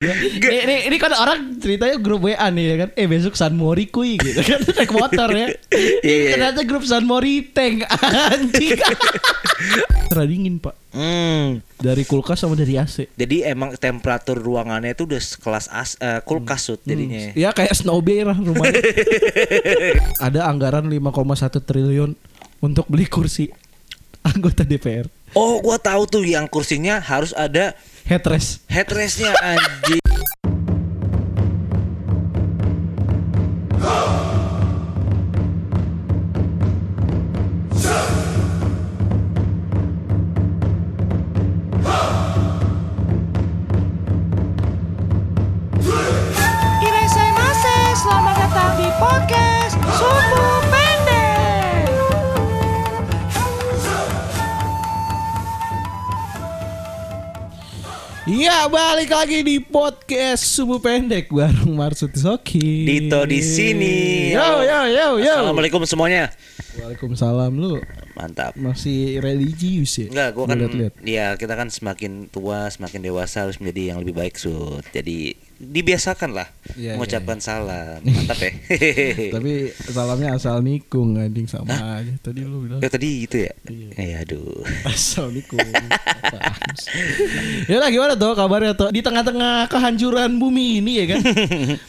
ini, 0.00 0.56
ini, 0.64 0.76
ini 0.88 0.96
kan 0.96 1.12
orang 1.12 1.60
ceritanya 1.60 2.00
grup 2.00 2.24
WA 2.24 2.48
nih 2.48 2.64
ya 2.72 2.76
kan. 2.80 2.90
Eh 2.96 3.04
besok 3.04 3.36
San 3.36 3.52
Mori 3.52 3.84
kuy 3.92 4.16
gitu 4.16 4.40
kan 4.40 4.64
naik 4.80 4.92
motor 4.96 5.28
ya. 5.28 5.52
Iya, 6.00 6.00
iya. 6.00 6.30
Ternyata 6.32 6.60
grup 6.64 6.88
San 6.88 7.04
Mori 7.04 7.44
tank 7.52 7.84
anjing. 8.32 8.80
Terlalu 10.08 10.28
dingin 10.32 10.56
pak. 10.56 10.72
Hmm. 10.96 11.60
Dari 11.76 12.08
kulkas 12.08 12.40
sama 12.40 12.56
dari 12.56 12.80
AC. 12.80 13.12
Jadi 13.12 13.44
emang 13.44 13.76
temperatur 13.76 14.40
ruangannya 14.40 14.96
itu 14.96 15.04
udah 15.04 15.20
sekelas 15.20 15.68
as, 15.68 16.00
eh, 16.00 16.24
kulkas 16.24 16.72
Sud, 16.72 16.80
jadinya. 16.88 17.36
Ya 17.36 17.52
kayak 17.52 17.76
snow 17.76 18.00
bear 18.00 18.32
lah 18.32 18.40
rumahnya. 18.40 18.80
Ada 20.16 20.48
anggaran 20.48 20.88
5,1 20.88 21.60
triliun 21.60 22.16
untuk 22.64 22.88
beli 22.88 23.04
kursi 23.04 23.52
anggota 24.24 24.64
DPR. 24.64 25.12
Oh, 25.36 25.60
gua 25.62 25.76
tahu 25.76 26.08
tuh 26.08 26.24
yang 26.26 26.48
kursinya 26.50 26.98
harus 26.98 27.30
ada 27.36 27.76
Headrest. 28.10 28.66
headrestnya 28.66 29.30
anjing. 29.38 30.09
Iya 58.60 58.68
balik 58.68 59.08
lagi 59.08 59.40
di 59.40 59.56
podcast 59.56 60.44
subuh 60.44 60.76
pendek 60.84 61.32
bareng 61.32 61.72
Marsud 61.72 62.12
Soki. 62.12 62.84
Dito 62.84 63.24
di 63.24 63.40
sini. 63.40 63.96
Yo 64.36 64.60
yo 64.60 64.84
yo 64.84 65.06
yo. 65.16 65.32
Assalamualaikum 65.32 65.80
semuanya. 65.88 66.28
Waalaikumsalam 66.76 67.56
lu 67.56 67.80
Mantap. 68.12 68.52
masih 68.60 69.16
religius 69.24 69.96
ya? 69.96 70.12
Enggak, 70.12 70.28
gua 70.36 70.44
kan 70.44 70.60
Lihat-lihat. 70.60 70.92
ya 71.08 71.40
kita 71.40 71.56
kan 71.56 71.72
semakin 71.72 72.28
tua, 72.28 72.68
semakin 72.68 73.00
dewasa 73.00 73.48
harus 73.48 73.56
menjadi 73.64 73.96
yang 73.96 74.04
lebih 74.04 74.12
baik, 74.12 74.36
Sud. 74.36 74.84
Jadi 74.92 75.40
dibiasakan 75.60 76.32
lah 76.32 76.48
Iya, 76.72 76.94
mengucapkan 76.94 77.36
salam. 77.36 78.00
Mantap 78.06 78.38
ya. 78.38 78.52
Tapi 79.34 79.52
salamnya 79.84 80.32
asal 80.32 80.62
nikung 80.62 81.14
anjing 81.14 81.44
sama 81.44 81.74
aja. 81.98 82.14
Tadi 82.20 82.40
lu 82.40 82.64
bilang 82.64 82.78
Ya 82.78 82.88
tadi 82.88 83.26
gitu 83.26 83.42
ya. 83.42 83.52
Iya. 83.66 83.90
Ya 83.92 84.16
aduh. 84.22 84.62
asal 84.88 85.28
nikung. 85.28 85.60
Ya 87.66 87.76
lah 87.76 87.88
gimana 87.88 88.14
tuh 88.14 88.32
kabarnya 88.32 88.72
tuh 88.72 88.88
di 88.88 89.00
tengah-tengah 89.00 89.66
kehancuran 89.66 90.38
bumi 90.38 90.78
ini 90.78 90.92
ya 90.96 91.06
kan 91.10 91.20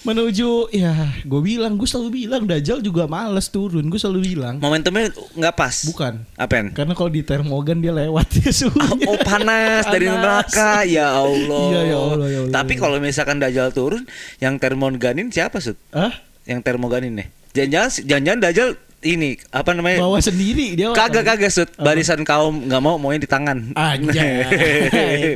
menuju 0.03 0.49
ya 0.71 0.91
gue 1.21 1.41
bilang 1.41 1.77
gue 1.77 1.85
selalu 1.85 2.25
bilang 2.25 2.43
Dajjal 2.43 2.81
juga 2.81 3.05
males 3.05 3.47
turun 3.47 3.85
gue 3.85 3.97
selalu 3.97 4.33
bilang 4.33 4.57
Momentumnya 4.57 5.09
nggak 5.31 5.55
pas. 5.55 5.75
bukan 5.85 6.25
Apaan? 6.35 6.73
karena 6.73 6.93
kalau 6.93 7.07
di 7.07 7.21
termogan 7.21 7.79
dia 7.79 7.93
lewat 7.93 8.27
ya 8.35 8.49
suhunya 8.51 9.05
Oh 9.05 9.17
panas 9.17 9.85
dari 9.85 10.05
Panas. 10.05 10.17
neraka 10.17 10.71
ya 10.83 11.07
Allah. 11.13 11.65
Iya, 11.67 11.79
ya 11.85 11.97
Allah, 11.99 12.27
ya 12.27 12.39
Allah. 12.41 12.53
Tapi 12.53 12.73
kalau 12.75 12.97
misalkan 12.97 13.37
Dajjal 13.61 13.77
turun, 13.77 14.03
yang 14.41 14.57
termoganin 14.57 15.29
siapa 15.29 15.61
sud? 15.61 15.77
Hah? 15.93 16.09
Yang 16.49 16.65
termoganin 16.65 17.13
nih? 17.13 17.27
Jangan-jangan, 17.53 17.89
jangan-jangan 18.09 18.41
Dajjal 18.41 18.69
ini 19.01 19.33
apa 19.49 19.73
namanya? 19.73 19.97
bawa 20.01 20.17
sendiri 20.17 20.73
dia 20.73 20.93
Kagak 20.93 21.25
kagak 21.25 21.53
sud. 21.53 21.69
Barisan 21.77 22.25
kaum 22.25 22.65
nggak 22.65 22.81
mau 22.81 22.97
maunya 22.97 23.21
di 23.21 23.29
tangan. 23.29 23.73
Anjay. 23.73 24.45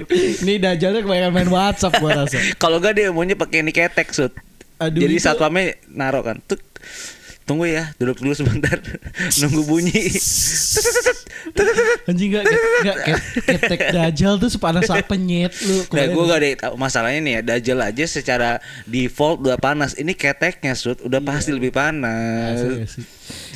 Ini 0.42 0.54
Dajjalnya 0.58 1.02
kebanyakan 1.02 1.34
main 1.34 1.50
WhatsApp 1.50 1.98
gua 1.98 2.26
rasa. 2.26 2.38
kalau 2.58 2.78
nggak 2.78 2.94
dia 2.94 3.14
maunya 3.14 3.34
pakai 3.34 3.62
ini 3.62 3.70
ketek 3.70 4.10
sud. 4.10 4.34
Aduh, 4.82 5.02
Jadi 5.02 5.16
itu- 5.18 5.26
satpamnya 5.26 5.78
naro 5.90 6.22
kan. 6.22 6.42
Tuk. 6.46 6.62
Tunggu 7.46 7.70
ya, 7.70 7.94
duduk 8.02 8.26
dulu 8.26 8.34
sebentar. 8.34 8.74
Nunggu 9.46 9.70
bunyi. 9.70 10.10
Anjing 12.10 12.34
gak, 12.34 12.44
gak, 12.82 12.98
ketek 13.46 13.80
Dajjal 13.94 14.42
tuh 14.42 14.50
sepanas 14.50 14.90
apa 14.90 15.14
nyet 15.14 15.54
lu. 15.62 15.86
Nah, 15.94 16.10
gue 16.10 16.24
gak 16.26 16.40
ada 16.42 16.50
tahu 16.66 16.74
masalahnya 16.74 17.22
nih 17.22 17.34
ya. 17.38 17.42
Dajjal 17.46 17.80
aja 17.86 18.06
secara 18.10 18.50
default 18.90 19.46
udah 19.46 19.62
panas. 19.62 19.94
Ini 19.94 20.18
keteknya 20.18 20.74
sud, 20.74 21.06
udah 21.06 21.22
pasti 21.22 21.54
lebih 21.54 21.70
panas. 21.70 22.66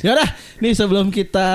Ya 0.02 0.16
udah, 0.16 0.26
nih 0.58 0.74
sebelum 0.74 1.14
kita 1.14 1.46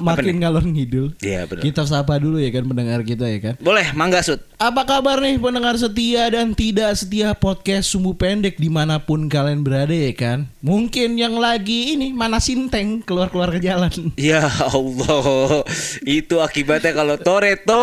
makin 0.00 0.40
ngalor 0.40 0.64
ngidul, 0.64 1.12
Iya, 1.20 1.44
benar. 1.44 1.60
kita 1.60 1.82
sapa 1.84 2.16
dulu 2.16 2.40
ya 2.40 2.48
kan 2.48 2.64
pendengar 2.64 3.04
kita 3.04 3.28
ya 3.28 3.38
kan. 3.42 3.54
Boleh, 3.60 3.92
mangga 3.92 4.24
sud. 4.24 4.40
Apa 4.56 4.88
kabar 4.88 5.20
nih 5.20 5.36
pendengar 5.36 5.76
setia 5.76 6.30
dan 6.32 6.56
tidak 6.56 6.96
setia 6.96 7.36
podcast 7.36 7.92
Sumbu 7.92 8.16
Pendek 8.16 8.56
di 8.56 8.72
mana 8.72 9.02
pun 9.02 9.28
kalian 9.28 9.60
berada 9.66 9.92
ya 9.92 10.14
kan? 10.16 10.48
Mungkin 10.58 11.14
yang 11.14 11.38
lagi 11.38 11.94
ini 11.94 12.10
manasin 12.10 12.66
tank 12.66 13.06
keluar-keluar 13.06 13.54
ke 13.54 13.62
jalan. 13.62 13.94
Ya 14.18 14.42
Allah, 14.42 15.62
itu 16.02 16.42
akibatnya 16.42 16.90
kalau 16.92 17.14
Toretto 17.14 17.78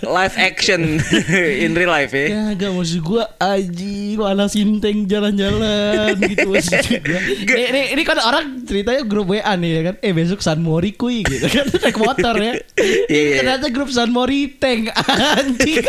live 0.00 0.36
action 0.40 0.96
in 1.64 1.76
real 1.76 1.92
life 1.92 2.10
ya. 2.10 2.26
Ya 2.32 2.44
gak 2.56 2.72
maksud 2.72 3.04
gue 3.04 3.20
Aji 3.36 4.16
manasin 4.16 4.80
tank 4.80 5.04
jalan-jalan 5.04 6.16
gitu 6.22 6.48
maksud 6.48 6.80
gua. 6.80 7.20
Ini, 7.50 7.62
ini, 7.66 7.82
ini 7.92 8.02
kan 8.02 8.16
orang 8.16 8.64
ceritanya 8.64 9.04
grup 9.04 9.28
WA 9.28 9.52
nih 9.52 9.70
ya 9.70 9.82
kan 9.82 9.94
Eh 10.00 10.12
besok 10.12 10.40
San 10.40 10.62
Mori 10.62 10.94
kuy 10.94 11.20
gitu 11.20 11.44
kan 11.44 11.66
Naik 11.82 11.98
motor 11.98 12.34
ya 12.36 12.54
Iya, 12.56 12.96
iya. 13.10 13.36
Ternyata 13.36 13.68
grup 13.68 13.90
San 13.90 14.08
Mori 14.08 14.48
tank 14.54 14.88
Anjing 14.96 15.84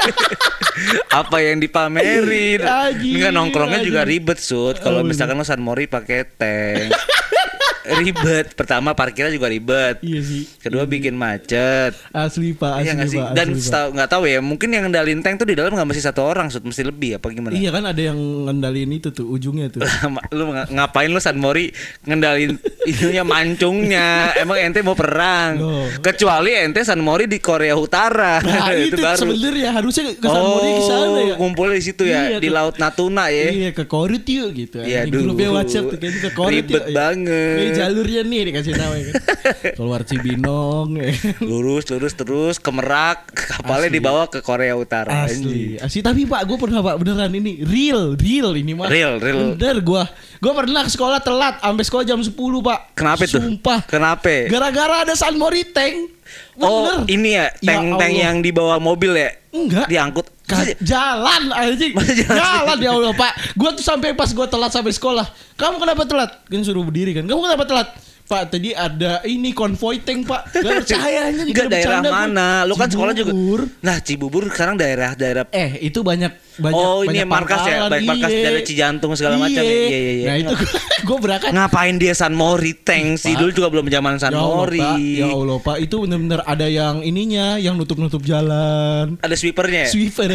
Apa 1.08 1.38
yang 1.40 1.60
dipamerin? 1.60 2.60
Anjing, 2.60 3.16
Enggak 3.16 3.32
nongkrongnya 3.32 3.80
juga 3.82 4.02
anjing. 4.02 4.12
ribet 4.18 4.40
sud. 4.40 4.76
Kalau 4.78 5.00
Oh, 5.00 5.06
misalkan 5.06 5.34
lo 5.34 5.44
San 5.44 5.61
Mori 5.62 5.86
pakai 5.86 6.26
tank. 6.26 6.90
ribet. 7.84 8.54
Pertama 8.54 8.92
parkirnya 8.92 9.30
juga 9.30 9.48
ribet. 9.48 10.00
Iya 10.00 10.20
sih 10.20 10.44
Kedua 10.58 10.84
bikin 10.84 11.14
macet. 11.14 11.98
Asli 12.10 12.52
pak 12.52 12.82
Iya 12.82 12.94
Asli 12.96 13.08
sih? 13.08 13.20
pak 13.20 13.34
Dan 13.34 13.48
nggak 13.92 14.10
tahu 14.10 14.24
ya, 14.26 14.40
mungkin 14.40 14.70
yang 14.70 14.86
ngendalin 14.86 15.20
tank 15.20 15.38
tuh 15.38 15.46
di 15.46 15.54
dalam 15.54 15.72
nggak 15.72 15.86
mesti 15.86 16.02
satu 16.02 16.22
orang, 16.24 16.48
sud, 16.48 16.62
mesti 16.62 16.82
lebih 16.82 17.18
apa 17.18 17.30
gimana? 17.30 17.52
Iya 17.52 17.70
kan 17.70 17.84
ada 17.84 18.02
yang 18.02 18.18
ngendaliin 18.46 18.92
itu 18.92 19.10
tuh 19.10 19.26
Ujungnya 19.28 19.68
tuh 19.68 19.82
lu 20.32 20.44
ng- 20.48 20.70
ngapain 20.72 21.08
lu 21.08 21.18
San 21.18 21.36
Mori 21.36 21.72
ngendalin 22.04 22.58
ininya 22.84 23.24
mancungnya 23.24 24.08
emang 24.36 24.58
ente 24.60 24.82
mau 24.82 24.94
perang 24.94 25.52
Loh. 25.56 25.86
kecuali 26.00 26.52
ente 26.54 26.82
San 26.82 27.00
Mori 27.00 27.26
di 27.26 27.38
Korea 27.38 27.74
Utara 27.74 28.38
Nah 28.40 28.74
itu, 28.78 28.98
sebenarnya 28.98 29.70
harusnya 29.72 30.12
ke 30.12 30.28
San 30.28 30.44
Mori 30.44 30.70
ke 30.70 30.84
sana 30.84 31.20
ya 31.22 31.34
ngumpulnya 31.36 31.76
di 31.76 31.84
situ 31.84 32.04
ya 32.04 32.22
Iya, 32.28 32.38
di 32.38 32.48
ke- 32.48 32.54
Laut 32.54 32.76
Natuna 32.76 33.26
ya 33.28 33.48
Iya 33.48 33.70
ke 33.72 33.84
Korut 33.86 34.24
yuk 34.24 34.50
gitu 34.52 34.78
Iya, 34.82 35.06
aduh. 35.06 35.32
WhatsApp 35.52 35.86
tuh 35.86 35.98
kayaknya 35.98 36.20
ke 36.22 36.32
Korut 36.32 36.52
Ribet 36.52 36.84
yuk. 36.84 36.94
banget. 36.94 37.58
Ini 37.58 37.71
jalurnya 37.74 38.22
nih 38.22 38.42
dikasih 38.48 38.74
tahu 38.74 38.92
ya 38.92 39.04
kan 39.04 39.14
Keluar 39.78 40.02
Cibinong 40.02 40.88
ya 40.96 41.10
kan. 41.10 41.36
lurus 41.42 41.84
lurus 41.88 42.14
terus 42.14 42.56
ke 42.56 42.70
Merak 42.70 43.30
kapalnya 43.32 43.88
Asli. 43.88 43.98
dibawa 43.98 44.24
ke 44.26 44.40
Korea 44.40 44.74
Utara 44.74 45.26
Asli 45.26 45.76
Asli 45.78 46.00
Tapi 46.00 46.24
pak 46.24 46.42
gue 46.44 46.58
pernah 46.58 46.80
pak 46.80 46.96
beneran 46.98 47.32
ini 47.32 47.62
Real 47.62 48.14
Real 48.14 48.54
ini 48.54 48.72
mah 48.72 48.88
Real, 48.88 49.18
real. 49.18 49.54
Bener 49.54 49.80
gue 49.80 50.04
Gue 50.38 50.54
pernah 50.54 50.82
ke 50.82 50.92
sekolah 50.92 51.20
telat 51.20 51.60
Sampai 51.60 51.84
sekolah 51.84 52.04
jam 52.04 52.20
10 52.20 52.32
pak 52.62 52.80
Kenapa 52.94 53.22
itu? 53.24 53.36
Sumpah 53.36 53.80
Kenapa? 53.84 54.48
Gara-gara 54.48 54.96
ada 55.02 55.14
San 55.14 55.36
Mori 55.36 55.66
tank 55.66 56.22
Oh 56.58 56.86
Bener. 56.86 57.10
ini 57.10 57.30
ya 57.34 57.48
Ya 57.58 57.74
tank-tank 57.74 58.00
Allah. 58.10 58.24
yang 58.24 58.38
dibawa 58.40 58.76
mobil 58.78 59.12
ya 59.14 59.30
Enggak. 59.52 59.88
Diangkut. 59.92 60.28
Ka- 60.48 60.76
jalan 60.80 61.52
anjing. 61.52 61.92
Jalan. 61.96 62.36
Jalan 62.40 62.78
ya 62.80 62.92
Allah 62.96 63.14
pak. 63.16 63.56
Gue 63.56 63.70
tuh 63.76 63.84
sampai 63.84 64.16
pas 64.16 64.28
gue 64.32 64.48
telat 64.48 64.72
sampai 64.72 64.92
sekolah. 64.96 65.28
Kamu 65.60 65.80
kenapa 65.80 66.04
telat? 66.08 66.32
Kan 66.48 66.64
suruh 66.64 66.84
berdiri 66.84 67.12
kan. 67.16 67.28
Kamu 67.28 67.40
kenapa 67.44 67.64
telat 67.68 67.88
Pak 68.32 68.44
tadi 68.48 68.72
ada 68.72 69.20
ini 69.28 69.52
konvoy 69.52 70.00
tank 70.00 70.24
pak 70.24 70.56
Gak 70.56 70.64
percaya 70.88 71.28
Enggak 71.36 71.68
daerah 71.68 72.00
mana? 72.00 72.64
Lu 72.64 72.80
kan 72.80 72.88
sekolah 72.88 73.12
juga. 73.12 73.36
Nah, 73.84 74.00
Cibubur 74.00 74.48
sekarang 74.48 74.80
daerah-daerah 74.80 75.52
Eh 75.52 75.84
itu 75.84 76.00
banyak 76.00 76.32
banyak 76.56 76.80
Oh, 76.80 77.04
ini 77.04 77.12
banyak 77.12 77.28
markas 77.28 77.62
ya? 77.68 77.92
Banyak 77.92 78.08
markas 78.08 78.32
iya. 78.32 78.44
dari 78.48 78.60
Cijantung 78.64 79.12
segala 79.20 79.36
macam 79.36 79.60
ya? 79.60 79.68
Iya, 79.68 79.84
iya, 79.92 80.12
iya. 80.16 80.28
Nah 80.32 80.36
itu 80.40 80.54
gue 81.02 81.18
berangkat 81.28 81.52
Ngapain 81.52 81.96
dia 82.00 82.14
San 82.16 82.32
Mori 82.32 82.72
tank 82.72 83.20
sih? 83.20 83.36
Dulu 83.36 83.52
juga 83.52 83.68
belum 83.68 83.92
zaman 83.92 84.16
San 84.16 84.32
Ya 84.32 84.40
Allah, 84.40 84.56
Mori. 84.56 84.80
Pak. 84.80 84.96
Ya 84.96 85.28
Allah 85.28 85.58
pak 85.60 85.78
itu 85.78 85.96
bener-bener 86.00 86.40
ada 86.42 86.68
yang 86.68 87.04
ininya 87.04 87.60
yang 87.60 87.76
nutup-nutup 87.76 88.24
jalan 88.24 89.20
Ada 89.20 89.36
sweepernya. 89.36 89.84
ya? 89.84 89.92
Sweeper. 89.92 90.32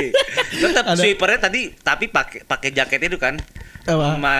Tetap 0.64 0.84
Ada. 0.86 0.96
sweepernya 0.96 1.38
tadi 1.42 1.60
tapi 1.76 2.08
pakai 2.08 2.48
pakai 2.48 2.72
jaket 2.72 3.00
itu 3.04 3.20
kan. 3.20 3.36
Apa? 3.84 4.16
Ma 4.16 4.36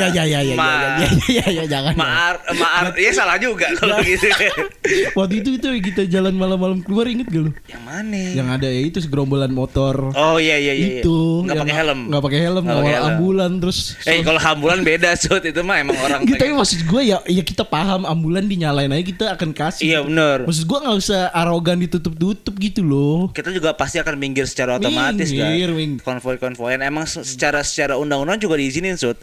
Ya 0.00 0.08
ya 0.08 0.24
ya 0.24 0.40
ya 0.40 0.56
ma, 0.56 0.96
ya 0.96 1.04
ya 1.04 1.10
ya 1.28 1.46
ya 1.52 1.64
jangan. 1.68 1.92
Maar, 2.00 2.40
maar, 2.52 2.94
ya 2.94 3.10
salah 3.10 3.34
juga 3.36 3.66
kalau 3.74 3.98
gitu. 4.00 4.30
Waktu 5.18 5.34
itu 5.40 5.50
itu 5.56 5.66
kita 5.82 6.02
jalan 6.06 6.30
malam-malam 6.32 6.78
keluar 6.78 7.06
inget 7.06 7.26
gak 7.26 7.42
lu? 7.42 7.52
Yang 7.66 7.82
mana? 7.82 8.20
Yang 8.32 8.48
ada 8.52 8.68
ya 8.68 8.82
itu 8.84 8.98
segerombolan 9.00 9.50
motor. 9.50 10.12
Oh 10.12 10.36
iya 10.36 10.54
iya 10.54 10.72
iya. 10.72 11.00
itu 11.00 11.42
Nggak 11.42 11.58
pakai 11.58 11.74
helm. 11.76 12.00
nggak 12.06 12.22
pakai 12.22 12.40
helm 12.40 12.62
Nggak 12.62 12.76
ngawal 12.78 13.04
ambulan 13.08 13.50
terus 13.58 13.78
Eh 14.02 14.20
kalau 14.20 14.38
ambulan 14.38 14.80
beda 14.80 15.10
sud 15.14 15.42
itu 15.42 15.60
mah 15.60 15.76
emang 15.78 15.96
orang. 15.96 16.22
Gitu, 16.22 16.32
tapi 16.32 16.42
pengen- 16.44 16.58
maksud 16.58 16.80
gue 16.82 17.02
ya 17.04 17.18
ya 17.24 17.42
kita 17.42 17.64
paham 17.64 18.04
ambulan 18.04 18.44
dinyalain 18.44 18.90
aja 18.90 19.04
kita 19.04 19.24
akan 19.32 19.50
kasih. 19.50 19.82
Iya 19.84 19.98
benar. 20.02 20.38
Maksud 20.44 20.64
gue 20.64 20.78
nggak 20.78 20.96
usah 20.96 21.20
arogan 21.32 21.78
ditutup-tutup 21.80 22.54
gitu 22.56 22.80
loh. 22.80 23.18
Kita 23.30 23.50
juga 23.50 23.72
pasti 23.72 23.96
akan 23.96 24.14
minggir 24.14 24.46
secara 24.46 24.76
otomatis 24.76 25.28
Minggir, 25.28 25.68
kan. 25.68 25.76
minggir. 25.76 26.02
Konvoy-konvoyan 26.02 26.80
emang 26.80 27.04
se- 27.04 27.24
secara 27.24 27.60
secara 27.60 27.96
undang-undang 27.96 28.38
juga 28.38 28.54
diizinin 28.54 28.94
sud. 28.94 29.18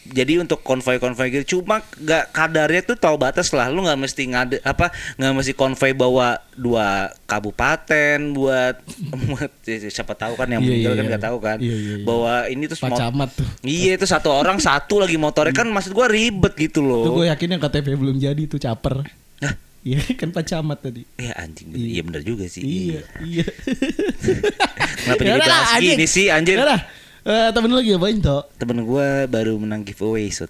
Jadi 0.00 0.40
untuk 0.40 0.64
konvoy-konvoy 0.64 1.28
gitu 1.28 1.60
cuma 1.60 1.84
gak 2.00 2.32
kadarnya 2.32 2.80
tuh 2.82 2.96
tahu 2.96 3.20
batas 3.20 3.52
lah. 3.52 3.68
Lu 3.68 3.84
nggak 3.84 4.00
mesti 4.00 4.22
ngade 4.32 4.56
apa 4.64 4.88
nggak 5.20 5.32
mesti 5.36 5.52
konvoy 5.52 5.92
bawa 5.92 6.40
dua 6.56 7.12
kabupaten 7.28 8.32
buat, 8.32 8.80
buat 9.28 9.52
siapa 9.66 10.16
tahu 10.16 10.40
kan 10.40 10.48
yang 10.48 10.64
Iya, 10.64 10.68
meninggal 10.72 10.92
iya, 10.92 10.98
kan 10.98 11.04
iya. 11.04 11.10
nggak 11.12 11.24
tahu 11.28 11.36
kan. 11.38 11.58
Iya, 11.60 11.76
iya, 11.76 11.94
iya. 12.00 12.04
Bahwa 12.08 12.34
ini 12.48 12.64
tuh 12.64 12.76
Pak 12.80 12.90
Camat 12.96 13.30
tuh. 13.36 13.48
Iya 13.60 13.92
itu 14.00 14.06
satu 14.08 14.28
orang 14.32 14.56
satu 14.72 15.04
lagi 15.04 15.20
motornya 15.20 15.52
kan 15.52 15.68
maksud 15.68 15.92
gua 15.92 16.08
ribet 16.08 16.56
gitu 16.56 16.80
loh. 16.80 17.04
Tuh 17.04 17.12
gue 17.20 17.26
yakin 17.28 17.56
yang 17.56 17.60
KTP 17.60 17.86
belum 17.94 18.16
jadi 18.16 18.42
tuh 18.48 18.56
caper. 18.56 19.04
Hah? 19.44 19.54
Iya 19.80 20.00
kan 20.20 20.28
Pak 20.32 20.44
Camat 20.44 20.78
tadi. 20.84 21.02
Iya 21.16 21.32
anjing, 21.40 21.72
iya 21.72 22.00
bener 22.04 22.20
juga 22.20 22.44
sih. 22.48 22.60
Iya, 22.64 23.00
iya. 23.24 23.44
Kenapa 25.00 25.22
jadi 25.24 25.40
bahas 25.40 25.70
anjing. 25.76 25.96
gini 25.96 26.06
sih 26.08 26.26
anjir? 26.28 26.56
Yaudah. 26.60 26.99
Eh, 27.20 27.48
temen 27.50 27.68
lu 27.68 27.76
lagi 27.76 27.92
apain 27.92 28.16
toh? 28.16 28.48
Temen 28.56 28.80
gua 28.82 29.24
baru 29.26 29.56
menang 29.56 29.84
giveaway 29.84 30.28
sud. 30.28 30.48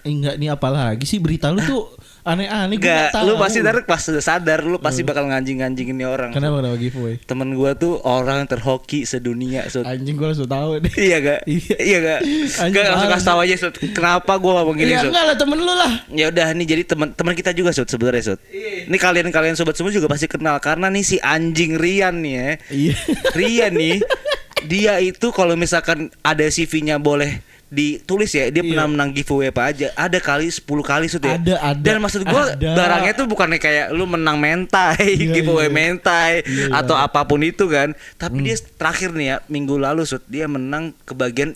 Eh, 0.00 0.08
enggak 0.08 0.34
nih 0.34 0.48
apalagi 0.48 1.04
sih 1.04 1.20
berita 1.20 1.52
lu 1.52 1.60
tuh 1.60 1.84
aneh-aneh 2.20 2.76
nggak 2.76 3.20
lu 3.20 3.36
pasti 3.36 3.60
ntar 3.60 3.84
pas 3.84 4.00
udah 4.00 4.18
sadar 4.18 4.60
lu 4.60 4.76
pasti 4.76 5.04
bakal 5.04 5.28
nganjing-nganjingin 5.28 5.92
nih 5.94 6.08
orang. 6.08 6.30
Kenapa 6.32 6.58
kenapa 6.58 6.76
giveaway? 6.76 7.20
Temen 7.20 7.52
gua 7.52 7.76
tuh 7.76 8.00
orang 8.00 8.42
terhoki 8.44 9.04
sedunia 9.04 9.68
sud. 9.68 9.84
Anjing 9.84 10.16
gue 10.16 10.24
langsung 10.24 10.48
tahu 10.48 10.80
deh. 10.80 10.88
Iya 10.96 11.16
gak? 11.20 11.40
Iya. 11.52 11.76
Iya 11.78 11.98
gak? 12.00 12.20
Anjing 12.24 12.64
Enggak 12.64 12.82
langsung 12.88 12.96
parah. 13.04 13.12
kasih 13.14 13.28
tahu 13.28 13.38
aja 13.40 13.54
Sud. 13.60 13.74
Kenapa 13.92 14.32
gua 14.34 14.52
ngomong 14.58 14.74
gini 14.74 14.90
Ya 14.90 15.00
Sud? 15.00 15.12
enggak 15.12 15.24
lah 15.26 15.36
temen 15.36 15.58
lu 15.60 15.74
lah. 15.76 15.92
Ya 16.10 16.26
udah 16.26 16.46
nih 16.50 16.66
jadi 16.66 16.82
teman 16.88 17.08
teman 17.12 17.34
kita 17.36 17.50
juga 17.52 17.70
Sud 17.70 17.86
sebenarnya 17.86 18.24
Sud. 18.24 18.40
Ini 18.88 18.96
kalian-kalian 18.96 19.52
sobat 19.52 19.76
semua 19.76 19.92
juga 19.92 20.08
pasti 20.08 20.26
kenal 20.26 20.56
karena 20.58 20.88
nih 20.88 21.04
si 21.04 21.16
anjing 21.20 21.76
Rian 21.76 22.18
nih 22.18 22.34
ya. 22.34 22.48
Iya. 22.72 22.94
Rian 23.36 23.72
nih 23.76 24.00
dia 24.62 24.98
itu 24.98 25.30
kalau 25.30 25.54
misalkan 25.54 25.98
ada 26.20 26.44
CV-nya 26.44 26.96
boleh 26.96 27.40
ditulis 27.68 28.34
ya 28.34 28.50
dia 28.50 28.66
pernah 28.66 28.82
Iya. 28.82 28.92
menang 28.92 29.10
giveaway 29.14 29.46
apa 29.46 29.70
aja 29.70 29.94
ada 29.94 30.18
kali 30.18 30.50
10 30.50 30.66
kali 30.82 31.06
Sud 31.06 31.22
ya 31.22 31.38
Ada, 31.38 31.54
ada. 31.62 31.78
dan 31.78 32.02
maksud 32.02 32.26
gua 32.26 32.50
Ada. 32.50 32.74
barangnya 32.74 33.12
tuh 33.14 33.26
bukannya 33.30 33.62
kayak 33.62 33.94
lu 33.94 34.10
menang 34.10 34.42
mentai 34.42 35.14
Iya, 35.14 35.38
giveaway 35.38 35.70
iya. 35.70 35.72
mentai 35.72 36.32
Iya, 36.42 36.66
iya. 36.66 36.74
atau 36.74 36.98
apa 36.98 37.22
pun 37.22 37.38
itu 37.40 37.70
kan 37.70 37.94
tapi 38.18 38.42
dia 38.42 38.58
terakhir 38.74 39.14
nih 39.14 39.26
ya 39.28 39.36
minggu 39.46 39.78
lalu 39.78 40.02
Sud 40.02 40.26
dia 40.26 40.50
menang 40.50 40.90
ke 41.06 41.14
bagian 41.14 41.54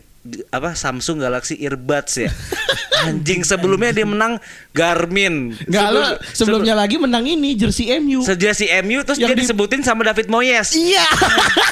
apa 0.48 0.72
Samsung 0.72 1.20
Galaxy 1.20 1.60
Earbuds 1.60 2.16
ya 2.16 2.32
anjing 3.04 3.44
sebelumnya 3.44 3.92
dia 3.92 4.08
menang 4.08 4.40
Garmin 4.72 5.52
Enggak 5.68 5.88
lo 5.92 6.00
Sebelum- 6.00 6.32
sebelumnya 6.32 6.74
lagi 6.74 6.96
menang 6.96 7.28
ini 7.28 7.52
jersey 7.52 7.92
MU. 8.00 8.24
Si 8.24 8.32
MU 8.80 9.04
terus 9.04 9.20
Yang 9.20 9.28
dia 9.28 9.36
di- 9.36 9.42
disebutin 9.44 9.84
sama 9.84 10.00
David 10.02 10.32
Moyes. 10.32 10.72
Iya. 10.72 11.04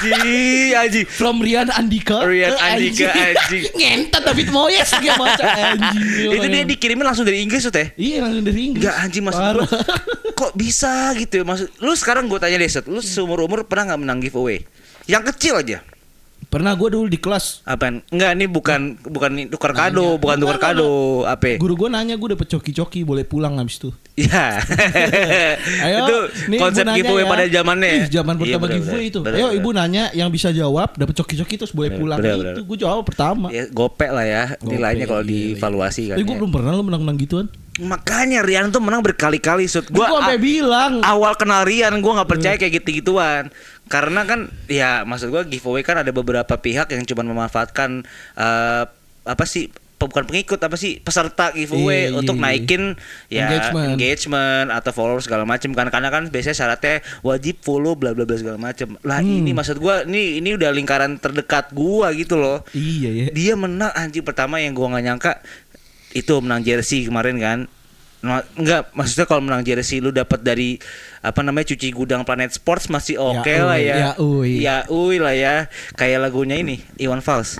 Anjing, 0.03 0.71
anjing. 0.75 1.05
From 1.09 1.41
Rian 1.41 1.73
Andika. 1.73 2.21
Rian 2.21 2.53
Eh, 2.53 2.61
Andika, 2.61 3.09
anjing. 3.09 3.63
Ngentot 3.73 4.21
David 4.21 4.49
Moyes 4.53 4.89
dia 5.01 5.13
anjing. 5.17 6.33
Itu 6.37 6.45
dia 6.45 6.63
dikirimin 6.63 7.01
langsung 7.03 7.25
dari 7.25 7.41
Inggris 7.41 7.65
tuh 7.65 7.73
teh. 7.73 7.89
Iya 7.97 8.21
langsung 8.21 8.45
dari 8.45 8.59
Inggris. 8.69 8.83
Enggak 8.85 8.95
anjing 9.01 9.23
maksud. 9.25 9.41
Kok 10.33 10.51
bisa 10.53 11.13
gitu 11.15 11.41
ya 11.41 11.45
maksud 11.45 11.69
Lu 11.79 11.93
sekarang 11.93 12.25
gue 12.27 12.35
tanya 12.35 12.57
deh 12.57 12.67
Set 12.67 12.85
Lu 12.85 12.99
seumur 12.99 13.39
umur 13.39 13.63
pernah 13.63 13.93
nggak 13.93 14.01
menang 14.01 14.19
giveaway 14.19 14.59
Yang 15.05 15.33
kecil 15.33 15.55
aja 15.55 15.77
Pernah 16.53 16.77
gue 16.77 16.85
dulu 16.87 17.09
di 17.09 17.17
kelas 17.17 17.65
Apaan? 17.65 18.05
Enggak 18.07 18.37
ini 18.37 18.45
bukan 18.45 18.79
Bukan 19.01 19.29
ini 19.33 19.43
tukar 19.49 19.73
kado 19.73 20.21
Bukan 20.21 20.37
tukar 20.37 20.61
kado 20.61 21.25
Apa 21.25 21.57
Guru 21.57 21.73
gue 21.75 21.89
nanya 21.89 22.13
gue 22.13 22.29
dapet 22.29 22.45
coki-coki 22.47 23.01
boleh 23.01 23.25
pulang 23.25 23.57
habis 23.57 23.81
itu. 23.81 23.89
Iya 24.13 24.61
Ayo, 25.85 25.97
Itu 25.99 26.17
nih 26.47 26.59
konsep 26.61 26.85
nanya 26.85 26.97
giveaway 27.01 27.25
ya. 27.25 27.31
pada 27.33 27.43
zamannya 27.49 27.87
ya? 27.87 27.97
Ih, 27.97 28.05
zaman 28.11 28.33
Iya, 28.33 28.39
pertama 28.39 28.63
bener, 28.63 28.77
giveaway 28.77 29.05
itu. 29.09 29.19
Bener, 29.19 29.33
Ayo 29.33 29.47
bener. 29.49 29.57
ibu 29.57 29.69
nanya 29.73 30.03
yang 30.13 30.29
bisa 30.29 30.53
jawab 30.53 30.93
dapat 30.93 31.13
coki-coki 31.17 31.55
terus 31.57 31.73
boleh 31.73 31.89
Bener, 31.89 31.99
pulang. 31.99 32.17
bener, 32.21 32.37
itu 32.37 32.41
bener. 32.53 32.69
gue 32.69 32.77
jawab 32.77 33.01
pertama. 33.01 33.49
ya, 33.49 33.65
Gopek 33.67 34.11
lah 34.13 34.25
ya 34.25 34.43
Nilainya 34.61 35.03
Gopek, 35.03 35.09
kalau 35.09 35.23
iya, 35.23 35.33
iya. 35.33 35.41
dievaluasi 35.49 36.03
kan 36.05 36.15
Tapi 36.15 36.23
gue 36.23 36.29
ya. 36.29 36.39
belum 36.39 36.51
pernah 36.53 36.69
lo 36.71 36.83
menang-menang 36.85 37.17
gituan. 37.17 37.47
Makanya 37.73 38.45
Rian 38.45 38.69
tuh 38.69 38.77
menang 38.77 39.01
berkali-kali 39.01 39.65
Sud 39.65 39.89
Gue 39.89 39.97
Gua 39.97 40.21
sampai 40.21 40.37
bilang. 40.37 41.01
awal 41.01 41.33
kenal 41.33 41.65
Rian 41.65 41.97
gue 41.97 42.11
nggak 42.13 42.29
percaya 42.29 42.53
kayak 42.53 42.73
gitu-gituan 42.77 43.49
karena 43.93 44.25
kan 44.25 44.39
ya 44.65 45.05
maksud 45.05 45.29
gue 45.29 45.43
giveaway 45.51 45.85
kan 45.85 45.95
ada 45.95 46.09
beberapa 46.09 46.57
pihak 46.57 46.89
yang 46.89 47.05
cuma 47.05 47.21
memanfaatkan 47.23 48.01
eh, 48.33 48.83
apa 49.23 49.45
sih 49.45 49.69
bukan 49.95 50.27
pengikut 50.27 50.59
apa 50.59 50.75
sih 50.75 50.99
peserta 50.99 51.55
giveaway 51.55 51.95
Iya, 52.01 52.11
iya, 52.11 52.17
untuk 52.17 52.35
iya. 52.35 52.43
naikin 52.43 52.83
ya 53.29 53.47
Engagement. 53.47 53.89
engagement, 53.95 54.67
atau 54.69 54.91
follower 54.91 55.23
segala 55.23 55.47
macam 55.47 55.71
kan 55.71 55.87
karena 55.87 56.09
kan 56.09 56.27
biasanya 56.27 56.57
syaratnya 56.57 56.95
wajib 57.21 57.63
follow 57.63 57.95
bla 57.95 58.11
bla 58.11 58.25
bla 58.25 58.35
segala 58.35 58.59
macam 58.59 58.99
lah 58.99 59.23
Hmm. 59.23 59.39
ini 59.39 59.55
maksud 59.55 59.79
gue 59.79 59.95
ini 60.03 60.43
ini 60.43 60.59
udah 60.59 60.73
lingkaran 60.73 61.15
terdekat 61.15 61.71
gua 61.71 62.11
gitu 62.11 62.35
loh 62.35 62.67
Iya 62.73 63.09
ya. 63.13 63.25
dia 63.31 63.53
menang 63.55 63.93
anjing 63.93 64.25
pertama 64.25 64.59
yang 64.59 64.73
gua 64.73 64.91
nggak 64.91 65.05
nyangka 65.05 65.31
itu 66.11 66.33
menang 66.37 66.61
jersey 66.61 67.07
kemarin 67.07 67.39
kan 67.39 67.59
enggak 68.23 68.87
maksudnya 68.91 69.27
kalau 69.27 69.43
menang 69.43 69.61
jersey 69.61 69.99
lu 69.99 70.09
dapat 70.09 70.39
dari 70.39 70.79
apa 71.19 71.43
namanya 71.43 71.75
cuci 71.75 71.91
gudang 71.91 72.23
Planet 72.23 72.51
Sports 72.51 72.87
masih 72.87 73.19
oke 73.19 73.43
Ya, 73.45 73.61
lah 73.61 73.75
ya. 73.77 73.95
ya, 73.95 74.11
uy. 74.17 74.51
Ya 74.59 74.77
uy 74.87 75.19
lah 75.19 75.35
ya. 75.35 75.67
Kayak 75.93 76.23
lagunya 76.23 76.55
ini 76.55 76.79
Iwan 76.95 77.19
Fals. 77.19 77.59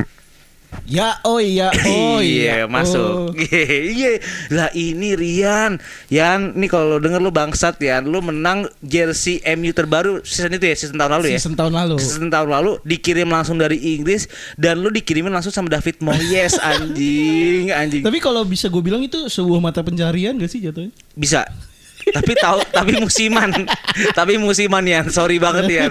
Ya 0.84 1.16
oh 1.24 1.40
iya 1.40 1.72
oh 1.88 2.20
iya. 2.20 2.60
iya, 2.60 2.68
masuk. 2.68 3.32
Iya. 3.94 4.20
Lah 4.52 4.70
ini 4.76 5.16
Rian. 5.16 5.80
Yan, 6.12 6.60
nih 6.60 6.68
kalau 6.68 7.00
denger 7.00 7.24
lu 7.24 7.32
bangsat 7.32 7.80
ya, 7.80 8.04
lu 8.04 8.20
menang 8.20 8.68
jersey 8.84 9.40
MU 9.56 9.72
terbaru 9.72 10.20
season 10.28 10.52
itu 10.52 10.68
ya, 10.68 10.76
season 10.76 11.00
tahun 11.00 11.12
lalu 11.20 11.26
ya. 11.32 11.40
Season 11.40 11.56
tahun 11.56 11.74
lalu. 11.74 11.96
Season 12.04 12.28
tahun 12.28 12.50
lalu 12.52 12.72
dikirim 12.84 13.32
langsung 13.32 13.56
dari 13.56 13.80
Inggris 13.96 14.28
dan 14.60 14.84
lu 14.84 14.92
dikirimin 14.92 15.32
langsung 15.32 15.56
sama 15.56 15.72
David 15.72 16.04
Moyes 16.04 16.60
anjing, 16.76 17.72
anjing. 17.72 18.04
Tapi 18.04 18.20
kalau 18.20 18.44
bisa 18.44 18.68
gue 18.68 18.84
bilang 18.84 19.00
itu 19.00 19.32
sebuah 19.32 19.64
mata 19.64 19.80
pencarian 19.80 20.36
gak 20.36 20.52
sih 20.52 20.60
jatuhnya? 20.60 20.92
Bisa. 21.16 21.48
tapi 22.04 22.36
tahu 22.36 22.60
tapi 22.76 23.00
musiman. 23.00 23.48
tapi 24.20 24.36
musiman 24.36 24.84
ya. 24.84 25.08
Sorry 25.08 25.40
banget 25.40 25.72
ya. 25.72 25.86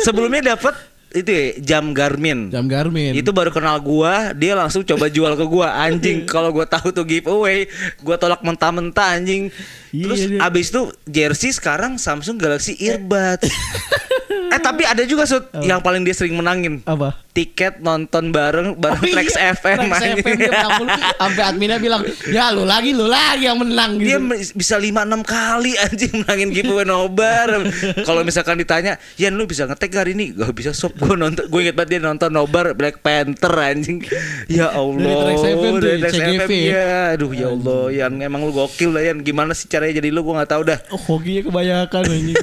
Sebelumnya 0.00 0.56
dapat 0.56 0.89
itu 1.10 1.30
ya, 1.30 1.44
jam 1.58 1.90
Garmin. 1.90 2.54
Jam 2.54 2.70
Garmin. 2.70 3.18
Itu 3.18 3.34
baru 3.34 3.50
kenal 3.50 3.82
gua, 3.82 4.30
dia 4.30 4.54
langsung 4.54 4.86
coba 4.86 5.10
jual 5.10 5.34
ke 5.34 5.44
gua. 5.46 5.74
Anjing, 5.82 6.22
kalau 6.32 6.54
gua 6.54 6.70
tahu 6.70 6.94
tuh 6.94 7.02
giveaway, 7.02 7.66
gua 8.06 8.14
tolak 8.14 8.46
mentah-mentah 8.46 9.18
anjing. 9.18 9.50
Iya, 9.90 10.04
Terus 10.06 10.20
iya. 10.30 10.38
abis 10.46 10.66
itu 10.70 10.82
jersey 11.10 11.50
sekarang 11.50 11.98
Samsung 11.98 12.38
Galaxy 12.38 12.78
Earbuds. 12.78 13.50
eh 14.50 14.60
tapi 14.60 14.82
ada 14.82 15.02
juga 15.02 15.24
Sud 15.24 15.42
yang 15.60 15.78
paling 15.78 16.02
dia 16.02 16.12
sering 16.12 16.34
menangin. 16.34 16.82
apa? 16.84 17.14
Tiket 17.30 17.78
nonton 17.78 18.34
bareng 18.34 18.74
bareng 18.74 19.06
Trax 19.06 19.38
iya, 19.38 19.54
FM. 19.54 19.78
Trax. 19.86 20.02
FM 20.18 20.34
dia 20.34 20.50
menang 20.50 20.72
mulu. 20.76 20.90
Sampai 21.14 21.42
adminnya 21.46 21.78
bilang, 21.78 22.02
"Ya 22.26 22.50
lu 22.50 22.66
lagi, 22.66 22.90
lu 22.90 23.06
lagi 23.06 23.46
yang 23.46 23.54
menang." 23.54 23.96
dia 23.96 24.18
gitu. 24.18 24.26
me- 24.26 24.42
bisa 24.50 24.74
5 24.74 25.06
6 25.06 25.22
kali 25.22 25.78
anjing 25.78 26.12
menangin 26.20 26.50
giveaway 26.50 26.82
nobar. 26.82 27.62
Kalau 28.08 28.26
misalkan 28.26 28.58
ditanya, 28.58 28.98
"Yan 29.14 29.38
lu 29.38 29.46
bisa 29.46 29.62
ngetek 29.64 29.94
hari 29.94 30.18
ini?" 30.18 30.34
Gak 30.34 30.50
bisa 30.50 30.74
sob 30.74 30.98
gue 30.98 31.14
nonton. 31.14 31.46
Gue 31.46 31.62
inget 31.62 31.78
banget 31.78 31.96
dia 31.96 32.00
nonton 32.02 32.28
nobar 32.28 32.74
Black 32.74 32.98
Panther 32.98 33.54
anjing. 33.56 34.02
Ya 34.50 34.66
Allah. 34.68 34.98
Trax 35.22 35.40
FM 35.40 35.56
tuh, 35.70 35.78
Dari 35.78 36.02
Trax. 36.02 36.14
FM, 36.18 36.50
ya. 36.50 37.14
Aduh 37.14 37.30
ya 37.30 37.46
Allah, 37.48 37.82
Yan 37.94 38.18
emang 38.18 38.42
lu 38.42 38.50
gokil 38.50 38.90
lah 38.90 39.06
Yan. 39.06 39.22
Gimana 39.22 39.54
sih 39.54 39.70
caranya 39.70 40.02
jadi 40.02 40.10
lu 40.10 40.26
gue 40.26 40.34
nggak 40.34 40.50
tahu 40.50 40.62
dah. 40.66 40.78
Oh, 40.90 40.98
hokinya 40.98 41.46
kebanyakan 41.46 42.02
anjing. 42.04 42.34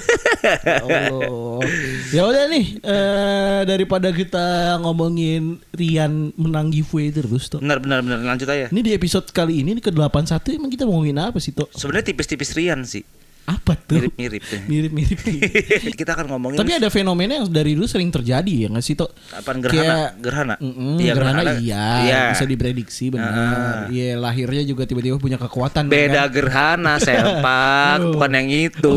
ya 0.64 0.80
Allah. 0.80 1.60
Ya 2.14 2.24
udah 2.24 2.48
nih, 2.48 2.66
eh, 2.80 3.62
daripada 3.68 4.10
kita 4.14 4.78
ngomongin 4.82 5.60
Rian 5.76 6.32
menang 6.40 6.72
giveaway 6.72 7.12
terus 7.12 7.52
tuh. 7.52 7.60
Benar 7.60 7.84
benar 7.84 8.00
benar 8.06 8.24
lanjut 8.24 8.48
aja. 8.48 8.72
Ini 8.72 8.82
di 8.82 8.92
episode 8.96 9.28
kali 9.34 9.62
ini, 9.66 9.78
ini 9.78 9.82
ke-81 9.84 10.56
emang 10.56 10.72
kita 10.72 10.88
ngomongin 10.88 11.20
apa 11.20 11.38
sih, 11.42 11.52
Tok? 11.52 11.74
Sebenarnya 11.76 12.14
tipis-tipis 12.14 12.56
Rian 12.56 12.84
sih. 12.88 13.04
Apa 13.48 13.80
tuh? 13.80 14.12
Mirip-mirip. 14.12 14.44
Mirip-mirip. 14.68 15.20
Kita 16.00 16.12
akan 16.14 16.28
ngomongin 16.30 16.60
Tapi 16.60 16.76
ada 16.76 16.92
fenomena 16.92 17.40
yang 17.40 17.48
dari 17.48 17.74
dulu 17.74 17.88
sering 17.88 18.12
terjadi 18.12 18.44
ya 18.44 18.68
nggak 18.68 18.84
sih, 18.84 18.92
Tok? 18.94 19.08
apaan 19.34 19.64
gerhana? 19.64 20.12
gerhana. 20.20 20.56
Mm-mm, 20.60 21.00
Iya, 21.00 21.14
gerhana, 21.16 21.42
gerhana. 21.42 21.54
iya, 21.58 21.86
Iya. 22.04 22.22
bisa 22.36 22.44
diprediksi 22.44 23.08
benar. 23.08 23.88
Iya, 23.88 24.20
lahirnya 24.20 24.68
juga 24.68 24.84
tiba-tiba 24.84 25.16
punya 25.16 25.40
kekuatan. 25.40 25.88
Beda 25.88 26.28
kan? 26.28 26.36
gerhana 26.36 26.94
sempak 27.08 28.04
bukan 28.06 28.32
yang 28.34 28.50
itu 28.68 28.96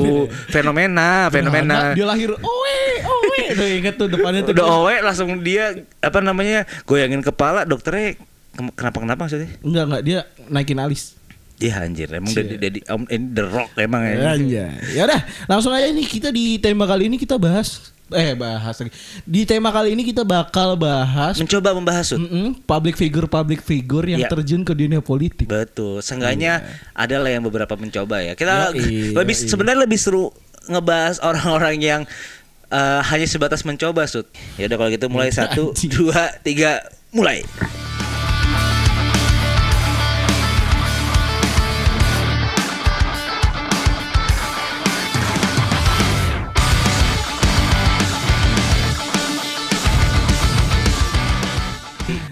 fenomena 0.50 1.30
fenomena 1.30 1.94
Dia 1.94 2.04
lahir, 2.04 2.34
owe, 2.34 2.78
owe. 3.06 3.38
Tuh 3.60 3.66
inget 3.66 3.94
tuh 3.94 4.06
depannya 4.06 4.42
tuh. 4.42 4.50
udah 4.52 4.66
owe 4.66 4.94
langsung 5.00 5.30
dia 5.40 5.74
apa 5.98 6.18
namanya 6.18 6.66
goyangin 6.82 7.22
kepala 7.22 7.62
dokternya 7.62 8.18
Kenapa 8.50 8.98
kenapa 8.98 9.20
maksudnya? 9.24 9.46
Enggak 9.62 9.84
enggak 9.86 10.02
dia 10.02 10.18
naikin 10.50 10.76
alis. 10.76 11.14
Iya 11.60 11.84
anjir, 11.84 12.08
emang 12.08 12.32
dari 12.32 12.56
dari 12.56 12.80
om 12.88 13.04
ini 13.04 13.26
The 13.30 13.44
Rock 13.44 13.76
emang 13.76 14.00
ya. 14.02 14.32
Anjay. 14.32 14.96
Ya 14.96 15.04
udah, 15.04 15.20
langsung 15.44 15.70
aja 15.70 15.86
nih 15.86 16.08
kita 16.08 16.28
di 16.28 16.56
tema 16.56 16.84
kali 16.84 17.04
ini 17.06 17.14
kita 17.14 17.36
bahas 17.36 17.92
eh 18.10 18.34
bahas 18.34 18.74
lagi. 18.74 18.90
Di 19.22 19.44
tema 19.44 19.68
kali 19.68 19.92
ini 19.92 20.02
kita 20.02 20.24
bakal 20.24 20.74
bahas 20.74 21.36
Mencoba 21.36 21.70
membahas 21.70 22.10
Sud. 22.10 22.18
mm-mm, 22.18 22.58
public 22.64 22.96
figure 22.96 23.28
public 23.28 23.60
figure 23.60 24.02
yang 24.04 24.18
Ya. 24.18 24.26
terjun 24.26 24.64
ke 24.64 24.72
dunia 24.72 24.98
politik. 24.98 25.46
Betul, 25.46 26.00
seenggaknya 26.00 26.64
ada 26.90 27.16
lah 27.16 27.28
yang 27.28 27.44
beberapa 27.44 27.76
mencoba 27.76 28.18
ya. 28.18 28.32
Kita 28.32 28.72
Yoi, 28.72 29.14
lebih 29.14 29.36
yoi. 29.36 29.46
sebenarnya 29.46 29.80
lebih 29.84 29.94
seru 29.94 30.32
ngebahas 30.66 31.20
orang-orang 31.20 31.76
yang 31.78 32.02
eh, 32.66 33.00
hanya 33.04 33.26
sebatas 33.26 33.62
mencoba, 33.62 34.02
Sud. 34.04 34.26
Ya 34.56 34.66
udah 34.66 34.76
kalau 34.76 34.90
gitu 34.90 35.06
mulai 35.06 35.30
satu, 35.36 35.70
dua, 35.86 36.34
tiga, 36.40 36.82
mulai. 37.10 37.44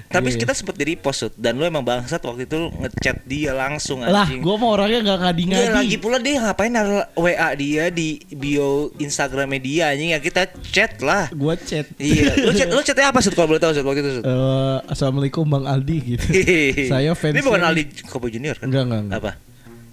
Tapi 0.08 0.28
Iya. 0.30 0.40
kita 0.40 0.52
sempet 0.52 0.74
di 0.74 0.84
repost 0.88 1.36
dan 1.36 1.54
lu 1.54 1.62
emang 1.62 1.80
bangsat 1.80 2.20
waktu 2.20 2.44
itu 2.44 2.72
ngechat 2.74 3.22
dia 3.22 3.52
langsung 3.52 4.00
Lah, 4.00 4.24
anjing. 4.24 4.40
gua 4.40 4.56
mau 4.56 4.72
orangnya 4.72 5.04
nggak 5.04 5.20
ngadi-ngadi. 5.20 5.60
Enggak 5.60 5.76
lagi 5.76 5.96
pula 5.96 6.16
dia 6.16 6.34
ngapain 6.40 6.72
naruh 6.72 7.04
WA 7.14 7.48
dia 7.52 7.84
di 7.88 8.08
bio 8.30 8.68
Instagramnya 8.96 9.60
dia 9.60 9.82
anjing 9.90 10.10
ya 10.10 10.18
kita 10.18 10.42
chat 10.66 10.96
lah. 10.98 11.28
Gua 11.30 11.54
chat. 11.54 11.84
Iya, 11.94 12.32
lu 12.44 12.52
chat 12.52 12.68
lu 12.68 12.80
chatnya 12.80 13.12
apa 13.12 13.20
sih 13.20 13.28
kalau 13.30 13.48
boleh 13.48 13.60
tahu 13.60 13.70
Sud, 13.70 13.84
waktu 13.84 14.00
itu 14.00 14.10
Sud? 14.16 14.24
Eh, 14.24 14.78
Assalamualaikum 14.88 15.44
Bang 15.44 15.64
Aldi 15.64 15.98
gitu. 16.08 16.24
Saya 16.88 17.12
fans. 17.12 17.36
Ini 17.36 17.42
bukan 17.42 17.60
Aldi 17.62 17.82
Kobo 18.04 18.26
Junior 18.26 18.56
kan? 18.56 18.66
Enggak, 18.66 18.82
enggak, 18.84 19.00
enggak. 19.04 19.20
Apa? 19.20 19.30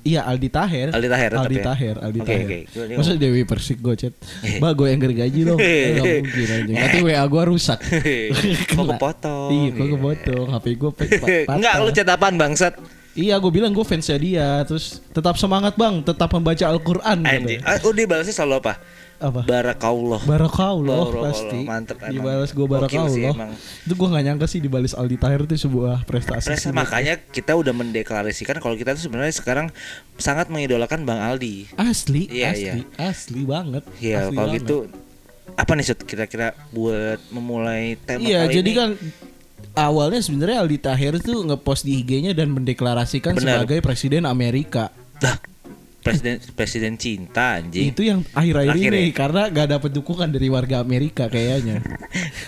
Iya 0.05 0.21
Aldi 0.21 0.49
Taher. 0.53 0.87
Aldi 0.93 1.09
Taher 1.09 1.31
Aldi 1.33 1.57
ya? 1.57 1.63
Taher, 1.65 1.95
Aldi 1.97 2.19
Taher. 2.21 2.45
oke. 2.45 2.59
Masa 2.93 3.17
Dewi 3.17 3.41
Persik 3.41 3.81
gue 3.81 3.97
chat. 3.97 4.13
Mbak 4.61 4.71
gue 4.77 4.87
yang 4.93 5.01
gergaji 5.01 5.39
dong. 5.41 5.57
Eh, 5.57 5.81
Nggak 5.97 6.05
mungkin 6.21 6.45
aja. 6.45 6.73
Nanti 6.85 6.97
WA 7.01 7.23
gue 7.25 7.43
rusak. 7.49 7.79
Kok 8.69 8.85
kepotong? 8.95 9.49
Iya, 9.49 9.69
kok 9.73 9.87
kepotong. 9.97 10.47
HP 10.53 10.65
gue 10.77 10.91
Enggak, 11.49 11.73
lu 11.81 11.89
chat 11.89 12.05
apaan 12.05 12.37
bangsat? 12.37 12.77
Iya, 13.15 13.39
gue 13.41 13.49
bilang 13.49 13.73
gue 13.73 13.81
fansnya 13.81 14.21
dia. 14.21 14.61
Terus 14.61 15.01
tetap 15.09 15.41
semangat 15.41 15.73
bang, 15.73 16.05
tetap 16.05 16.29
membaca 16.29 16.65
Al-Quran. 16.69 17.17
Gitu. 17.25 17.65
Ah, 17.65 17.81
Oh, 17.81 17.89
dia 17.89 18.05
balasnya 18.05 18.35
selalu 18.35 18.61
apa? 18.61 18.73
Apa? 19.15 19.41
Barakallah. 19.41 20.19
Barakallah 20.21 21.07
pasti. 21.23 21.63
mantep 21.63 21.97
emang. 21.99 22.11
Dibalas 22.11 22.51
gue 22.51 22.67
barakallah. 22.67 23.47
Itu 23.81 23.93
gue 23.93 24.07
gak 24.09 24.23
nyangka 24.23 24.45
sih 24.45 24.59
dibalas 24.59 24.91
Aldi 24.91 25.15
Taher 25.15 25.41
itu 25.43 25.55
sebuah 25.61 26.03
prestasi. 26.03 26.51
Presa, 26.51 26.67
sih. 26.67 26.75
makanya 26.75 27.15
kita 27.21 27.53
udah 27.53 27.71
mendeklarasikan 27.71 28.59
kalau 28.59 28.73
kita 28.73 28.91
tuh 28.91 29.03
sebenarnya 29.03 29.31
sekarang 29.31 29.67
sangat 30.15 30.47
mengidolakan 30.47 31.03
Bang 31.03 31.17
Aldi. 31.17 31.71
Asli, 31.75 32.27
Iya, 32.27 32.51
asli, 32.51 32.81
asli 32.97 33.41
banget. 33.43 33.83
Iya, 33.97 34.27
Asli 34.27 34.33
kalau 34.33 34.49
banget. 34.51 34.61
gitu 34.61 34.77
apa 35.47 35.71
nih 35.71 35.85
Sud 35.85 35.99
kira-kira 36.03 36.47
buat 36.69 37.21
memulai 37.29 37.95
tema 37.97 38.19
Iya, 38.19 38.49
jadi 38.49 38.65
ini? 38.65 38.75
kan 38.75 38.89
awalnya 39.73 40.19
sebenarnya 40.19 40.59
Aldi 40.59 40.77
Taher 40.77 41.15
tuh 41.17 41.45
ngepost 41.45 41.83
di 41.83 42.01
IG-nya 42.01 42.31
dan 42.31 42.51
mendeklarasikan 42.51 43.31
Benar. 43.31 43.63
sebagai 43.63 43.79
presiden 43.79 44.25
Amerika. 44.25 44.91
Dah, 45.15 45.39
presiden 46.05 46.37
presiden 46.53 46.93
cinta 46.95 47.57
anjing. 47.57 47.89
Itu 47.89 48.05
yang 48.05 48.21
akhir-akhir 48.29 48.77
Akhir 48.77 48.91
ini 48.93 49.09
ya? 49.09 49.17
karena 49.17 49.41
gak 49.49 49.67
dapet 49.73 49.89
dukungan 49.89 50.29
dari 50.29 50.47
warga 50.47 50.77
Amerika 50.77 51.25
kayaknya. 51.25 51.81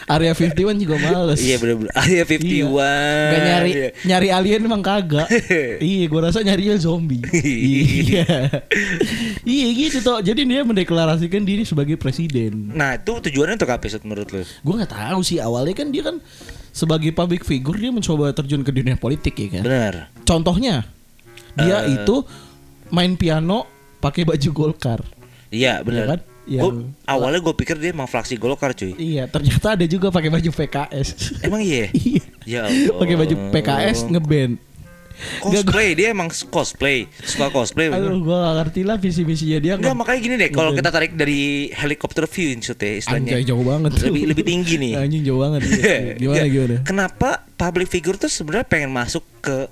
Area 0.06 0.32
51 0.32 0.78
juga 0.78 0.96
males. 1.02 1.42
Iya 1.42 1.58
bener-bener. 1.58 1.90
Area 1.98 2.22
51. 2.22 3.34
Gak 3.34 3.42
nyari 3.42 3.72
Iya. 3.74 3.90
nyari 4.06 4.28
alien 4.30 4.62
emang 4.62 4.80
kagak. 4.80 5.26
iya, 5.82 6.06
gua 6.06 6.30
rasa 6.30 6.46
nyarinya 6.46 6.78
zombie. 6.78 7.26
iya. 7.34 8.62
iya 9.58 9.68
gitu 9.74 10.00
toh. 10.00 10.22
Jadi 10.22 10.46
dia 10.46 10.62
mendeklarasikan 10.62 11.42
diri 11.42 11.66
sebagai 11.66 11.98
presiden. 11.98 12.70
Nah, 12.72 12.94
itu 12.96 13.10
tujuannya 13.10 13.58
untuk 13.58 13.74
apa 13.74 13.86
Sud 13.88 14.06
menurut 14.06 14.30
lu? 14.30 14.46
Gue 14.62 14.74
nggak 14.78 14.94
tahu 14.94 15.20
sih 15.26 15.42
awalnya 15.42 15.74
kan 15.74 15.90
dia 15.90 16.06
kan 16.06 16.22
sebagai 16.70 17.10
public 17.10 17.42
figure 17.42 17.74
dia 17.74 17.90
mencoba 17.90 18.30
terjun 18.32 18.62
ke 18.62 18.70
dunia 18.70 18.94
politik 18.96 19.34
ya 19.34 19.60
kan. 19.60 19.64
Bener. 19.66 19.94
Contohnya 20.22 20.86
dia 21.58 21.82
Eh. 21.84 21.98
itu 21.98 22.22
main 22.90 23.14
piano 23.16 23.66
pakai 23.98 24.24
baju 24.24 24.50
Golkar. 24.52 25.02
Iya, 25.48 25.80
bener. 25.82 26.06
kan? 26.06 26.20
Iya. 26.48 26.64
Gua- 26.64 26.88
awalnya 27.04 27.44
gue 27.44 27.56
pikir 27.56 27.76
dia 27.76 27.92
emang 27.92 28.08
fraksi 28.08 28.40
Golkar 28.40 28.72
cuy. 28.72 28.96
Iya, 28.96 29.28
ternyata 29.28 29.76
ada 29.76 29.84
juga 29.84 30.08
pakai 30.08 30.32
baju 30.32 30.50
PKS. 30.50 31.40
Emang 31.44 31.60
iya? 31.60 31.92
Iya. 32.08 32.24
Ya 32.48 32.62
pakai 32.96 33.16
baju 33.20 33.36
PKS 33.52 34.08
ngeband. 34.08 34.56
Cosplay, 35.42 35.98
dia 35.98 36.14
emang 36.14 36.30
cosplay. 36.30 37.10
Suka 37.26 37.50
cosplay. 37.50 37.90
Aduh, 37.90 38.22
gua 38.22 38.48
gak 38.48 38.56
ngerti 38.62 38.82
lah 38.86 39.02
visi 39.02 39.26
misinya 39.26 39.58
dia. 39.58 39.74
Enggak 39.74 39.98
makanya 39.98 40.20
gini 40.22 40.36
deh, 40.38 40.50
kalau 40.54 40.72
kita 40.78 40.94
tarik 40.94 41.18
dari 41.18 41.74
helikopter 41.74 42.30
view 42.30 42.54
ya 42.54 42.62
istilahnya. 43.02 43.34
Anjay 43.34 43.44
jauh 43.44 43.66
banget 43.66 43.98
tuh. 43.98 44.14
Lebih 44.14 44.24
lebih 44.30 44.44
tinggi 44.46 44.78
nih. 44.78 44.94
Anjing 44.94 45.24
jauh 45.26 45.42
banget. 45.42 45.60
iya. 45.74 45.98
Gimana 46.22 46.38
Ya, 46.38 46.46
gimana? 46.46 46.76
Kenapa 46.86 47.30
public 47.58 47.90
figure 47.90 48.18
tuh 48.22 48.30
sebenarnya 48.30 48.70
pengen 48.70 48.94
masuk 48.94 49.26
ke 49.42 49.66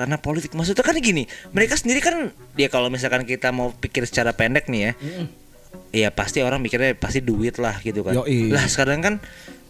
ranah 0.00 0.18
politik? 0.18 0.52
Maksudnya 0.52 0.80
kan 0.80 0.96
gini, 0.96 1.24
mereka 1.52 1.76
sendiri 1.76 2.00
kan 2.00 2.32
dia 2.54 2.66
kalau 2.66 2.88
misalkan 2.88 3.22
kita 3.22 3.50
mau 3.50 3.70
pikir 3.70 4.04
secara 4.04 4.32
pendek 4.32 4.66
nih 4.66 4.80
ya, 4.80 4.92
ya 5.92 6.08
pasti 6.10 6.40
orang 6.40 6.58
mikirnya 6.58 6.96
pasti 6.96 7.20
duit 7.20 7.56
lah 7.56 7.76
gitu 7.80 8.00
kan. 8.00 8.16
Yoi. 8.16 8.48
Lah 8.48 8.64
sekarang 8.64 9.00
kan 9.00 9.14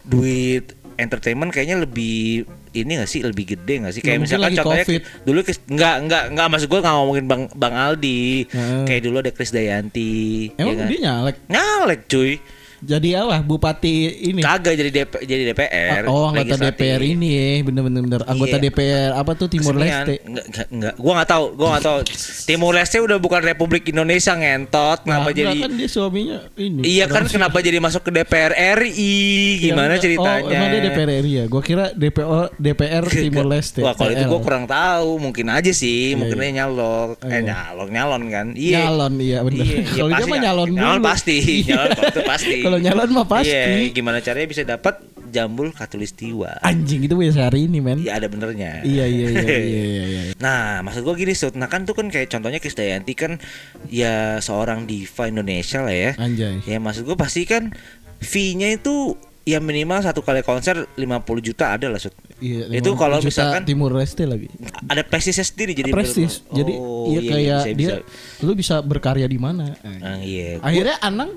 duit 0.02 0.72
entertainment 0.96 1.48
kayaknya 1.48 1.80
lebih 1.80 2.44
ini 2.70 2.92
gak 3.00 3.08
sih 3.08 3.24
lebih 3.24 3.56
gede 3.56 3.82
gak 3.82 3.92
sih 3.92 4.02
kayak 4.04 4.20
Mungkin 4.20 4.36
misalkan 4.36 4.52
contohnya 4.54 4.84
COVID. 4.86 5.02
dulu 5.24 5.38
nggak 5.74 5.94
nggak 6.06 6.24
nggak 6.36 6.46
maksud 6.52 6.68
gue 6.68 6.80
nggak 6.80 6.94
ngomongin 6.94 7.24
bang 7.26 7.42
bang 7.56 7.74
Aldi 7.74 8.22
Heeh. 8.46 8.84
kayak 8.84 9.02
dulu 9.02 9.16
ada 9.18 9.32
Chris 9.32 9.50
Dayanti 9.50 10.12
Emang 10.54 10.68
ya 10.68 10.74
kan? 10.76 10.86
dia 10.86 10.98
nyalek. 11.02 11.36
nyalek 11.48 12.00
cuy 12.06 12.32
Jadi 12.80 13.12
apa? 13.12 13.40
Bupati 13.40 13.94
ini. 14.26 14.40
kagak 14.40 14.72
jadi 14.74 14.90
DP, 14.90 15.12
jadi 15.22 15.42
DPR 15.48 16.02
Oh, 16.04 16.28
anggota. 16.28 16.56
DPR 16.62 17.02
ini 17.02 17.28
ya, 17.30 17.46
bener-bener 17.62 18.00
bener. 18.00 18.20
Anggota 18.24 18.56
Iya. 18.56 18.64
DPR 18.66 19.10
apa 19.12 19.32
tuh 19.34 19.46
Timur 19.46 19.74
Kesenian. 19.74 20.00
Leste? 20.02 20.14
Enggak, 20.24 20.44
enggak. 20.66 20.94
Gua 20.96 21.12
nggak 21.14 21.28
tahu, 21.28 21.44
gua 21.54 21.66
nggak 21.70 21.84
tahu. 21.84 21.98
Timur 22.42 22.72
Leste 22.72 22.96
udah 22.98 23.16
bukan 23.16 23.40
Republik 23.42 23.84
Indonesia 23.86 24.32
ngentot, 24.32 24.98
kenapa 25.02 25.28
Nah, 25.28 25.34
jadi 25.34 25.56
kan 25.58 25.72
dia 25.72 25.88
suaminya 25.88 26.38
ini. 26.54 26.80
Iya 26.82 27.04
kan 27.06 27.24
kenapa 27.26 27.60
jadi 27.60 27.78
masuk 27.78 28.02
ke 28.02 28.10
DPR 28.12 28.52
RI? 28.80 29.14
Gimana 29.62 29.94
Yang- 29.94 30.02
ceritanya? 30.02 30.40
Oh, 30.40 30.50
emang 30.50 30.68
dia 30.70 30.80
DPR 30.82 31.10
RI 31.18 31.32
ya? 31.34 31.44
Gua 31.46 31.60
kira 31.60 31.84
DPO 31.92 32.32
DPR 32.56 33.04
Timur 33.06 33.46
Leste. 33.46 33.80
Wah, 33.80 33.92
kalau 33.92 34.10
itu 34.10 34.24
gua 34.26 34.40
kurang 34.40 34.64
tahu, 34.64 35.18
mungkin 35.18 35.46
aja 35.48 35.70
sih, 35.70 36.12
Iya, 36.12 36.16
mungkin 36.16 36.36
iya. 36.36 36.44
dia 36.46 36.52
nyalok. 36.58 37.08
Eh 37.20 37.28
Iya. 37.28 37.40
nyalok, 37.44 37.88
nyalon 37.90 38.22
kan. 38.26 38.46
Iya. 38.52 38.78
Nyalon 38.82 39.12
iya 39.18 39.38
bener. 39.42 39.64
Kalau 39.90 40.08
dia 40.10 40.24
mah 40.24 40.38
nyalon 40.40 40.66
dulu. 40.66 40.78
nyalon 40.78 41.00
pasti, 41.02 41.36
nyalon 41.62 41.90
itu 42.00 42.20
pasti. 42.24 42.58
Kalau 42.70 42.78
nyalon 42.78 43.10
mah 43.10 43.26
pasti. 43.26 43.50
Iya, 43.50 43.90
gimana 43.90 44.18
caranya 44.18 44.46
bisa 44.46 44.62
dapat 44.62 44.94
jambul 45.26 45.70
katulistiwa? 45.70 46.58
Anjing 46.60 47.02
itu 47.02 47.12
punya 47.12 47.30
sehari 47.30 47.66
ini 47.66 47.78
men. 47.78 47.98
Iya, 47.98 48.16
ada 48.16 48.26
benernya. 48.26 48.80
Iya 48.80 49.04
iya 49.04 49.26
iya 49.28 49.42
iya 49.42 49.58
iya. 49.90 50.04
iya. 50.06 50.22
Nah, 50.38 50.80
maksud 50.80 51.02
gua 51.02 51.14
gini, 51.14 51.32
Sud. 51.32 51.54
Nah 51.54 51.66
kan 51.66 51.82
tuh 51.82 51.92
kan 51.92 52.06
kayak 52.06 52.26
contohnya 52.28 52.58
Krisdayanti 52.58 53.12
kan 53.12 53.42
ya 53.84 54.38
seorang 54.38 54.86
diva 54.86 55.26
Indonesia 55.26 55.80
lah 55.80 55.92
ya. 55.92 56.10
Anjay. 56.16 56.62
Ya 56.64 56.78
maksud 56.78 57.02
gua 57.02 57.14
pasti 57.16 57.42
kan 57.42 57.74
fee-nya 58.16 58.70
itu 58.70 59.14
ya 59.42 59.56
minimal 59.56 59.98
satu 59.98 60.20
kali 60.20 60.40
konser 60.40 60.86
50 60.94 61.00
juta 61.40 61.72
ada 61.72 61.86
lah, 61.86 61.96
Sud. 61.96 62.12
Iya, 62.38 62.70
Itu 62.70 62.92
50 62.92 62.96
kalau 62.96 63.18
misalkan 63.20 63.62
Timur 63.62 63.92
Leste 63.92 64.24
lagi. 64.24 64.48
ada 64.86 65.02
prestisnya 65.02 65.42
sendiri 65.42 65.72
jadi 65.72 65.90
Prestis. 65.90 66.40
bener- 66.42 66.56
Jadi 66.56 66.72
Oh, 66.74 67.08
iya 67.08 67.20
kayak 67.22 67.58
bisa, 67.58 67.68
dia 67.70 67.90
bisa. 67.96 67.96
lu 68.40 68.52
bisa 68.54 68.74
berkarya 68.80 69.24
di 69.24 69.36
mana. 69.36 69.76
Ah, 70.00 70.18
iya. 70.18 70.56
Akhirnya 70.58 70.96
Anang 71.00 71.36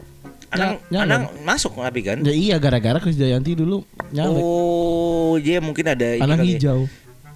Anang, 0.53 0.71
nyalon. 0.87 1.05
Anang 1.05 1.23
masuk 1.41 1.71
tapi 1.75 2.01
kan. 2.01 2.17
Ya 2.21 2.31
iya 2.31 2.55
gara-gara 2.57 2.97
Chris 2.97 3.15
Dayanti 3.15 3.53
dulu 3.53 3.81
nyalek. 4.09 4.39
Oh, 4.39 5.35
dia 5.37 5.57
mungkin 5.57 5.85
ada 5.87 6.07
Anang 6.17 6.39
ya. 6.39 6.49
hijau. 6.53 6.79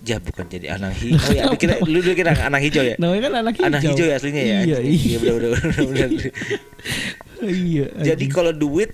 Ya 0.06 0.18
bukan 0.18 0.48
jadi 0.48 0.72
anang 0.72 0.96
hijau. 1.04 1.20
Oh 1.20 1.34
ya, 1.34 1.44
dikira, 1.50 1.74
lu 1.84 2.00
dulu 2.00 2.14
kira 2.14 2.32
anang 2.40 2.62
hijau 2.62 2.80
ya? 2.80 2.96
Namanya 2.96 3.22
kan 3.24 3.34
anak 3.38 3.54
hijau. 3.54 3.68
Anang 3.68 3.84
hijau 3.84 4.06
ya 4.06 4.16
aslinya 4.16 4.40
ya. 4.40 4.58
Iya, 4.62 4.78
Iya, 4.80 4.80
iya. 4.80 5.18
benar. 5.20 6.10
iya. 7.44 7.86
Jadi 8.06 8.26
kalau 8.28 8.52
duit 8.52 8.94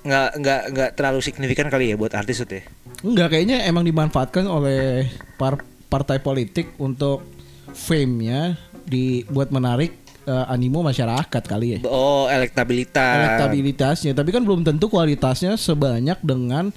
nggak 0.00 0.30
nggak 0.38 0.60
nggak 0.70 0.90
terlalu 0.94 1.18
signifikan 1.18 1.66
kali 1.66 1.90
ya 1.90 1.98
buat 1.98 2.14
artis 2.14 2.38
itu 2.40 2.62
ya. 2.62 2.64
enggak 3.02 3.28
kayaknya 3.28 3.66
emang 3.66 3.82
dimanfaatkan 3.82 4.46
oleh 4.46 5.04
par- 5.36 5.60
partai 5.86 6.16
politik 6.16 6.78
untuk 6.78 7.26
fame-nya 7.68 8.54
dibuat 8.82 9.50
menarik 9.50 9.92
eh, 10.26 10.52
animo 10.52 10.82
masyarakat 10.82 11.42
kali 11.46 11.78
ya. 11.78 11.78
Oh 11.86 12.26
elektabilitas. 12.26 13.14
Elektabilitasnya, 13.22 14.12
tapi 14.12 14.34
kan 14.34 14.42
belum 14.42 14.66
tentu 14.66 14.90
kualitasnya 14.90 15.54
sebanyak 15.54 16.18
dengan 16.20 16.74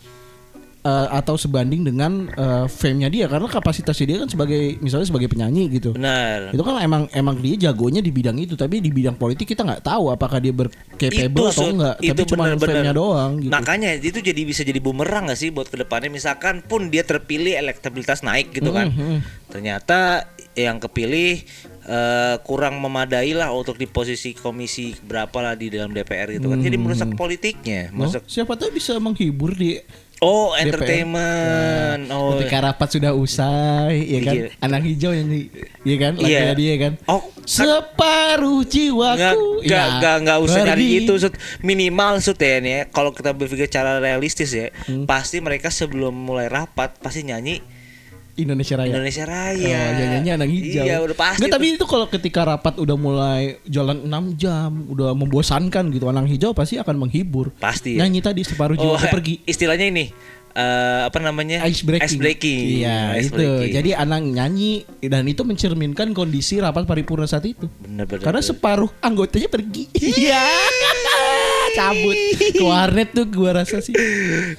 eh, 0.85 1.07
atau 1.11 1.35
sebanding 1.35 1.81
dengan 1.83 2.29
eh, 2.31 2.65
fame-nya 2.69 3.09
dia 3.11 3.25
karena 3.27 3.49
kapasitasnya 3.49 4.05
dia 4.05 4.17
kan 4.23 4.29
sebagai 4.31 4.79
misalnya 4.79 5.07
sebagai 5.09 5.27
penyanyi 5.27 5.67
gitu. 5.73 5.97
Benar. 5.97 6.53
Itu 6.55 6.61
kan 6.63 6.79
emang 6.79 7.03
emang 7.11 7.41
dia 7.41 7.69
jagonya 7.69 7.99
di 7.99 8.13
bidang 8.13 8.37
itu, 8.39 8.53
tapi 8.55 8.79
di 8.79 8.93
bidang 8.93 9.19
politik 9.19 9.49
kita 9.49 9.65
nggak 9.65 9.83
tahu 9.83 10.13
apakah 10.13 10.39
dia 10.39 10.53
bercapable 10.55 11.49
atau 11.51 11.67
enggak. 11.73 11.95
tapi 11.99 12.21
cuma 12.29 12.43
fame-nya 12.55 12.93
doang 12.95 13.31
gitu. 13.43 13.51
Makanya 13.51 13.97
itu 13.99 14.19
jadi 14.21 14.41
bisa 14.45 14.61
jadi 14.63 14.79
bumerang 14.79 15.27
gak 15.27 15.39
sih 15.39 15.49
buat 15.51 15.67
ke 15.67 15.77
depannya 15.81 16.13
misalkan 16.13 16.61
pun 16.63 16.87
dia 16.87 17.03
terpilih 17.03 17.57
elektabilitas 17.57 18.23
naik 18.23 18.53
gitu 18.55 18.71
kan. 18.71 18.93
Hmm, 18.93 19.19
Ternyata 19.49 20.29
yang 20.53 20.77
kepilih 20.77 21.41
eh, 21.89 22.35
kurang 22.39 22.77
memadai 22.77 23.33
lah 23.33 23.49
untuk 23.51 23.73
di 23.73 23.85
posisi 23.85 24.31
komisi 24.31 24.93
berapa 24.95 25.33
lah 25.35 25.53
di 25.53 25.67
dalam 25.67 25.89
DPR 25.89 26.29
gitu 26.31 26.45
kan. 26.47 26.59
Jadi 26.59 26.77
merusak 26.77 27.09
politiknya, 27.13 27.89
Oh, 27.89 28.05
merusak 28.05 28.23
siapa 28.25 28.53
tahu 28.53 28.69
bisa 28.71 28.93
menghibur 28.95 29.51
di 29.51 29.81
Oh, 30.19 30.51
DPR. 30.51 30.67
entertainment. 30.67 32.01
Oh. 32.09 32.35
ketika 32.35 32.57
rapat 32.61 32.89
sudah 32.91 33.11
usai, 33.11 34.03
ya 34.05 34.19
kan? 34.21 34.35
Iya. 34.35 34.47
Anak 34.59 34.81
hijau 34.83 35.11
yang 35.11 35.27
di, 35.27 35.47
ya 35.81 35.95
kan? 35.97 36.13
Iya. 36.15 36.39
Lagunya 36.45 36.53
dia 36.53 36.73
kan? 36.77 36.93
Oh, 37.05 37.23
Separuh 37.41 38.61
Nggak, 38.61 38.69
jiwaku. 38.69 39.47
nggak, 39.59 39.65
Ya, 39.65 39.97
nggak, 39.97 40.15
nggak 40.21 40.39
usah 40.39 40.61
dari 40.63 41.01
itu 41.01 41.13
Sud. 41.17 41.33
minimal 41.61 42.19
Sud 42.19 42.37
ya 42.37 42.59
nih 42.59 42.71
ya. 42.71 42.81
kalau 42.85 43.09
kita 43.09 43.31
berpikir 43.31 43.65
cara 43.67 43.97
realistis 43.97 44.51
ya 44.51 44.69
Hmm. 44.85 45.03
pasti 45.03 45.39
mereka 45.39 45.69
sebelum 45.69 46.13
mulai 46.13 46.45
rapat 46.45 46.93
pasti 46.97 47.23
nyanyi 47.23 47.57
Indonesia 48.39 48.75
Raya. 48.75 48.91
Indonesia 48.95 49.23
Raya 49.27 49.79
Oh, 49.79 49.89
nyanyinya 49.99 50.33
anak 50.39 50.49
hijau. 50.49 50.83
iya 50.85 50.97
udah 51.03 51.15
pasti 51.17 51.39
Nggak, 51.43 51.51
tapi 51.55 51.65
itu 51.75 51.85
kalau 51.85 52.05
ketika 52.07 52.41
rapat 52.47 52.73
udah 52.79 52.95
mulai 52.95 53.41
jalan 53.67 54.07
6 54.07 54.39
jam, 54.39 54.69
udah 54.87 55.11
membosankan 55.13 55.91
gitu, 55.91 56.07
anak 56.07 56.27
hijau 56.27 56.55
pasti 56.55 56.79
akan 56.79 56.95
menghibur. 57.07 57.51
Pasti 57.57 57.99
ya. 57.99 58.05
Nyanyi 58.07 58.19
tadi 58.23 58.41
separuh 58.43 58.75
oh, 58.75 58.81
jiwaku 58.95 59.07
pergi. 59.11 59.33
istilahnya 59.43 59.87
ini 59.87 60.05
eh, 60.49 61.01
apa 61.05 61.19
namanya 61.19 61.63
Ice 61.67 61.85
breaking. 61.85 62.07
Ice 62.09 62.17
breaking. 62.17 62.63
Iya, 62.81 62.97
Ice 63.19 63.29
itu. 63.29 63.37
breaking. 63.37 63.71
Jadi 63.75 63.89
anak 63.93 64.19
nyanyi 64.23 64.71
dan 65.03 65.23
itu 65.27 65.41
mencerminkan 65.45 66.11
kondisi 66.11 66.57
rapat 66.59 66.83
paripurna 66.83 67.29
saat 67.29 67.45
itu. 67.45 67.69
bener-bener 67.79 68.23
Karena 68.23 68.41
separuh 68.41 68.89
anggotanya 68.99 69.47
pergi. 69.47 69.87
Iya. 69.95 70.43
Cabut 71.71 72.15
ke 72.51 72.63
warnet 72.63 73.09
tuh 73.11 73.25
gua 73.25 73.61
rasa 73.61 73.79
sih. 73.79 73.93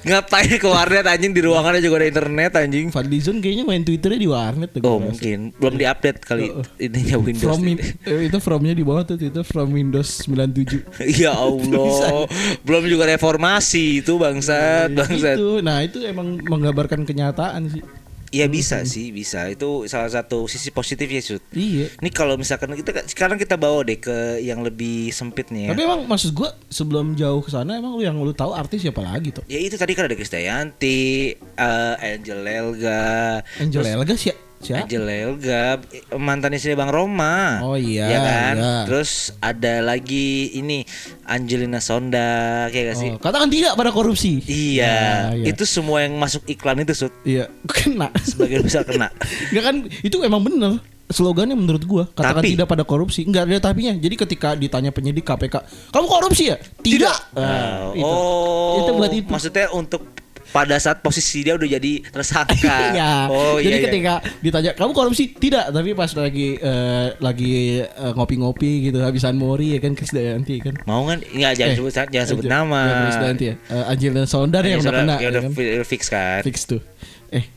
ngapain 0.01 0.55
ke 0.55 0.65
warnet 0.65 1.03
anjing 1.03 1.31
di 1.31 1.41
ruangannya 1.41 1.79
juga 1.79 2.01
ada 2.01 2.07
internet 2.07 2.51
anjing 2.55 2.89
Fadlizon 2.89 3.39
kayaknya 3.39 3.63
main 3.63 3.81
Twitternya 3.81 4.17
di 4.17 4.29
warnet 4.29 4.69
tuh. 4.71 4.81
oh 4.81 4.97
rasa. 4.97 5.05
mungkin 5.07 5.39
belum 5.55 5.73
diupdate 5.75 6.19
kali 6.21 6.45
ininya 6.77 7.17
Windows 7.17 7.45
From 7.45 7.59
min- 7.61 7.81
eh, 7.81 8.21
itu 8.25 8.37
fromnya 8.37 8.73
di 8.73 8.83
bawah 8.83 9.03
tuh 9.03 9.17
itu 9.17 9.41
from 9.41 9.71
Windows 9.71 10.25
97. 10.25 10.87
ya 11.21 11.33
Allah 11.33 12.25
belum 12.63 12.83
juga 12.85 13.05
reformasi 13.07 13.99
itu 13.99 14.15
bangsat 14.15 14.91
bangsat 14.91 15.35
Itu, 15.37 15.59
nah 15.59 15.81
itu 15.81 16.01
emang 16.03 16.39
menggambarkan 16.41 17.03
kenyataan 17.03 17.69
sih. 17.69 17.83
Iya 18.31 18.47
bisa 18.47 18.87
sih 18.87 19.11
bisa 19.11 19.51
itu 19.51 19.91
salah 19.91 20.07
satu 20.07 20.47
sisi 20.47 20.71
positif 20.71 21.03
ya 21.03 21.19
Sud. 21.19 21.43
Iya. 21.51 21.91
Ini 21.99 22.09
kalau 22.15 22.39
misalkan 22.39 22.71
kita 22.79 23.03
sekarang 23.03 23.35
kita 23.35 23.59
bawa 23.59 23.83
deh 23.83 23.99
ke 23.99 24.39
yang 24.39 24.63
lebih 24.63 25.11
sempit 25.11 25.51
nih 25.51 25.67
ya. 25.67 25.69
Tapi 25.75 25.83
emang 25.83 26.07
maksud 26.07 26.31
gua 26.31 26.55
sebelum 26.71 27.19
jauh 27.19 27.43
ke 27.43 27.51
sana 27.51 27.75
emang 27.75 27.99
lu 27.99 28.07
yang 28.07 28.15
lu 28.15 28.31
tahu 28.31 28.55
artis 28.55 28.87
siapa 28.87 29.03
lagi 29.03 29.35
tuh? 29.35 29.43
Ya 29.51 29.59
itu 29.59 29.75
tadi 29.75 29.91
kan 29.99 30.07
ada 30.07 30.15
Krisdayanti, 30.15 30.99
eh, 31.35 31.95
Angel 31.99 32.39
Elga, 32.47 33.43
Angel 33.59 33.83
Elga 33.83 34.15
sih. 34.15 34.50
Siapa? 34.61 34.85
Angel 34.85 35.03
Elga, 35.03 35.63
eh, 35.89 36.15
mantan 36.15 36.53
istri 36.53 36.71
Bang 36.71 36.87
Roma. 36.87 37.59
Oh 37.61 37.73
iya, 37.73 38.05
Ya 38.07 38.19
kan? 38.19 38.55
iya. 38.55 38.73
Terus 38.85 39.11
ada 39.37 39.81
lagi 39.81 40.29
ini 40.53 40.85
Angelina 41.23 41.77
Sonda 41.77 42.29
kayak 42.67 42.85
gak 42.87 42.97
sih? 42.97 43.09
Oh, 43.09 43.17
katakan 43.17 43.47
tidak 43.47 43.73
pada 43.73 43.89
korupsi. 43.89 44.37
Iya, 44.41 44.85
Ya, 45.25 45.33
iya. 45.33 45.45
itu 45.47 45.63
semua 45.63 46.01
yang 46.01 46.13
masuk 46.15 46.45
iklan 46.45 46.77
itu 46.79 46.93
Sud 46.95 47.13
Iya, 47.23 47.49
kena. 47.71 48.13
sebagian 48.21 48.61
besar 48.61 48.81
kena. 48.83 49.09
Enggak 49.49 49.63
kan 49.63 49.75
itu 49.99 50.15
emang 50.21 50.41
bener 50.41 50.77
slogannya 51.07 51.53
menurut 51.53 51.83
gua 51.83 52.03
katakan 52.07 52.39
Tapi- 52.39 52.55
tidak 52.55 52.67
pada 52.67 52.83
korupsi 52.83 53.27
enggak 53.27 53.43
ada 53.43 53.59
tapinya 53.61 53.91
jadi 53.93 54.15
ketika 54.15 54.55
ditanya 54.55 54.89
penyidik 54.89 55.27
KPK 55.27 55.59
kamu 55.91 56.07
korupsi 56.07 56.47
ya 56.47 56.55
tidak, 56.79 57.17
Ah, 57.33 57.91
Nah, 57.91 57.91
itu. 57.91 57.99
oh, 58.01 58.79
itu 58.79 58.91
buat 58.93 59.11
itu 59.11 59.27
Maksudnya 59.27 59.67
untuk 59.71 60.07
pada 60.51 60.75
saat 60.75 60.99
posisi 60.99 61.41
dia 61.41 61.55
udah 61.55 61.67
jadi 61.69 62.03
tersangka. 62.05 62.75
Iya. 62.91 63.27
Oh 63.27 63.55
Jadi 63.55 63.67
iya. 63.67 63.77
iya. 63.77 63.85
ketika 63.85 64.13
ditanya 64.39 64.71
kamu 64.73 64.91
korupsi 64.91 65.31
tidak, 65.31 65.69
tapi 65.69 65.91
pas 65.91 66.11
lagi 66.11 66.55
eh, 66.55 67.07
lagi 67.17 67.53
eh, 67.79 68.11
ngopi-ngopi 68.11 68.71
gitu 68.85 68.99
habisan 68.99 69.33
mori 69.33 69.73
ya 69.73 69.79
kan 69.79 69.93
Krisdayanti 69.93 70.55
kan. 70.59 70.75
mau 70.83 71.03
kan? 71.03 71.23
Enggak 71.25 71.55
jangan 71.55 71.71
Eh, 71.71 71.77
sebut 71.77 71.93
jangan 72.05 72.27
sebut 72.27 72.45
nama. 72.45 72.81
Ya, 72.81 72.95
Krisdayanti 73.07 73.45
ya. 73.45 73.55
Eh, 73.69 73.83
Angelina 73.87 74.23
Sondar 74.25 74.63
yang 74.63 74.79
udah 74.79 74.91
kena 74.93 75.15
ya 75.17 75.27
udah 75.29 75.41
kan. 75.41 75.51
fi- 75.51 75.83
fix 75.87 76.01
kan. 76.07 76.39
Fix 76.43 76.57
tuh. 76.65 76.81
Eh, 77.29 77.47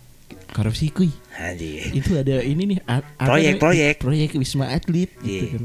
korupsi 0.55 0.87
kuy. 0.89 1.11
Itu 1.91 2.15
ada 2.15 2.39
ini 2.39 2.63
nih 2.65 2.79
Proyek, 3.19 3.59
proyek. 3.59 3.95
proyek 3.99 4.31
Wisma 4.39 4.71
Atlet 4.71 5.11
gitu 5.19 5.51
Iya. 5.51 5.59
kan. 5.59 5.63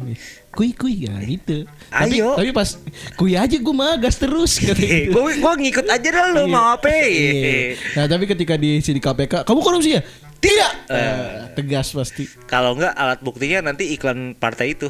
Kuy 0.49 0.69
kuy 0.73 1.05
ya 1.05 1.13
gitu. 1.21 1.69
Tapi, 1.87 2.17
Ayo. 2.17 2.33
tapi 2.33 2.49
pas 2.49 2.73
kuy 3.13 3.37
aja 3.37 3.53
gue 3.53 3.69
mah 3.71 3.95
gas 3.95 4.17
terus 4.17 4.57
kata 4.57 4.73
gitu. 4.75 5.13
gue 5.13 5.37
gue 5.37 5.53
ngikut 5.61 5.85
aja 5.85 6.07
dah 6.09 6.25
lu 6.33 6.43
Iya. 6.43 6.49
mau 6.49 6.73
apa? 6.73 6.89
Iya. 6.89 7.77
Nah 7.95 8.05
tapi 8.09 8.25
ketika 8.25 8.57
di 8.57 8.81
sini 8.81 8.97
KPK, 8.97 9.45
kamu 9.45 9.59
korupsi 9.61 9.93
ya? 9.93 10.01
Tidak. 10.39 10.73
Eh, 10.89 11.53
tegas 11.53 11.93
pasti. 11.93 12.25
Kalau 12.47 12.73
enggak 12.73 12.95
alat 12.95 13.19
buktinya 13.21 13.69
nanti 13.69 13.93
iklan 13.93 14.33
partai 14.33 14.73
itu. 14.73 14.89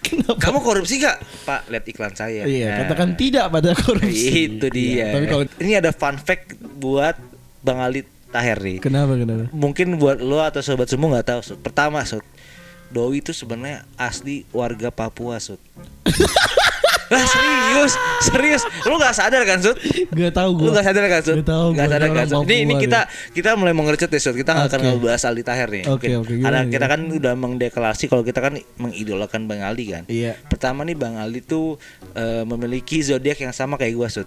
Kenapa? 0.00 0.38
Kamu 0.38 0.62
korupsi 0.62 0.96
enggak? 0.96 1.18
Pak, 1.44 1.66
lihat 1.66 1.84
iklan 1.84 2.14
saya. 2.14 2.46
Iya, 2.46 2.70
Nah, 2.70 2.76
katakan 2.86 3.18
tidak 3.18 3.50
pada 3.50 3.74
korupsi. 3.76 4.48
Itu 4.48 4.70
dia. 4.70 4.88
Iya, 4.88 5.06
tapi 5.12 5.26
kalau 5.26 5.44
ini 5.58 5.72
ada 5.74 5.90
fun 5.90 6.16
fact 6.16 6.54
buat 6.78 7.18
Bang 7.60 7.82
Ali 7.82 8.06
Taher 8.30 8.58
nih. 8.58 8.78
kenapa 8.82 9.14
kenapa? 9.14 9.48
Mungkin 9.54 9.96
buat 9.96 10.18
lo 10.18 10.42
atau 10.42 10.60
sobat 10.60 10.90
semua 10.90 11.18
nggak 11.18 11.26
tahu. 11.26 11.40
Sud. 11.42 11.58
Pertama, 11.62 12.02
Sud. 12.02 12.22
Doi 12.86 13.18
itu 13.18 13.34
sebenarnya 13.34 13.82
asli 13.98 14.46
warga 14.54 14.94
Papua, 14.94 15.38
Sud. 15.42 15.58
Lah 17.06 17.22
serius, 17.22 17.92
serius. 18.18 18.62
Lu 18.82 18.98
nggak 18.98 19.14
sadar 19.14 19.42
kan, 19.46 19.62
Sud? 19.62 19.78
Gak 20.10 20.34
tahu 20.34 20.58
gue. 20.58 20.66
Lu 20.66 20.70
gak 20.74 20.86
sadar 20.90 21.06
kan, 21.06 21.22
Sud? 21.22 21.38
Gak 21.38 21.46
tahu 21.46 21.66
gua, 21.70 21.86
sadar 21.86 22.10
kan, 22.10 22.26
Sud? 22.26 22.42
Ini, 22.50 22.56
ini 22.66 22.74
kita 22.82 23.06
kita 23.30 23.54
mulai 23.54 23.74
mengerucut 23.78 24.10
ya, 24.10 24.18
Sud. 24.18 24.34
Kita 24.34 24.50
nggak 24.58 24.66
akan 24.74 24.80
ngebahas 24.82 25.22
Aldi 25.30 25.42
Taher 25.46 25.68
nih. 25.70 25.84
Oke, 25.86 26.10
mungkin. 26.10 26.42
oke, 26.42 26.42
Karena 26.42 26.60
kita 26.66 26.86
kan 26.90 27.00
udah 27.06 27.34
mengdeklarasi 27.38 28.04
kalau 28.10 28.26
kita 28.26 28.42
kan 28.42 28.58
mengidolakan 28.82 29.46
Bang 29.46 29.62
Ali 29.62 29.94
kan. 29.94 30.02
Iya. 30.10 30.34
Pertama 30.50 30.82
nih 30.82 30.98
Bang 30.98 31.14
Ali 31.14 31.46
tuh 31.46 31.78
eh, 32.18 32.42
memiliki 32.42 32.98
zodiak 33.06 33.38
yang 33.38 33.54
sama 33.54 33.78
kayak 33.78 33.94
gua, 33.94 34.10
Sud. 34.10 34.26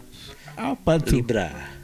Apa 0.55 1.03
tuh? 1.03 1.19
Libra. 1.19 1.78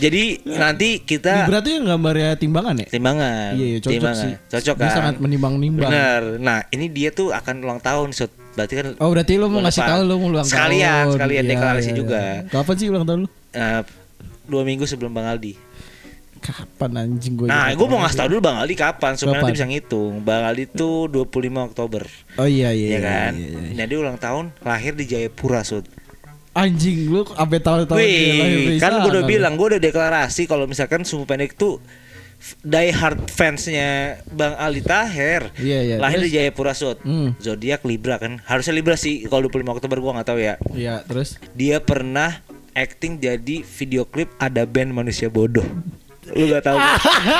Jadi 0.00 0.22
nanti 0.46 0.88
kita 0.98 1.44
tuh 1.46 1.70
yang 1.70 1.84
gambarnya 1.86 2.32
timbangan 2.34 2.74
ya? 2.74 2.86
timbangan. 2.88 3.52
Iya, 3.52 3.66
iya, 3.66 3.78
cocok 3.78 3.92
timbangan. 3.92 4.24
sih. 4.24 4.32
Cocok 4.48 4.74
Dia 4.74 4.82
kan? 4.82 4.96
sangat 4.96 5.14
menimbang-nimbang. 5.18 5.90
Bener. 5.92 6.22
Nah, 6.38 6.58
ini 6.70 6.86
dia 6.88 7.08
tuh 7.10 7.30
akan 7.30 7.54
ulang 7.60 7.78
tahun, 7.78 8.08
Sud. 8.10 8.32
Berarti 8.50 8.74
kan 8.74 8.86
Oh 8.98 9.08
berarti 9.08 9.32
lu 9.36 9.46
mau 9.46 9.60
ngasih 9.60 9.84
tahu 9.84 10.00
lu 10.02 10.14
mau 10.16 10.28
ulang 10.32 10.42
sekalian, 10.42 11.04
tahun. 11.06 11.14
sekalian 11.14 11.42
Iya, 11.42 11.50
deklarasi 11.52 11.86
iya, 11.86 11.96
juga. 11.96 12.18
iya. 12.18 12.38
Kapan 12.48 12.74
sih 12.74 12.86
ulang 12.88 13.04
tahun 13.04 13.18
lu? 13.20 13.28
Eh, 13.52 13.80
dua 14.46 14.62
minggu 14.64 14.84
sebelum 14.84 15.12
Bang 15.12 15.28
Aldi. 15.28 15.54
Kapan 16.40 16.90
anjing 16.98 17.36
gue? 17.36 17.46
Nah, 17.46 17.68
gue 17.68 17.84
mau 17.84 18.00
ngasih 18.00 18.16
tau 18.16 18.26
dulu 18.26 18.40
Bang 18.40 18.56
Aldi 18.56 18.72
kapan 18.72 19.12
supaya 19.12 19.36
Kapan? 19.36 19.44
nanti 19.44 19.54
bisa 19.54 19.66
ngitung. 19.68 20.24
Bang 20.24 20.42
Aldi 20.42 20.64
tuh 20.72 21.04
25 21.06 21.28
Oktober, 21.62 22.02
Oh 22.34 22.48
iya 22.48 22.72
iya. 22.72 22.96
ya 22.96 23.00
kan? 23.00 23.32
iya, 23.36 23.44
iya, 23.46 23.60
iya. 23.60 23.76
Nah, 23.76 23.84
dia 23.84 23.98
ulang 24.00 24.16
tahun 24.16 24.44
lahir 24.58 24.96
di 24.96 25.04
Jayapura, 25.04 25.60
Sud. 25.62 25.84
Anjing 26.50 27.06
lu 27.06 27.22
sampai 27.22 27.58
tahun-tahun 27.62 27.98
dia 28.02 28.34
lahir 28.42 28.58
di 28.58 28.68
Wih, 28.74 28.80
kan 28.82 28.98
gue 29.06 29.10
udah 29.14 29.24
bilang, 29.24 29.54
gue 29.54 29.66
udah 29.76 29.80
deklarasi 29.80 30.50
kalau 30.50 30.66
misalkan 30.66 31.06
Sumbu 31.06 31.22
Pendek 31.22 31.54
tuh 31.54 31.78
die 32.64 32.90
hard 32.90 33.28
fansnya 33.30 34.18
Bang 34.32 34.56
Ali 34.56 34.80
Taher. 34.82 35.52
Iya, 35.60 35.78
iya. 35.84 35.96
Lahir 36.00 36.24
Terus? 36.24 36.32
di 36.32 36.36
Jayapura, 36.36 36.72
Sud. 36.72 36.98
Hmm. 37.06 37.36
Zodiak 37.38 37.84
Libra 37.86 38.16
kan. 38.18 38.40
Harusnya 38.48 38.74
Libra 38.74 38.96
sih 38.96 39.28
kalau 39.28 39.46
25 39.46 39.76
Oktober 39.78 39.96
gue 40.00 40.12
nggak 40.18 40.28
tahu 40.28 40.40
ya. 40.40 40.54
Iya, 40.72 41.04
terus 41.04 41.36
Dia 41.54 41.78
pernah 41.84 42.42
acting 42.74 43.20
jadi 43.20 43.62
video 43.62 44.08
klip 44.08 44.32
ada 44.40 44.64
band 44.64 44.90
manusia 44.90 45.28
bodoh. 45.28 45.66
Lu 46.20 46.44
gak 46.46 46.62
tahu? 46.62 46.76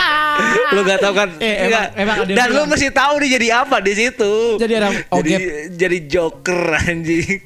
lu 0.75 0.81
gak 0.83 0.99
tahu 0.99 1.13
kan? 1.13 1.29
Eh, 1.37 1.69
emang- 1.69 1.93
emang 1.95 2.17
ada 2.25 2.33
Dan 2.33 2.49
lu 2.51 2.63
mesti 2.65 2.89
tahu 2.89 3.21
nih 3.21 3.31
jadi 3.37 3.47
apa 3.61 3.77
di 3.79 3.93
situ. 3.93 4.33
Jadi 4.57 4.73
orang 4.77 4.93
jadi, 5.21 5.35
jadi 5.69 5.99
joker 6.09 6.63
anjing. 6.81 7.45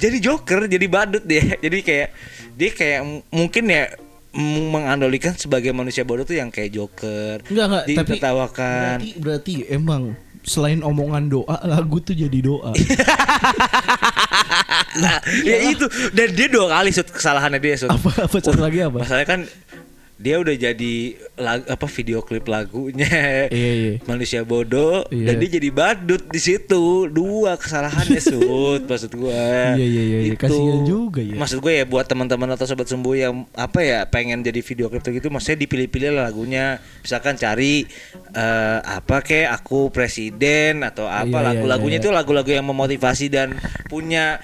jadi 0.00 0.16
joker, 0.18 0.64
jadi 0.64 0.86
badut 0.88 1.22
dia. 1.22 1.60
Jadi 1.60 1.78
kayak 1.80 2.08
dia 2.56 2.70
kayak 2.72 3.00
mungkin 3.28 3.64
ya 3.68 3.84
mengandalkan 4.36 5.36
sebagai 5.36 5.72
manusia 5.72 6.04
bodoh 6.04 6.24
tuh 6.24 6.36
yang 6.36 6.48
kayak 6.48 6.72
joker. 6.72 7.40
enggak 7.44 7.66
enggak 7.68 7.84
tapi 7.84 7.92
ditertawakan. 8.16 8.96
berarti 8.96 9.10
berarti 9.16 9.52
emang 9.68 10.02
selain 10.40 10.80
omongan 10.80 11.26
doa 11.26 11.56
lagu 11.64 12.00
tuh 12.00 12.16
jadi 12.16 12.38
doa. 12.40 12.72
Nah, 14.96 15.20
ya 15.44 15.76
itu 15.76 15.84
dan 16.16 16.32
dia 16.32 16.48
dua 16.48 16.72
kali 16.72 16.88
sud 16.88 17.12
kesalahannya 17.12 17.60
dia 17.60 17.76
sud. 17.76 17.92
apa 17.92 18.08
apa 18.16 18.36
satu 18.40 18.56
lagi 18.56 18.80
apa? 18.80 19.04
Masalahnya 19.04 19.28
kan 19.28 19.40
dia 20.16 20.36
udah 20.36 20.52
jadi 20.52 20.94
lag- 21.36 21.68
apa 21.68 21.84
video 21.86 22.18
klip 22.20 22.44
lagunya 22.46 23.46
Iya, 23.46 23.72
iya. 23.76 23.92
manusia 24.02 24.40
bodoh 24.42 25.04
Iya. 25.06 25.28
dan 25.28 25.34
dia 25.36 25.50
jadi 25.52 25.68
badut 25.68 26.24
di 26.24 26.40
situ 26.40 26.82
dua 27.06 27.54
kesalahannya 27.54 28.16
sud 28.32 28.84
maksud 28.84 29.12
gua 29.12 29.76
Iya, 29.76 29.76
iya, 29.76 30.02
iya, 30.02 30.18
iya. 30.22 30.32
Itu. 30.32 30.40
Kasihan 30.42 30.80
juga 30.82 31.20
ya. 31.20 31.36
maksud 31.36 31.58
gue 31.58 31.72
ya 31.74 31.84
buat 31.84 32.04
teman-teman 32.04 32.48
atau 32.50 32.64
sobat 32.64 32.86
sembuh 32.86 33.12
yang 33.14 33.34
apa 33.52 33.78
ya 33.78 33.98
pengen 34.04 34.40
jadi 34.40 34.56
video 34.58 34.88
klip 34.88 35.04
gitu 35.04 35.28
maksudnya 35.28 35.60
dipilih-pilih 35.60 36.10
lah 36.10 36.26
lagunya 36.26 36.64
misalkan 36.98 37.36
cari 37.36 37.84
eh, 38.32 38.78
apa 38.80 39.20
kayak 39.20 39.52
aku 39.54 39.88
presiden 39.90 40.80
atau 40.80 41.04
apa 41.04 41.28
Iya, 41.28 41.36
iya, 41.36 41.46
lagu-lagunya 41.52 41.98
iya, 41.98 42.02
itu 42.02 42.10
lagu-lagu 42.10 42.48
yang 42.48 42.64
memotivasi 42.64 43.28
dan 43.28 43.52
punya 43.86 44.40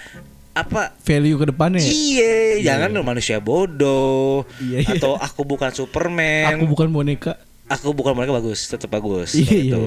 apa 0.52 0.92
Value 1.00 1.36
ke 1.36 1.46
depannya. 1.48 1.80
ya? 1.80 1.90
Iya, 1.90 2.32
jangan 2.62 2.92
lu 2.92 3.02
manusia 3.02 3.40
bodoh 3.40 4.44
Iya, 4.60 4.84
iya. 4.84 4.94
atau 4.94 5.16
aku 5.16 5.42
bukan 5.42 5.72
Superman. 5.72 6.54
Aku 6.54 6.68
bukan 6.68 6.88
boneka. 6.88 7.41
Aku 7.72 7.90
bukan 7.90 8.12
mereka 8.12 8.34
bagus, 8.34 8.66
tetap 8.66 8.88
bagus. 8.88 9.32
Iya, 9.32 9.48
iya. 9.48 9.60
Gitu. 9.72 9.80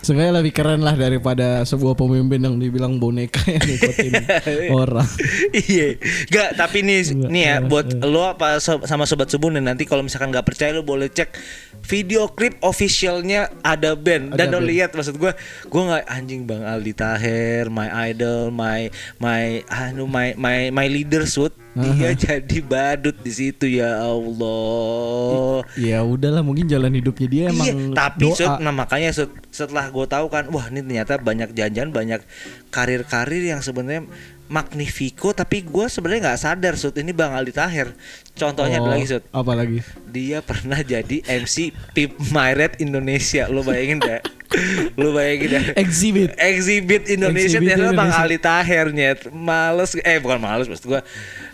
Seenggaknya 0.00 0.38
lebih 0.38 0.52
keren 0.52 0.80
lah 0.80 0.94
daripada 0.94 1.62
sebuah 1.62 1.94
pemimpin 1.94 2.38
yang 2.38 2.54
dibilang 2.54 2.96
boneka 2.96 3.42
yang 3.44 3.58
ngikutin 3.60 4.12
orang. 4.76 5.08
iya, 5.52 5.98
Gak, 6.26 6.54
tapi 6.54 6.80
nih 6.80 7.00
Enggak, 7.10 7.28
nih 7.28 7.42
ya 7.42 7.56
buat 7.60 7.86
enggak. 7.88 8.06
lo 8.06 8.22
apa 8.24 8.46
sama 8.60 9.02
sobat 9.02 9.26
subuh 9.26 9.50
nih 9.50 9.60
nanti 9.60 9.82
kalau 9.82 10.00
misalkan 10.00 10.30
nggak 10.30 10.44
percaya 10.44 10.70
lo 10.70 10.82
boleh 10.82 11.08
cek 11.08 11.34
video 11.82 12.28
klip 12.28 12.54
officialnya 12.60 13.50
ada 13.60 13.94
band 13.94 14.32
dan 14.32 14.48
Ada 14.48 14.52
lo 14.52 14.60
band. 14.60 14.68
lihat 14.68 14.90
maksud 14.92 15.16
gue 15.16 15.32
gue 15.64 15.82
nggak 15.82 16.04
anjing 16.06 16.44
bang 16.44 16.62
Aldi 16.62 16.92
Taher 16.92 17.64
my 17.66 17.88
idol 18.08 18.48
my 18.50 18.86
my 19.18 19.42
anu 19.66 20.06
my 20.06 20.32
my 20.34 20.70
my 20.70 20.86
leader 20.86 21.24
shoot 21.24 21.50
dia 21.74 22.10
jadi 22.14 22.58
badut 22.60 23.16
di 23.16 23.30
situ 23.30 23.66
ya 23.68 23.98
Allah 24.00 25.66
Ya 25.74 26.00
udahlah 26.00 26.40
mungkin 26.40 26.64
jalan 26.64 26.92
hidupnya 26.92 27.26
dia 27.26 27.42
emang 27.48 27.66
iya, 27.66 27.74
tapi 27.92 28.24
doa. 28.24 28.36
Sud, 28.36 28.52
nah 28.58 28.70
makanya 28.70 29.10
Sud, 29.10 29.30
setelah 29.48 29.86
gue 29.86 30.06
tahu 30.06 30.26
kan, 30.28 30.46
wah 30.48 30.66
ini 30.66 30.80
ternyata 30.80 31.16
banyak 31.16 31.50
janjian, 31.50 31.90
banyak 31.90 32.22
karir-karir 32.68 33.42
yang 33.44 33.58
sebenarnya 33.58 34.06
magnifico, 34.44 35.32
tapi 35.32 35.62
gue 35.62 35.86
sebenarnya 35.86 36.30
nggak 36.30 36.40
sadar 36.40 36.74
Sud, 36.74 36.94
ini 36.94 37.10
Bang 37.10 37.32
Aldi 37.32 37.50
Tahir. 37.50 37.90
Contohnya 38.32 38.78
ada 38.78 38.86
Oh, 38.86 38.92
lagi 38.92 39.06
Sud, 39.08 39.22
Apa 39.28 39.52
lagi? 39.52 39.78
dia 40.06 40.38
pernah 40.40 40.78
jadi 40.78 41.22
MC 41.24 41.56
Pip 41.90 42.14
Myret 42.28 42.78
Indonesia, 42.78 43.48
lo 43.48 43.62
bayangin 43.62 43.98
dah, 43.98 44.20
lo 45.00 45.10
bayangin 45.10 45.48
dah. 45.50 45.64
Exhibit. 45.74 46.36
Exhibit 46.36 47.08
Indonesia 47.08 47.56
Exhibit 47.56 47.72
ternyata 47.72 47.96
Bang 47.96 48.10
Indonesia. 48.10 48.22
Ali 48.22 48.38
Tahir 48.38 48.86
nyet. 48.90 49.18
Males 49.28 49.90
eh 49.96 50.18
bukan 50.18 50.38
males 50.38 50.66
maksud 50.66 50.86
gua 50.86 51.00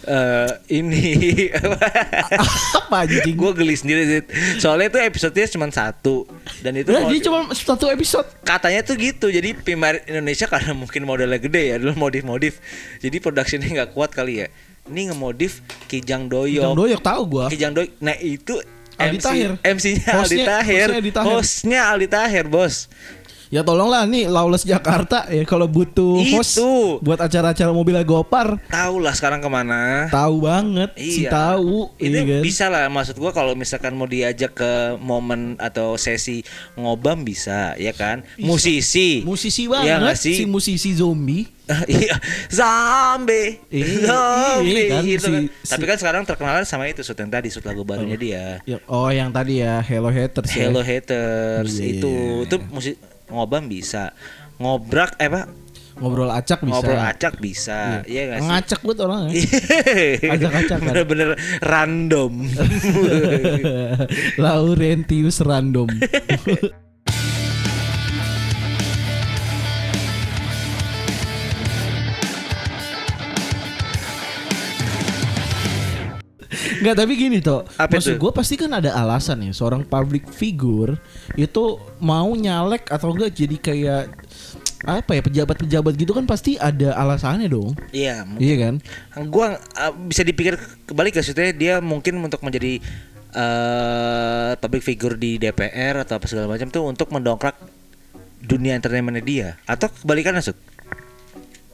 eh 0.00 0.50
ini 0.72 1.02
apa 2.78 3.04
anjing? 3.04 3.36
gue 3.36 3.50
geli 3.52 3.76
sendiri 3.76 4.02
sih. 4.08 4.20
Soalnya 4.56 4.88
itu 4.88 4.98
episodenya 5.00 5.48
cuma 5.52 5.66
satu 5.68 6.24
dan 6.64 6.72
itu 6.76 6.88
Nah, 6.88 7.08
dia 7.08 7.20
cuma 7.20 7.52
satu 7.52 7.92
episode. 7.92 8.24
katanya 8.40 8.80
tuh 8.80 8.96
gitu. 8.96 9.28
Jadi 9.28 9.52
Pimarit 9.60 10.08
Indonesia 10.08 10.48
karena 10.48 10.72
mungkin 10.72 11.04
modalnya 11.04 11.36
gede 11.36 11.74
ya 11.74 11.76
dulu 11.76 12.08
modif-modif. 12.08 12.58
Jadi 13.04 13.16
productionnya 13.20 13.68
nggak 13.68 13.90
kuat 13.92 14.16
kali 14.16 14.44
ya. 14.44 14.48
Ini 14.88 15.12
ngemodif 15.12 15.60
Kijang 15.86 16.26
Doyok. 16.26 16.64
Yang 16.64 16.74
doyok 16.74 17.00
tahu 17.04 17.22
gua. 17.28 17.46
Kijang 17.52 17.76
Doyok. 17.76 17.92
Nah 18.00 18.16
itu 18.18 18.56
Aldi 19.00 19.16
MC, 19.16 19.24
Tahir. 19.24 19.50
MC-nya 19.64 20.10
Aldi 20.12 20.38
Tahir. 20.44 20.88
Hostnya 21.24 21.80
Aldi 21.88 22.08
Tahir, 22.12 22.44
bos. 22.52 22.92
Ya 23.50 23.60
tolonglah 23.60 24.06
nih 24.06 24.30
Lawless 24.30 24.62
Jakarta 24.62 25.26
ya 25.26 25.42
kalau 25.42 25.66
butuh 25.66 26.22
host 26.30 26.54
Itu. 26.54 27.02
buat 27.02 27.18
acara-acara 27.18 27.70
mobil 27.70 27.98
Gopar 28.00 28.62
Tahu 28.64 29.02
lah 29.02 29.10
sekarang 29.10 29.42
ke 29.42 29.50
mana. 29.50 30.06
tahu 30.06 30.46
banget 30.46 30.94
si 30.94 31.26
Iya. 31.26 31.34
tahu 31.34 31.90
Itu 31.98 32.14
iya 32.14 32.22
kan? 32.22 32.42
bisa 32.42 32.64
lah 32.66 32.86
maksud 32.86 33.18
gua 33.18 33.30
kalau 33.30 33.52
misalkan 33.52 33.92
mau 33.92 34.06
diajak 34.06 34.54
ke 34.54 34.72
momen 34.96 35.58
atau 35.58 35.94
sesi 35.94 36.46
ngobam 36.74 37.20
bisa 37.20 37.74
ya 37.74 37.90
kan. 37.90 38.22
Musisi. 38.38 39.26
musisi 39.26 39.66
Iya 39.66 39.98
banget 39.98 40.14
sih? 40.16 40.34
si 40.36 40.44
musisi 40.46 40.94
zombie 40.94 41.42
Iya, 41.86 42.18
zombie. 42.48 43.62
Iya, 43.68 44.10
Zombie 44.58 44.86
kan, 44.88 45.02
gitu 45.04 45.26
kan. 45.28 45.42
si- 45.42 45.50
si- 45.60 45.70
Tapi 45.70 45.84
kan 45.84 45.96
sekarang 45.96 46.22
terkenal 46.24 46.62
sama 46.62 46.86
itu 46.86 46.98
shoot 47.00 47.14
yang 47.14 47.30
tadi 47.30 47.46
shoot 47.46 47.62
lagu 47.62 47.82
barunya 47.82 48.14
dia. 48.14 48.58
Ya, 48.64 48.78
oh 48.86 49.06
yang 49.06 49.30
tadi 49.30 49.58
ya 49.58 49.78
Hello 49.80 50.06
Haters 50.08 50.50
ya. 50.50 50.66
Hello 50.66 50.82
haters 50.82 51.70
Iya, 51.72 51.86
itu 51.92 52.14
itu 52.42 52.56
musik 52.70 52.94
ngobam 53.30 53.70
bisa. 53.70 54.12
Ngobrak 54.60 55.16
eh 55.16 55.30
apa? 55.30 55.42
ngobrol 56.00 56.32
acak 56.32 56.64
bisa 56.64 56.72
Ngobrol 56.80 57.00
acak 57.02 57.34
bisa. 57.44 57.80
Iya 58.08 58.40
sih? 58.40 58.48
ngacak 58.48 58.80
buat 58.80 58.98
orang 59.04 59.20
ya 59.28 59.36
Acak-acakan. 60.32 60.86
Bener-bener 60.88 61.28
random. 61.60 62.32
Laurentius 64.42 65.44
random 65.44 65.92
Enggak 76.80 76.96
tapi 76.96 77.12
gini 77.14 77.38
toh 77.44 77.62
Apa 77.76 78.00
Maksud 78.00 78.16
gue 78.16 78.32
pasti 78.32 78.56
kan 78.56 78.72
ada 78.72 78.96
alasan 78.96 79.44
ya 79.44 79.52
Seorang 79.52 79.84
public 79.84 80.32
figure 80.32 80.96
Itu 81.36 81.76
mau 82.00 82.32
nyalek 82.32 82.88
atau 82.88 83.12
enggak 83.12 83.36
jadi 83.36 83.56
kayak 83.60 84.04
Apa 84.88 85.12
ya 85.12 85.20
pejabat-pejabat 85.20 85.92
gitu 85.92 86.16
kan 86.16 86.24
pasti 86.24 86.56
ada 86.56 86.96
alasannya 86.96 87.52
dong. 87.52 87.76
Iya, 87.92 88.24
Iya 88.40 88.56
kan? 88.56 88.74
Gua 89.28 89.60
uh, 89.60 89.92
bisa 90.08 90.24
dipikir 90.24 90.56
kembali 90.88 91.12
ke 91.12 91.20
situ 91.20 91.52
dia 91.52 91.84
mungkin 91.84 92.16
untuk 92.24 92.40
menjadi 92.40 92.80
uh, 93.36 94.56
public 94.56 94.80
figure 94.80 95.20
di 95.20 95.36
DPR 95.36 96.00
atau 96.00 96.16
apa 96.16 96.24
segala 96.24 96.48
macam 96.48 96.72
tuh 96.72 96.88
untuk 96.88 97.12
mendongkrak 97.12 97.60
dunia 98.40 98.72
entertainmentnya 98.72 99.20
dia. 99.20 99.48
Atau 99.68 99.92
kebalikannya 99.92 100.40
Sud? 100.40 100.56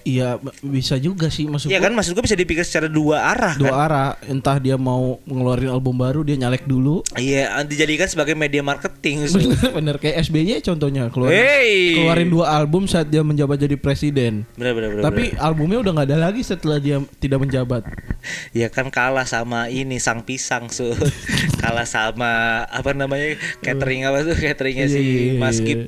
Iya 0.06 0.38
bisa 0.62 0.94
juga 0.96 1.26
sih 1.26 1.44
maksud 1.44 1.66
Iya 1.66 1.82
kan 1.82 1.90
maksud 1.90 2.14
gua 2.14 2.22
bisa 2.22 2.38
dipikir 2.38 2.62
secara 2.62 2.86
dua 2.86 3.26
arah 3.26 3.58
Dua 3.58 3.74
kan? 3.74 3.82
arah 3.84 4.10
Entah 4.22 4.56
dia 4.56 4.78
mau 4.78 5.18
ngeluarin 5.26 5.66
album 5.66 5.98
baru 5.98 6.22
Dia 6.22 6.38
nyalek 6.38 6.62
dulu 6.62 7.02
Iya, 7.12 7.50
dijadikan 7.66 8.06
sebagai 8.06 8.32
media 8.32 8.62
marketing. 8.62 9.26
Sud. 9.26 9.50
Bener, 9.50 9.72
bener 9.72 9.96
kayak 9.96 10.22
SBY 10.22 10.62
contohnya 10.62 11.10
keluarin, 11.10 11.34
Hey. 11.34 11.96
keluarin 11.96 12.28
dua 12.28 12.46
album 12.52 12.86
saat 12.86 13.08
dia 13.08 13.20
menjabat 13.20 13.58
jadi 13.58 13.74
presiden. 13.74 14.46
Bener 14.54 14.72
bener 14.72 14.90
bener. 14.92 15.02
Tapi 15.02 15.34
albumnya 15.34 15.80
udah 15.80 15.92
nggak 15.92 16.06
ada 16.06 16.18
lagi 16.22 16.40
setelah 16.40 16.78
dia 16.78 17.02
tidak 17.18 17.42
menjabat. 17.42 17.82
bener. 17.82 18.14
ya 18.52 18.68
kan 18.68 18.90
kalah 18.90 19.24
sama 19.24 19.66
ini 19.66 19.96
sang 19.96 20.22
pisang 20.22 20.68
Sud. 20.68 20.94
kalah 21.62 21.82
sama 21.84 22.30
apa 22.64 22.92
namanya 22.92 23.34
catering 23.58 24.04
apa 24.04 24.22
tuh 24.22 24.36
cateringnya 24.36 24.86
si 24.86 24.98
Iya, 24.98 25.10
iya, 25.32 25.32
Mas 25.36 25.58
iya. 25.58 25.66
Gip. 25.66 25.80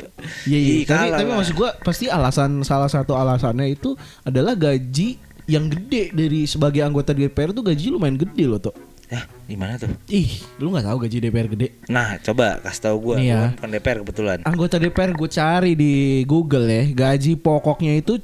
Iya, 0.42 0.58
iya. 0.58 0.72
Tapi, 0.74 0.84
kalah 0.88 1.18
tapi 1.18 1.30
lah. 1.30 1.36
maksud 1.38 1.54
gua 1.54 1.70
pasti 1.78 2.04
alasan 2.08 2.50
salah 2.62 2.88
satu 2.88 3.12
alasannya 3.12 3.68
itu 3.68 3.94
adalah 4.22 4.54
gaji 4.58 5.18
yang 5.48 5.72
gede 5.72 6.12
dari 6.12 6.44
sebagai 6.44 6.84
anggota 6.84 7.16
DPR 7.16 7.56
tuh 7.56 7.64
gaji 7.64 7.88
lumayan 7.88 8.20
gede 8.20 8.44
loh 8.44 8.60
tuh. 8.60 8.76
Ya, 9.08 9.24
gimana 9.48 9.80
tuh? 9.80 9.88
Ih, 10.12 10.44
lu 10.60 10.68
nggak 10.68 10.84
tahu 10.84 10.98
gaji 11.08 11.16
DPR 11.24 11.48
gede? 11.48 11.68
Nah, 11.88 12.20
coba 12.20 12.60
kasih 12.60 12.82
tahu 12.92 12.96
ya. 12.96 13.00
gua 13.00 13.14
kan 13.16 13.50
bukan 13.56 13.70
DPR 13.72 13.98
kebetulan. 14.04 14.38
Anggota 14.44 14.76
DPR 14.76 15.10
gue 15.16 15.30
cari 15.32 15.72
di 15.72 15.94
Google 16.28 16.68
ya, 16.68 16.84
gaji 16.92 17.40
pokoknya 17.40 18.04
itu 18.04 18.20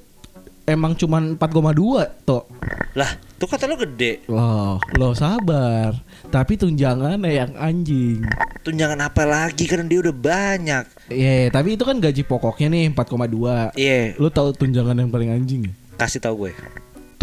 emang 0.68 0.92
cuman 0.92 1.40
4,2 1.40 2.28
toh. 2.28 2.44
Lah, 2.92 3.10
tuh 3.40 3.48
kata 3.48 3.64
lo 3.64 3.80
gede. 3.80 4.28
Loh, 4.28 4.76
lo 5.00 5.16
sabar. 5.16 5.96
Tapi 6.34 6.58
tunjangannya 6.58 7.30
yang 7.30 7.54
anjing. 7.54 8.26
Tunjangan 8.66 8.98
apa 9.06 9.22
lagi 9.22 9.70
kan 9.70 9.86
dia 9.86 10.02
udah 10.02 10.10
banyak. 10.10 10.84
Iya, 11.06 11.54
tapi 11.54 11.78
itu 11.78 11.86
kan 11.86 12.02
gaji 12.02 12.26
pokoknya 12.26 12.74
nih 12.74 12.90
4,2. 12.90 13.70
Iya, 13.78 14.18
Lo 14.18 14.34
tahu 14.34 14.50
tunjangan 14.50 14.98
yang 14.98 15.14
paling 15.14 15.30
anjing? 15.30 15.70
ya? 15.70 15.72
kasih 15.94 16.18
tahu 16.18 16.50
gue. 16.50 16.52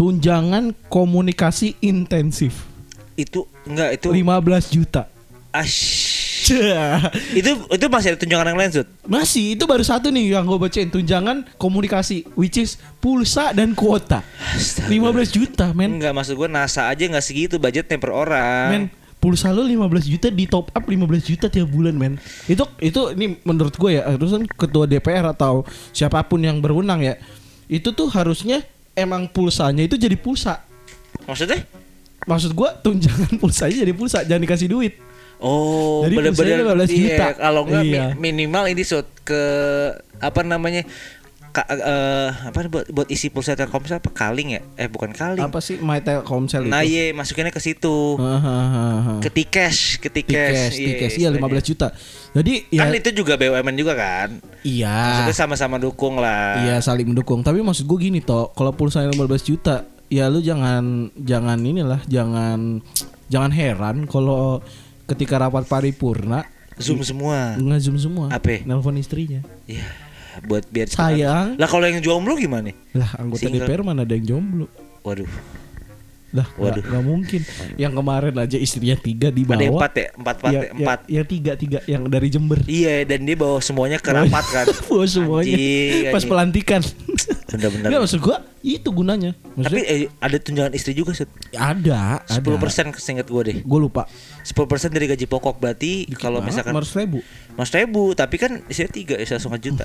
Tunjangan 0.00 0.72
komunikasi 0.88 1.76
intensif 1.84 2.64
Itu 3.12 3.44
enggak 3.68 4.00
itu 4.00 4.08
15 4.08 4.72
juta. 4.72 5.12
ash. 5.52 6.08
Itu 7.36 7.50
itu 7.68 7.86
masih 7.86 8.16
ada 8.16 8.18
tunjangan 8.18 8.48
yang 8.50 8.58
lain, 8.58 8.72
Sud. 8.72 8.88
Masih 9.04 9.54
itu 9.54 9.68
baru 9.68 9.84
satu 9.84 10.08
nih 10.08 10.32
yang 10.32 10.48
gue 10.48 10.56
bacain 10.56 10.88
tunjangan 10.88 11.44
komunikasi 11.54 12.24
which 12.34 12.56
is 12.56 12.80
pulsa 12.98 13.52
dan 13.52 13.76
kuota. 13.76 14.24
15 14.88 14.88
juta, 15.30 15.70
men. 15.76 16.00
Enggak 16.00 16.16
maksud 16.16 16.34
gue 16.34 16.48
NASA 16.48 16.88
aja 16.88 17.04
nggak 17.04 17.22
segitu 17.22 17.60
budgetnya 17.60 18.00
per 18.00 18.10
orang. 18.10 18.68
Men, 18.72 18.84
pulsa 19.22 19.54
lo 19.54 19.62
15 19.62 19.86
juta 20.02 20.26
di 20.28 20.50
top 20.50 20.74
up 20.74 20.82
15 20.82 20.98
juta 21.22 21.46
tiap 21.46 21.70
bulan, 21.70 21.94
men. 21.94 22.18
Itu 22.50 22.66
itu 22.82 23.14
ini 23.14 23.38
menurut 23.46 23.78
gue 23.78 24.02
ya, 24.02 24.10
harus 24.10 24.34
kan 24.34 24.42
ketua 24.50 24.90
DPR 24.90 25.30
atau 25.30 25.62
siapa 25.94 26.26
pun 26.26 26.42
yang 26.42 26.58
berwenang 26.58 27.06
ya. 27.06 27.14
Itu 27.70 27.94
tuh 27.94 28.10
harusnya 28.10 28.66
emang 28.98 29.30
pulsanya 29.30 29.86
itu 29.86 29.94
jadi 29.94 30.18
pulsa. 30.18 30.66
Maksudnya? 31.22 31.62
Maksud 32.26 32.50
gue 32.50 32.68
tunjangan 32.82 33.32
pulsanya 33.40 33.86
jadi 33.86 33.94
pulsa, 33.94 34.26
jangan 34.26 34.42
dikasih 34.42 34.66
duit. 34.66 34.98
Oh, 35.38 36.02
pulsanya 36.02 36.58
15 36.66 36.90
juta. 36.90 37.14
Iya, 37.14 37.28
kalau 37.38 37.62
enggak 37.66 37.82
Iya. 37.86 38.04
minimal 38.18 38.64
ini 38.70 38.82
Sud 38.82 39.06
ke 39.22 39.42
apa 40.18 40.42
namanya? 40.42 40.82
Ka- 41.52 41.68
eh, 41.68 42.30
apa 42.48 42.64
buat 42.66 42.88
buat 42.88 43.08
isi 43.08 43.28
pulsa 43.28 43.52
Telkomsel 43.52 44.00
apa 44.00 44.08
kaling 44.08 44.56
ya? 44.56 44.60
Eh 44.74 44.88
bukan 44.88 45.12
kaling. 45.12 45.38
Apa 45.38 45.60
sih 45.60 45.76
My 45.76 46.00
Telkomsel 46.00 46.64
itu? 46.64 46.72
Nah, 46.72 46.80
iya 46.80 47.12
masukinnya 47.12 47.48
ke 47.48 47.60
situ. 47.60 48.16
Hahaha. 48.16 49.20
Ke 49.20 49.28
Tikesh, 49.28 49.96
ke 49.98 50.08
Tikesh. 50.08 50.74
tikes, 50.74 51.14
iya 51.14 51.28
15 51.28 51.38
juta. 51.62 51.92
Jadi 52.32 52.66
ya 52.68 52.82
Kan 52.82 52.96
itu 52.96 53.12
juga 53.14 53.36
BUMN 53.36 53.76
juga 53.76 53.92
kan? 53.92 54.40
iya. 54.62 54.96
Maksudnya 55.22 55.36
sama-sama 55.36 55.76
dukung 55.76 56.16
lah. 56.16 56.58
Iya 56.58 56.80
saling 56.80 57.06
mendukung. 57.06 57.40
Tapi 57.40 57.60
maksud 57.60 57.84
gue 57.84 57.98
gini 58.02 58.18
toh, 58.18 58.50
kalau 58.50 58.72
pulsa 58.72 59.04
15 59.04 59.12
juta, 59.44 59.84
ya 60.08 60.26
lu 60.26 60.40
jangan 60.40 61.12
jangan 61.14 61.60
inilah, 61.60 62.00
jangan 62.06 62.80
jangan 63.28 63.52
heran 63.52 63.96
kalau 64.04 64.64
ketika 65.04 65.36
rapat 65.36 65.64
paripurna 65.64 66.48
Zoom 66.80 67.04
semua. 67.04 67.52
nge-zoom 67.54 68.00
semua. 68.00 68.26
Apa? 68.32 68.64
Nelpon 68.64 68.96
istrinya. 68.96 69.44
Ya, 69.68 69.84
buat 70.40 70.64
biar 70.66 70.88
cepat. 70.88 71.12
Sayang. 71.12 71.46
Lah 71.56 71.68
kalau 71.68 71.84
yang 71.84 72.00
jomblo 72.00 72.32
gimana? 72.34 72.72
Lah 72.92 73.10
anggota 73.16 73.44
Single. 73.44 73.64
DPR 73.64 73.82
mana 73.82 74.02
ada 74.02 74.14
yang 74.14 74.26
jomblo? 74.26 74.66
Waduh. 75.02 75.28
Lah 76.32 76.48
Waduh. 76.56 76.80
nggak 76.80 76.88
nggak 76.88 77.04
mungkin. 77.04 77.40
Yang 77.76 77.92
kemarin 77.92 78.34
aja 78.40 78.56
istrinya 78.56 78.96
tiga 78.96 79.28
di 79.28 79.44
bawah. 79.44 79.52
Ada 79.52 79.64
yang 79.64 79.76
empat 79.76 79.92
ya? 79.92 80.08
Empat, 80.16 80.36
empat, 80.40 80.48
Ya, 80.48 80.60
ya, 80.64 80.70
empat. 80.72 80.98
ya, 81.04 81.12
yang 81.12 81.26
tiga 81.28 81.52
tiga 81.60 81.78
yang 81.84 82.02
dari 82.08 82.28
Jember. 82.32 82.58
Iya, 82.64 83.04
dan 83.04 83.20
dia 83.28 83.36
bawa 83.36 83.60
semuanya 83.60 84.00
ke 84.00 84.08
rapat 84.08 84.44
kan. 84.48 84.66
Bawa 84.88 85.04
semuanya. 85.04 85.52
Anjing, 85.52 86.04
Pas 86.08 86.16
anjing. 86.16 86.30
pelantikan. 86.32 86.80
Bener-bener. 87.52 87.88
Nggak 87.88 88.02
maksud 88.02 88.20
gua 88.20 88.36
itu 88.60 88.88
gunanya. 88.88 89.30
Tapi 89.32 89.56
Maksudnya 89.58 89.84
eh, 89.84 90.08
ada 90.16 90.36
tunjangan 90.38 90.72
istri 90.72 90.92
juga 90.92 91.12
Sud. 91.12 91.28
ada. 91.52 92.24
10% 92.26 92.40
persen 92.56 92.86
seingat 92.96 93.28
gue 93.28 93.42
deh. 93.44 93.56
Gue 93.60 93.78
lupa. 93.78 94.08
10% 94.42 94.48
dari 94.88 95.06
gaji 95.06 95.26
pokok 95.26 95.58
berarti 95.58 96.08
kalau 96.14 96.40
misalkan 96.40 96.72
Harus 96.72 96.94
ribu. 96.94 97.20
Mas 97.52 97.68
ribu, 97.68 98.16
tapi 98.16 98.40
kan 98.40 98.64
isinya 98.66 98.88
tiga, 98.88 99.14
ya 99.14 99.26
langsung 99.28 99.52
juta. 99.60 99.84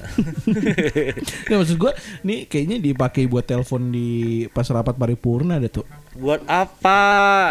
Nggak 1.47 1.57
maksud 1.57 1.77
gua 1.77 1.91
nih 2.23 2.47
kayaknya 2.47 2.77
dipakai 2.79 3.27
buat 3.27 3.43
telepon 3.43 3.91
di 3.91 4.07
pas 4.47 4.65
rapat 4.67 4.95
paripurna 4.95 5.59
ada 5.59 5.67
tuh. 5.67 5.83
Buat 6.15 6.47
apa? 6.47 7.01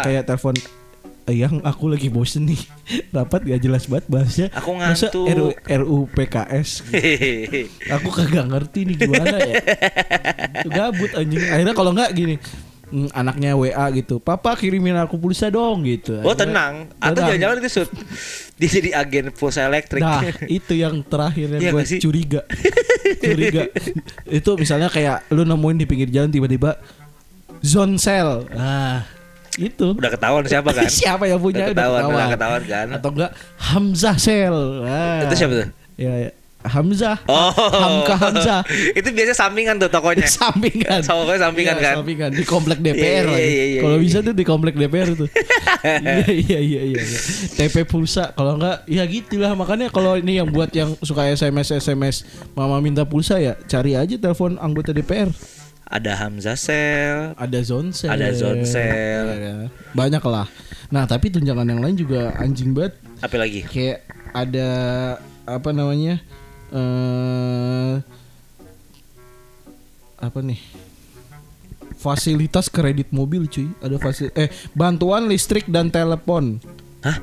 Kayak 0.03 0.25
telepon 0.25 0.57
"Eh, 0.57 0.65
yang 1.31 1.59
aku 1.63 1.91
lagi 1.91 2.07
bosen 2.07 2.47
nih. 2.47 2.61
Rapat 3.15 3.43
gak 3.43 3.61
jelas 3.61 3.83
banget 3.91 4.05
bahasnya. 4.07 4.47
Aku 4.55 4.75
Masa 4.75 5.11
ngantuk. 5.11 5.25
RU, 5.27 5.47
RU 5.53 5.97
PKS 6.15 6.87
aku 7.95 8.09
kagak 8.11 8.47
ngerti 8.47 8.87
nih 8.87 8.95
gimana 8.95 9.37
ya. 9.39 9.55
Gabut 10.67 11.11
anjing. 11.15 11.43
Akhirnya 11.43 11.75
kalau 11.75 11.91
nggak 11.91 12.11
gini 12.15 12.35
mm, 12.91 13.11
anaknya 13.11 13.59
WA 13.59 13.85
gitu. 13.91 14.23
Papa 14.23 14.55
kirimin 14.55 14.95
aku 14.95 15.19
pulsa 15.19 15.51
dong 15.51 15.83
gitu. 15.83 16.23
Oh 16.23 16.35
tenang, 16.35 16.87
atau 16.99 17.19
jangan-jangan 17.27 17.55
itu 17.59 17.69
Sud. 17.71 17.89
Dia 18.55 18.69
jadi 18.71 18.89
agen 18.95 19.25
pulsa 19.35 19.67
elektrik. 19.67 20.01
Nah 20.01 20.23
itu 20.47 20.73
yang 20.79 21.03
terakhir 21.03 21.59
yang 21.59 21.61
Iya 21.61 21.71
gue 21.75 21.83
curiga. 21.99 22.41
Curiga. 23.23 23.71
Itu 24.27 24.59
misalnya 24.59 24.91
kayak 24.91 25.31
Lu 25.31 25.47
nemuin 25.47 25.79
di 25.79 25.87
pinggir 25.87 26.11
jalan 26.11 26.27
tiba-tiba 26.27 26.75
Zone 27.63 27.95
sale 27.95 28.43
Ah 28.51 29.16
Itu 29.57 29.97
Udah 29.97 30.13
ketahuan 30.13 30.45
siapa 30.45 30.69
kan? 30.69 30.85
Siapa 31.01 31.25
yang 31.25 31.41
punya 31.41 31.65
Udah 31.65 31.73
ketahuan, 31.73 32.01
udah 32.07 32.27
ketahuan 32.29 32.63
kan? 32.63 32.87
Atau 32.93 33.09
enggak 33.11 33.31
Hamzah 33.57 34.15
sale 34.21 34.85
ah. 34.85 35.25
Itu 35.25 35.33
siapa 35.33 35.53
tuh? 35.65 35.67
Ya, 35.97 36.13
ya. 36.29 36.31
Hamzah 36.67 37.23
Oh, 37.31 37.53
Hamka 37.53 38.15
Hamzah 38.19 38.59
itu 38.99 39.07
biasa 39.07 39.33
sampingan 39.33 39.79
tuh 39.79 39.87
tokonya. 39.87 40.27
Sampingan 40.41 40.99
Sama 40.99 41.23
sampingan 41.39 41.79
Iya, 41.79 41.85
kan? 41.85 41.95
Sampingan 42.01 42.29
Di 42.35 42.43
komplek 42.43 42.83
DPR 42.83 43.23
Iya, 43.23 43.31
lagi. 43.31 43.47
iya, 43.47 43.65
iya, 43.71 43.81
Kalau 43.81 43.97
iya. 43.97 44.03
bisa 44.03 44.17
tuh 44.19 44.33
di 44.35 44.43
komplek 44.43 44.73
DPR 44.75 45.09
tuh 45.15 45.29
Iya 45.85 46.27
iya 46.27 46.59
iya 46.59 46.81
iya 46.83 47.01
iya. 47.07 47.19
TP 47.55 47.87
pulsa 47.87 48.35
Kalau 48.35 48.59
enggak 48.59 48.83
Ya 48.89 49.03
gitulah 49.07 49.55
Makanya 49.55 49.87
kalau 49.89 50.19
ini 50.19 50.43
yang 50.43 50.49
buat 50.51 50.73
yang 50.73 50.97
suka 50.99 51.29
SMS 51.29 51.71
SMS 51.71 52.15
Mama 52.51 52.83
minta 52.83 53.07
pulsa 53.07 53.39
ya 53.39 53.55
Cari 53.63 53.95
aja 53.95 54.15
telepon 54.19 54.59
anggota 54.59 54.91
DPR 54.91 55.31
Ada 55.87 56.19
Hamzah 56.19 56.55
Sel. 56.55 57.31
Ada 57.33 57.59
zone 57.61 57.89
sale 57.91 58.11
Ada 58.11 58.27
zone 58.31 58.63
sale. 58.63 59.31
Iya, 59.33 59.53
Banyak 59.91 60.23
lah 60.23 60.47
Nah 60.87 61.03
tapi 61.03 61.27
tunjangan 61.27 61.63
yang 61.65 61.79
lain 61.79 61.95
juga 61.95 62.35
anjing 62.35 62.71
banget 62.71 62.95
Apa 63.19 63.35
lagi? 63.35 63.63
kayak 63.63 64.03
ada 64.29 64.69
apa 65.43 65.71
namanya 65.71 66.19
eh 66.69 67.95
apa 70.17 70.39
nih 70.39 70.59
fasilitas 71.95 72.67
kredit 72.67 73.09
mobil 73.09 73.47
cuy 73.47 73.71
ada 73.79 73.95
fasil 73.97 74.29
eh 74.33 74.51
bantuan 74.71 75.25
listrik 75.25 75.65
dan 75.65 75.87
telepon 75.87 76.59
Hah? 77.01 77.17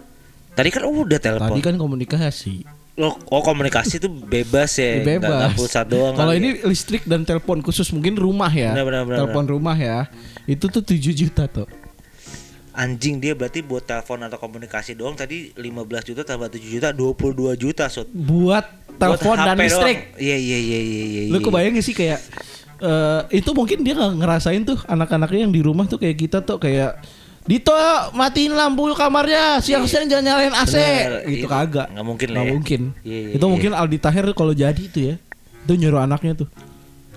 Tadi 0.54 0.70
kan 0.70 0.82
udah 0.82 1.18
telepon. 1.18 1.50
tadi 1.50 1.60
kan 1.60 1.76
komunikasi 1.76 2.64
Loh, 2.94 3.18
oh 3.26 3.42
komunikasi 3.42 3.98
tuh 3.98 4.06
bebas 4.06 4.78
ya, 4.78 5.02
bebas 5.02 5.50
pulsa 5.58 5.82
doang. 5.82 6.14
kalau 6.14 6.30
kali 6.30 6.38
ini 6.38 6.50
ya. 6.62 6.70
listrik 6.70 7.02
dan 7.02 7.26
telepon 7.26 7.58
khusus 7.58 7.90
mungkin 7.90 8.14
rumah 8.14 8.46
ya 8.54 8.70
Benar, 8.70 8.86
benar, 8.86 9.02
benar, 9.02 9.18
telepon 9.18 9.44
rumah 9.50 9.74
ya 9.74 10.06
itu 10.46 10.70
tuh 10.70 10.78
7 10.78 11.02
juta 11.10 11.50
tuh 11.50 11.66
anjing 12.74 13.18
dia 13.18 13.34
berarti 13.34 13.66
buat 13.66 13.82
telepon 13.82 14.22
atau 14.26 14.38
komunikasi 14.38 14.94
doang 14.98 15.18
tadi 15.18 15.50
15 15.54 16.10
juta 16.10 16.22
tambah 16.26 16.50
7 16.50 16.58
juta 16.62 16.88
22 16.90 17.54
juta 17.58 17.86
Sud. 17.86 18.10
buat 18.14 18.66
telepon 18.98 19.36
dan 19.38 19.56
listrik. 19.58 20.14
Iya 20.18 20.36
iya 20.38 20.58
iya 20.58 20.80
iya 20.82 21.04
iya. 21.06 21.22
Lu 21.30 21.38
iya. 21.38 21.44
kebayang 21.46 21.74
gak 21.78 21.86
sih 21.86 21.94
kayak 21.94 22.20
eh 22.84 23.20
itu 23.38 23.50
mungkin 23.54 23.86
dia 23.86 23.94
nggak 23.94 24.18
ngerasain 24.18 24.62
tuh 24.66 24.78
anak-anaknya 24.90 25.46
yang 25.46 25.54
di 25.54 25.62
rumah 25.62 25.86
tuh 25.86 25.96
kayak 26.02 26.18
kita 26.18 26.42
tuh 26.42 26.58
kayak 26.58 26.98
Dito 27.44 27.76
matiin 28.16 28.56
lampu 28.56 28.88
kamarnya. 28.96 29.60
Siang-siang 29.60 30.08
jangan 30.08 30.24
nyalain 30.24 30.54
AC 30.56 30.74
Bener, 30.80 31.12
gitu 31.28 31.44
itu 31.44 31.48
kagak. 31.48 31.92
Nggak 31.92 32.06
mungkin 32.08 32.28
lah 32.32 32.36
nggak 32.40 32.48
ya. 32.48 32.52
mungkin. 32.56 32.80
Iya, 33.04 33.18
iya, 33.20 33.30
itu 33.36 33.44
iya. 33.44 33.52
mungkin 33.52 33.70
Aldi 33.76 33.98
Tahir 34.00 34.24
kalau 34.32 34.52
jadi 34.56 34.80
itu 34.80 34.98
ya. 35.12 35.14
Itu 35.68 35.72
nyuruh 35.76 36.00
anaknya 36.00 36.32
tuh. 36.44 36.48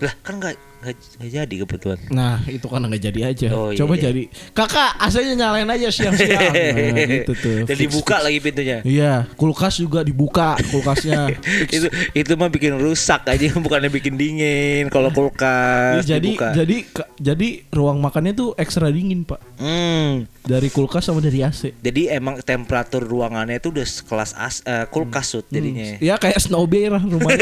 Lah 0.04 0.14
kan 0.20 0.44
nggak 0.44 0.67
nggak 0.90 1.32
jadi 1.34 1.56
kebetulan. 1.60 2.00
nah 2.08 2.40
itu 2.46 2.64
kan 2.64 2.80
nggak 2.80 3.04
jadi 3.04 3.22
aja 3.28 3.48
Oh, 3.50 3.70
iya, 3.70 3.78
coba 3.78 3.94
iya. 3.94 4.04
jadi 4.06 4.24
kakak 4.52 4.92
AC-nya 5.00 5.34
nyalain 5.36 5.68
aja 5.68 5.88
siang-siang 5.88 6.40
nah, 6.94 7.08
gitu 7.14 7.34
tuh 7.34 7.58
Dan 7.64 7.74
Fix, 7.74 7.82
dibuka 7.82 8.16
fix. 8.16 8.24
lagi 8.24 8.38
pintunya. 8.40 8.78
iya 8.84 9.14
kulkas 9.34 9.76
juga 9.76 10.00
dibuka 10.02 10.54
kulkasnya 10.66 11.34
itu 11.76 11.88
itu 12.14 12.32
mah 12.34 12.48
bikin 12.48 12.76
rusak 12.76 13.24
aja 13.24 13.48
bukannya 13.60 13.90
bikin 13.90 14.14
dingin 14.14 14.88
kalau 14.88 15.10
kulkas 15.10 16.04
jadi 16.04 16.22
dibuka. 16.24 16.50
jadi 16.54 16.78
jadi 17.18 17.48
ruang 17.70 17.98
makannya 17.98 18.32
tuh 18.32 18.54
ekstra 18.56 18.88
dingin 18.88 19.24
pak 19.24 19.40
Hmm, 19.58 20.30
dari 20.44 20.68
kulkas 20.68 21.02
sama 21.04 21.18
dari 21.18 21.42
AC 21.42 21.74
jadi 21.78 22.14
emang 22.14 22.38
temperatur 22.40 23.02
ruangannya 23.02 23.58
itu 23.58 23.70
udah 23.70 23.84
sekelas 23.84 24.32
as, 24.34 24.62
eh, 24.62 24.86
kulkas 24.86 25.26
Sud 25.28 25.46
jadinya. 25.50 25.98
Ya 25.98 26.16
kayak 26.16 26.38
Snow 26.38 26.64
Bear 26.64 26.94
rumahnya. 26.96 27.42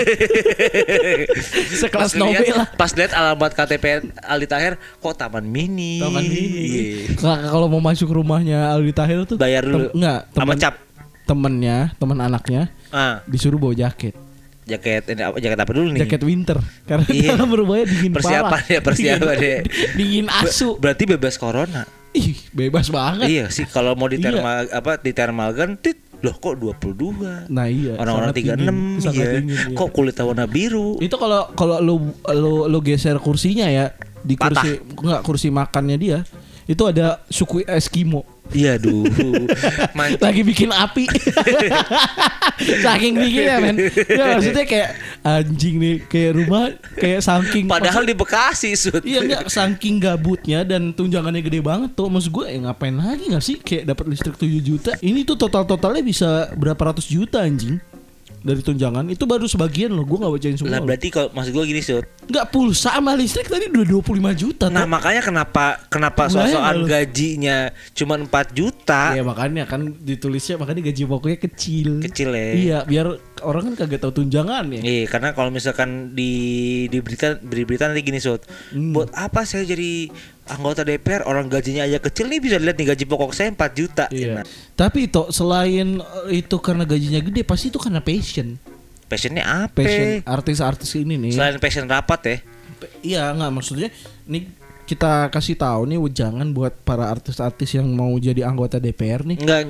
Sekelas 1.75 1.91
Pas 1.91 2.13
Snow 2.13 2.29
lihat- 2.29 2.41
Bear 2.41 2.55
lah. 2.55 2.67
Pas 2.71 2.91
lihat 2.91 3.11
alamat 3.35 3.51
KTP 3.53 3.85
Aldi 4.17 4.47
Tahir 4.47 4.73
kok 4.79 5.13
taman 5.13 5.43
mini. 5.43 5.99
Taman 5.99 6.23
mini. 6.23 6.63
Iya. 6.63 7.19
Nah, 7.19 7.51
kalau 7.51 7.67
mau 7.67 7.83
masuk 7.83 8.07
rumahnya 8.09 8.71
Aldi 8.71 8.93
Tahir 8.93 9.19
tuh 9.25 9.35
Bayar 9.35 9.61
dulu. 9.61 9.91
tem- 9.91 9.93
enggak, 9.93 10.19
Sama 10.25 10.39
temen, 10.41 10.57
cap. 10.57 10.75
temennya, 11.25 11.77
teman 11.95 12.17
anaknya 12.17 12.61
Ah, 12.89 13.19
disuruh 13.25 13.59
bawa 13.59 13.75
jaket. 13.75 14.15
jaket 14.65 15.03
ini 15.07 15.21
apa 15.21 15.37
jaket 15.37 15.59
apa 15.59 15.71
dulu 15.71 15.87
nih? 15.91 16.01
Jaket 16.01 16.21
winter 16.23 16.57
karena 16.85 17.05
Iya. 17.05 17.29
dalam 17.35 17.49
rumahnya 17.51 17.85
dingin 17.85 18.11
Persiapan 18.11 18.49
parah. 18.49 18.63
ya, 18.65 18.79
persiapan 18.79 19.27
dingin, 19.35 19.45
ya. 19.45 19.59
dingin 19.93 20.25
asu. 20.31 20.79
Berarti 20.79 21.03
bebas 21.05 21.35
corona. 21.35 21.83
Ih, 22.11 22.39
bebas 22.49 22.87
banget. 22.87 23.27
Iya 23.27 23.45
sih 23.51 23.67
kalau 23.67 23.91
mau 23.93 24.07
di 24.07 24.17
Iya. 24.17 24.31
thermal 24.31 24.65
apa 24.71 24.91
di 24.97 25.11
thermal 25.11 25.51
gun 25.51 25.75
tit 25.75 25.99
loh 26.25 26.35
kok 26.35 26.57
22. 26.57 27.53
Nah, 27.53 27.65
iya. 27.69 27.93
Orang-orang 28.01 28.33
sangat 28.33 28.57
36 28.57 28.65
dingin, 28.65 28.81
iya. 29.13 29.25
dingin, 29.37 29.45
iya. 29.69 29.77
Kok 29.77 29.89
kulit 29.93 30.17
warna 30.17 30.45
biru? 30.49 30.97
Itu 30.97 31.15
kalau 31.21 31.53
kalau 31.53 31.77
lu 31.79 31.95
lu 32.33 32.65
lu 32.65 32.79
geser 32.81 33.21
kursinya 33.21 33.69
ya 33.69 33.93
di 34.25 34.33
Patah. 34.33 34.65
kursi 34.65 34.71
enggak 34.81 35.21
kursi 35.21 35.47
makannya 35.53 35.97
dia 36.01 36.19
itu 36.65 36.81
ada 36.89 37.21
suku 37.29 37.61
Eskimo 37.69 38.25
Iya 38.53 38.77
duh. 38.77 39.03
Man- 39.97 40.21
lagi 40.21 40.45
bikin 40.45 40.69
api. 40.69 41.09
Saking 42.85 43.13
bikinnya 43.19 43.57
men. 43.59 43.75
Ya 44.05 44.37
maksudnya 44.37 44.65
kayak 44.69 44.89
anjing 45.25 45.75
nih 45.81 45.95
kayak 46.05 46.31
rumah 46.37 46.63
kayak 46.95 47.19
saking 47.25 47.65
Padahal 47.65 48.05
di 48.05 48.13
Bekasi 48.15 48.77
sud. 48.77 49.01
iya 49.03 49.25
enggak. 49.25 49.49
Saking 49.49 49.97
gabutnya 49.99 50.61
dan 50.63 50.93
tunjangannya 50.93 51.41
gede 51.41 51.59
banget 51.59 51.97
tuh. 51.97 52.07
Maksud 52.07 52.31
gue 52.31 52.45
ya 52.47 52.57
ngapain 52.69 52.95
lagi 52.95 53.27
nggak 53.33 53.43
sih? 53.43 53.57
Kayak 53.59 53.91
dapat 53.95 54.05
listrik 54.13 54.37
7 54.37 54.61
juta. 54.61 54.91
Ini 55.01 55.25
tuh 55.25 55.35
total 55.35 55.65
totalnya 55.65 56.03
bisa 56.05 56.53
berapa 56.55 56.79
ratus 56.93 57.09
juta 57.09 57.41
anjing 57.43 57.81
dari 58.45 58.61
tunjangan 58.61 59.09
itu 59.09 59.25
baru 59.25 59.43
sebagian 59.43 59.89
loh 59.89 60.05
gue 60.05 60.15
nggak 60.15 60.29
bacain 60.31 60.53
semua 60.53 60.77
loh. 60.77 60.85
berarti 60.85 61.07
kalau 61.09 61.33
maksud 61.33 61.51
gua 61.51 61.65
gini 61.65 61.81
sud. 61.81 62.05
nggak 62.25 62.45
pulsa 62.47 62.93
sama 62.93 63.11
listrik 63.13 63.49
tadi 63.49 63.65
udah 63.67 63.85
25 64.05 64.05
juta 64.35 64.65
Nah 64.67 64.85
tuh. 64.85 64.89
makanya 64.91 65.21
kenapa 65.23 65.65
kenapa 65.87 66.29
Mulai 66.29 66.53
soal 66.53 66.75
lu. 66.75 66.85
gajinya 66.85 67.57
cuma 67.91 68.13
4 68.15 68.29
juta 68.51 69.01
Iya 69.11 69.23
makanya 69.23 69.65
kan 69.65 69.81
ditulisnya 69.95 70.55
makanya 70.55 70.85
gaji 70.85 71.03
pokoknya 71.03 71.37
kecil. 71.39 71.89
kecil 71.99 72.29
ya. 72.29 72.45
Iya, 72.53 72.77
biar 72.83 73.07
orang 73.43 73.73
kan 73.73 73.85
kagak 73.85 73.99
tahu 73.99 74.23
tunjangan 74.23 74.69
ya. 74.71 74.81
Iya, 74.83 75.03
karena 75.11 75.35
kalau 75.35 75.51
misalkan 75.51 76.13
di 76.15 76.31
di 76.87 76.97
berita 77.03 77.35
di 77.35 77.63
berita 77.67 77.91
nanti 77.91 78.05
gini 78.05 78.21
Sud. 78.21 78.43
Hmm. 78.71 78.95
Buat 78.95 79.11
apa 79.11 79.43
saya 79.43 79.67
jadi 79.67 80.07
anggota 80.45 80.85
DPR 80.85 81.25
orang 81.25 81.49
gajinya 81.49 81.83
aja 81.83 81.97
kecil 81.97 82.29
nih 82.29 82.39
bisa 82.39 82.61
lihat 82.61 82.77
nih 82.77 82.93
gaji 82.93 83.03
pokok 83.09 83.33
saya 83.33 83.51
4 83.51 83.79
juta. 83.79 84.05
Iya. 84.13 84.41
Nah, 84.41 84.45
Tapi 84.77 85.09
itu 85.09 85.23
selain 85.33 85.99
eh, 85.99 86.39
itu 86.39 86.55
karena 86.61 86.85
gajinya 86.85 87.19
gede 87.19 87.41
pasti 87.43 87.73
itu 87.73 87.79
karena 87.81 87.99
passion. 87.99 88.55
Passionnya 89.05 89.43
apa? 89.67 89.81
passion 89.83 90.23
artis-artis 90.23 90.91
ini 90.97 91.17
nih. 91.17 91.33
Selain 91.33 91.57
passion 91.57 91.85
rapat 91.89 92.21
ya. 92.23 92.37
Iya 93.01 93.21
nggak 93.33 93.51
maksudnya 93.51 93.89
nih 94.29 94.64
kita 94.85 95.33
kasih 95.33 95.57
tahu 95.57 95.89
nih 95.89 95.97
jangan 96.13 96.53
buat 96.53 96.73
para 96.85 97.09
artis-artis 97.09 97.73
yang 97.73 97.89
mau 97.89 98.13
jadi 98.21 98.45
anggota 98.45 98.77
DPR 98.77 99.25
nih. 99.25 99.41
Enggak 99.41 99.61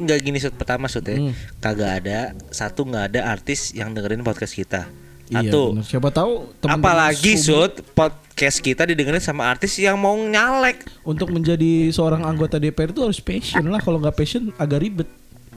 enggak 0.00 0.18
gini 0.24 0.38
Sud. 0.40 0.56
pertama 0.56 0.88
Sud 0.88 1.04
ya. 1.04 1.20
Hmm. 1.20 1.32
Kagak 1.60 1.92
ada 2.02 2.32
satu 2.48 2.88
nggak 2.88 3.04
ada 3.12 3.20
artis 3.28 3.76
yang 3.76 3.92
dengerin 3.92 4.24
podcast 4.24 4.56
kita. 4.56 4.88
Iya, 5.32 5.48
Satu. 5.48 5.62
bener. 5.72 5.84
Siapa 5.88 6.08
tahu 6.12 6.32
teman-teman 6.60 6.84
Apalagi 6.84 7.32
Sud 7.40 7.72
podcast 7.96 8.58
kita 8.60 8.84
didengerin 8.84 9.22
sama 9.22 9.48
artis 9.48 9.76
yang 9.80 9.96
mau 9.96 10.16
nyalek. 10.16 10.84
untuk 11.08 11.32
menjadi 11.32 11.88
seorang 11.88 12.24
anggota 12.24 12.60
DPR 12.60 12.92
itu 12.92 13.00
harus 13.00 13.20
passion 13.20 13.64
lah 13.68 13.80
kalau 13.80 13.96
nggak 14.00 14.16
passion 14.16 14.52
agak 14.60 14.84
ribet. 14.84 15.08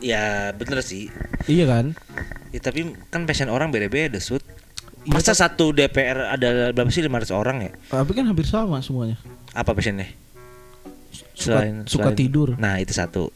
Ya 0.04 0.52
bener 0.56 0.84
sih. 0.84 1.08
Iya 1.48 1.72
kan? 1.72 1.86
Ya, 2.52 2.60
tapi 2.64 2.96
kan 3.12 3.28
passion 3.28 3.52
orang 3.52 3.72
beda-beda 3.72 4.20
Sud. 4.20 4.44
Iya, 5.06 5.14
Masa 5.14 5.38
satu 5.38 5.70
DPR 5.70 6.34
ada 6.34 6.74
berapa 6.74 6.90
sih 6.90 7.06
500 7.06 7.30
orang 7.32 7.58
ya? 7.62 7.72
Tapi 7.94 8.12
kan 8.12 8.26
hampir 8.26 8.44
sama 8.44 8.82
semuanya. 8.82 9.22
Apa 9.54 9.72
passionnya? 9.72 10.10
Suka, 11.36 11.62
suka 11.86 12.10
tidur. 12.16 12.56
Nah 12.56 12.80
itu 12.80 12.96
satu. 12.96 13.28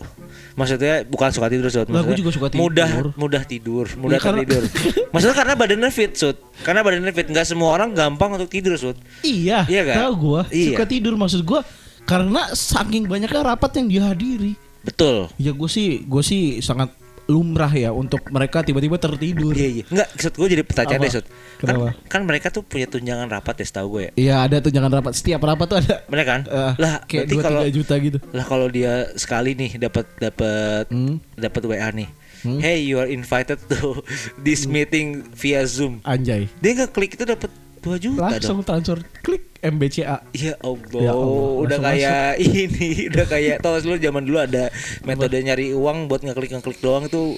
Maksudnya 0.55 1.03
bukan 1.05 1.29
suka 1.31 1.47
tidur 1.51 1.67
Sud. 1.67 1.87
Maksudnya 1.87 2.17
juga 2.17 2.31
suka 2.31 2.47
tidur. 2.51 2.63
Mudah 2.67 2.89
mudah 3.15 3.43
tidur, 3.43 3.85
mudah 3.95 4.17
Iya, 4.17 4.23
karena- 4.23 4.41
tertidur. 4.43 4.63
Maksudnya 5.13 5.35
karena 5.35 5.53
badannya 5.55 5.91
fit 5.91 6.11
Sud. 6.15 6.35
Karena 6.63 6.81
badannya 6.81 7.11
fit 7.11 7.27
nggak 7.27 7.45
semua 7.45 7.75
orang 7.75 7.91
gampang 7.91 8.35
untuk 8.35 8.49
tidur 8.49 8.75
Sud. 8.75 8.95
Iya, 9.21 9.67
Iya 9.67 9.81
kan? 9.87 9.95
tahu 10.07 10.13
gua 10.15 10.41
Iya. 10.49 10.75
suka 10.75 10.85
tidur 10.87 11.13
maksud 11.15 11.43
gua 11.43 11.61
karena 12.03 12.49
saking 12.51 13.05
banyaknya 13.05 13.45
rapat 13.45 13.71
yang 13.77 13.87
dihadiri. 13.87 14.57
Betul. 14.79 15.27
Ya 15.35 15.51
gue 15.51 15.69
sih, 15.69 16.07
gue 16.07 16.23
sih 16.23 16.63
sangat 16.63 16.89
lumrah 17.29 17.69
ya 17.69 17.93
untuk 17.93 18.25
mereka 18.27 18.65
tiba-tiba 18.65 18.97
tertidur. 18.97 19.53
Iya 19.53 19.69
iya. 19.69 19.83
Enggak, 19.85 20.09
Sud 20.17 20.33
gue 20.33 20.47
jadi 20.49 20.63
pertanyaan 20.65 20.99
deh 20.99 21.11
Sud. 21.13 21.25
Kan, 21.29 21.37
Kenapa? 21.61 21.87
kan 22.09 22.21
mereka 22.25 22.47
tuh 22.49 22.65
punya 22.65 22.89
tunjangan 22.89 23.29
rapat 23.29 23.61
ya 23.61 23.65
setahu 23.69 23.87
gue 23.93 24.01
ya. 24.01 24.11
Iya 24.17 24.35
ada 24.41 24.57
tuh 24.57 24.71
jangan 24.73 24.89
rapat 24.89 25.13
setiap 25.13 25.39
rapat 25.39 25.65
tuh 25.69 25.77
ada. 25.77 25.95
Bener 26.09 26.25
kan? 26.25 26.41
eh, 26.43 26.71
lah 26.75 27.05
kayak 27.05 27.29
kalau 27.37 27.61
juta 27.69 27.93
gitu. 28.01 28.17
lah 28.33 28.43
kalau 28.43 28.65
dia 28.67 29.13
sekali 29.13 29.53
nih 29.53 29.77
dapat 29.79 30.09
dapat 30.17 30.89
Hmm. 30.89 31.21
dapat 31.37 31.61
WA 31.63 31.89
nih. 31.93 32.09
Hmm. 32.39 32.55
Hey, 32.57 32.81
you 32.81 32.95
are 32.95 33.05
invited 33.05 33.59
to 33.67 33.99
this 34.47 34.63
meeting 34.63 35.27
via 35.35 35.67
Zoom. 35.67 35.99
Anjay. 36.01 36.47
Dia 36.57 36.71
nggak 36.73 36.91
klik 36.91 37.13
itu 37.13 37.27
dapat 37.27 37.51
2 37.79 37.97
juta 37.97 38.21
Langsung 38.29 38.59
dong. 38.59 38.67
transfer 38.67 38.99
klik 39.19 39.43
MBCA. 39.59 40.23
Ya 40.31 40.55
Allah, 40.59 40.99
Ya 40.99 41.11
Allah, 41.11 41.49
udah 41.59 41.77
kayak 41.81 42.23
ini, 42.63 43.11
udah 43.11 43.25
kayak 43.25 43.55
tau 43.59 43.75
lu 43.75 43.95
zaman 43.95 44.23
dulu 44.23 44.39
ada 44.39 44.71
metode 45.03 45.35
nyari 45.35 45.71
uang 45.71 46.07
buat 46.07 46.21
ngeklik 46.21 46.55
ngeklik 46.55 46.79
doang 46.79 47.07
itu 47.07 47.35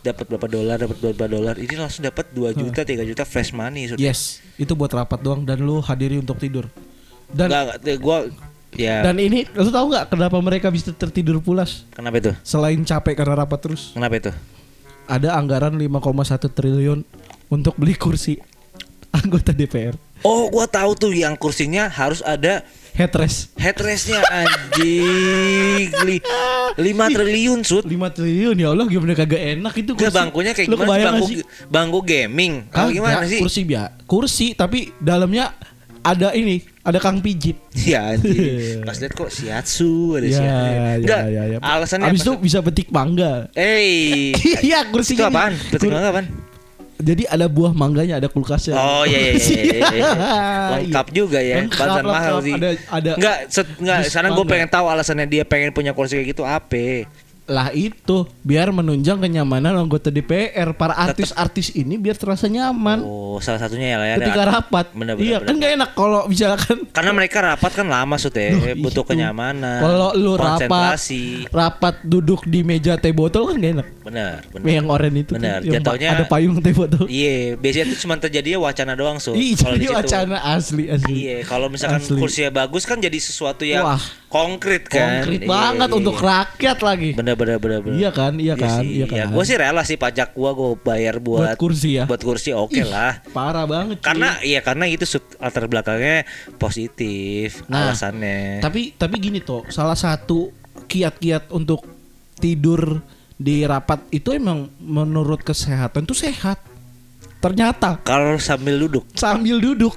dapat 0.00 0.24
berapa 0.24 0.48
dolar, 0.48 0.76
dapat 0.78 0.96
berapa 0.96 1.26
dolar. 1.26 1.54
Ini 1.58 1.74
langsung 1.76 2.02
dapat 2.02 2.32
2 2.32 2.54
juta, 2.54 2.80
3 2.82 3.04
juta 3.04 3.22
fresh 3.22 3.52
money. 3.52 3.88
Sud. 3.88 4.00
Yes, 4.00 4.40
itu 4.56 4.72
buat 4.72 4.88
rapat 4.88 5.20
doang 5.20 5.44
dan 5.44 5.60
lu 5.60 5.80
hadiri 5.80 6.16
untuk 6.16 6.40
tidur. 6.40 6.70
Dan 7.28 7.52
enggak, 7.52 8.00
gua 8.00 8.24
ya 8.72 9.00
dan 9.00 9.16
ini 9.16 9.48
lu 9.52 9.68
tahu 9.68 9.92
nggak 9.92 10.12
kenapa 10.12 10.36
mereka 10.40 10.68
bisa 10.68 10.92
tertidur 10.92 11.40
pulas? 11.40 11.84
kenapa 11.92 12.16
itu? 12.18 12.32
Selain 12.40 12.76
capek 12.80 13.16
karena 13.16 13.44
rapat 13.44 13.60
terus, 13.60 13.92
Kenapa 13.92 14.16
itu? 14.16 14.32
ada 15.04 15.36
anggaran 15.36 15.72
5,1 15.72 16.48
triliun 16.48 17.00
untuk 17.48 17.76
beli 17.76 17.96
kursi 17.96 18.36
anggota 19.10 19.50
DPR. 19.50 19.94
Oh, 20.20 20.48
gua 20.48 20.66
tahu 20.66 20.92
tuh 20.94 21.12
yang 21.12 21.34
kursinya 21.34 21.86
harus 21.86 22.20
ada 22.20 22.66
Headrest 22.90 23.54
headrestnya 23.54 24.18
anjing. 24.26 25.86
Li, 26.02 26.18
5 26.74 26.82
triliun 27.08 27.60
sud. 27.62 27.86
5 27.86 27.94
triliun 28.10 28.58
ya 28.58 28.74
Allah 28.74 28.86
gimana 28.86 29.14
kagak 29.14 29.38
enak 29.54 29.70
itu 29.76 29.94
kursi. 29.94 30.10
bangkunya 30.10 30.50
kayak 30.50 30.66
gimana 30.66 31.14
Bangku, 31.14 31.26
sih? 31.26 31.36
bangku 31.70 32.00
gaming. 32.02 32.66
Kalau 32.68 32.90
gimana 32.90 33.22
sih? 33.24 33.38
Kursi 33.38 33.62
biasa. 33.62 33.88
Kursi 34.02 34.46
tapi 34.52 34.90
dalamnya 34.98 35.54
ada 36.00 36.34
ini, 36.34 36.58
ada 36.80 36.98
kang 36.98 37.22
pijit. 37.22 37.54
Ya 37.76 38.10
anjing. 38.10 38.82
Pas 38.86 38.98
lihat 38.98 39.14
kok 39.14 39.30
shiatsu 39.30 40.18
ada 40.18 40.26
Ya, 40.26 40.34
shiatsu. 40.34 40.66
ya, 40.66 40.82
Enggak, 40.98 41.20
ya, 41.28 41.42
ya. 41.46 41.58
alasannya 41.60 42.06
Abis 42.10 42.22
itu 42.22 42.32
bisa 42.34 42.58
petik 42.60 42.90
mangga. 42.90 43.46
Eh, 43.54 44.34
Iya, 44.66 44.82
itu 44.82 44.90
kursinya. 44.90 45.30
apaan? 45.30 45.54
nih. 45.54 45.70
Betul 45.70 45.86
Kur- 45.88 46.02
apaan? 46.02 46.26
Jadi 46.98 47.22
ada 47.24 47.46
buah 47.46 47.70
mangganya, 47.70 48.18
ada 48.18 48.26
kulkasnya. 48.26 48.74
Oh 48.74 49.06
iya 49.06 49.30
iya 49.30 49.32
iya, 49.32 49.38
iya, 49.38 49.62
iya, 49.62 49.86
iya. 49.94 50.10
Lengkap 50.74 51.06
Iya. 51.06 51.14
juga 51.14 51.38
ya. 51.38 51.56
Lengkap, 51.62 51.78
Bahasan 51.78 52.04
mahal 52.04 52.32
lengkap. 52.34 52.42
sih. 52.42 52.54
Ada 52.58 52.68
ada 52.90 53.10
Enggak, 53.14 53.36
set, 53.48 53.66
enggak. 53.78 53.98
Sekarang 54.04 54.30
gue 54.34 54.46
pengen 54.46 54.68
tahu 54.68 54.86
alasannya 54.90 55.26
dia 55.26 55.44
pengen 55.46 55.70
punya 55.70 55.94
kursi 55.94 56.18
kayak 56.18 56.28
gitu 56.32 56.42
apa? 56.42 57.06
Lah 57.48 57.68
itu 57.70 58.28
biar 58.40 58.68
menunjang 58.68 59.16
kenyamanan 59.18 59.72
anggota 59.74 60.08
DPR 60.08 60.70
para 60.72 60.92
artis-artis 60.94 61.72
ini 61.72 61.96
biar 61.96 62.14
terasa 62.14 62.44
nyaman 62.44 63.00
Oh, 63.00 63.40
salah 63.40 63.56
satunya 63.58 63.94
ya 63.94 63.96
lah 63.96 64.06
ya. 64.06 64.16
ketika 64.18 64.42
rapat. 64.44 64.86
Bener, 64.92 65.14
bener, 65.14 65.24
iya 65.24 65.36
bener. 65.38 65.48
kan 65.48 65.54
gak 65.56 65.72
enak 65.74 65.90
kalau 65.92 66.20
misalkan 66.26 66.76
Karena 66.90 67.12
mereka 67.12 67.38
rapat 67.40 67.72
kan 67.72 67.86
lama 67.86 68.14
sud 68.14 68.34
ya, 68.34 68.52
Duh, 68.52 68.76
butuh 68.78 69.00
itu. 69.00 69.08
kenyamanan. 69.08 69.80
Kalau 69.80 70.12
lu 70.12 70.36
rapat 70.36 70.98
rapat 71.48 71.94
duduk 72.02 72.44
di 72.44 72.60
meja 72.60 72.94
teh 72.94 73.10
botol 73.10 73.48
kan 73.48 73.56
gak 73.56 73.72
enak. 73.74 73.88
Bener, 74.02 74.34
bener. 74.50 74.66
Yang 74.68 74.86
oranye 74.86 75.20
itu 75.22 75.32
yang 75.34 75.42
pa- 75.42 75.94
jatuhnya- 75.94 76.12
ada 76.12 76.24
payung 76.26 76.56
teh 76.58 76.72
botol. 76.72 77.04
Iya, 77.08 77.56
biasanya 77.56 77.84
itu 77.86 77.96
cuma 78.02 78.14
terjadinya 78.16 78.58
wacana 78.62 78.92
doang 78.92 79.16
jadi 79.16 79.54
situ. 79.54 79.94
wacana 79.94 80.36
asli 80.50 80.84
asli. 80.86 81.14
Iya, 81.24 81.36
kalau 81.44 81.68
misalkan 81.68 82.00
Asli. 82.00 82.18
kursinya 82.18 82.50
bagus 82.52 82.82
kan 82.82 82.98
jadi 82.98 83.16
sesuatu 83.16 83.62
yang 83.62 83.86
Wah. 83.86 84.02
konkret 84.28 84.84
kan. 84.84 85.22
Konkret 85.22 85.40
Iya, 85.40 85.48
banget 85.48 85.88
iya. 85.88 85.96
untuk 85.96 86.16
rakyat 86.18 86.78
lagi. 86.82 87.10
Bener 87.14 87.37
bener 87.38 87.62
bener. 87.62 87.94
Iya 87.94 88.10
kan, 88.10 88.34
iya 88.42 88.58
kan, 88.58 88.82
sih. 88.82 88.98
iya 88.98 89.06
kan. 89.06 89.16
Ya, 89.16 89.24
gue 89.30 89.44
sih 89.46 89.54
rela 89.54 89.82
sih 89.86 89.94
pajak 89.94 90.34
gua 90.34 90.50
gue 90.58 90.74
bayar 90.82 91.22
buat, 91.22 91.54
Buat 91.54 91.54
kursi 91.54 92.02
ya. 92.02 92.04
Buat 92.10 92.22
kursi 92.26 92.50
oke 92.50 92.74
Ih, 92.74 92.90
lah. 92.90 93.22
Parah 93.30 93.64
banget. 93.70 94.02
cuy. 94.02 94.06
Karena 94.10 94.28
iya 94.42 94.60
karena 94.60 94.90
itu 94.90 95.06
latar 95.38 95.70
belakangnya 95.70 96.26
positif 96.58 97.62
Nah, 97.70 97.94
alasannya. 97.94 98.58
Tapi 98.58 98.98
tapi 98.98 99.14
gini 99.22 99.38
toh, 99.38 99.62
salah 99.70 99.94
satu 99.96 100.50
kiat-kiat 100.90 101.54
untuk 101.54 101.86
tidur 102.42 102.98
di 103.38 103.62
rapat 103.62 104.02
itu 104.10 104.34
emang 104.34 104.66
menurut 104.82 105.46
kesehatan 105.46 106.02
tuh 106.02 106.18
sehat. 106.18 106.58
Ternyata 107.38 108.02
Kalau 108.02 108.34
sambil 108.42 108.82
duduk 108.82 109.06
sambil 109.14 109.62
duduk 109.62 109.94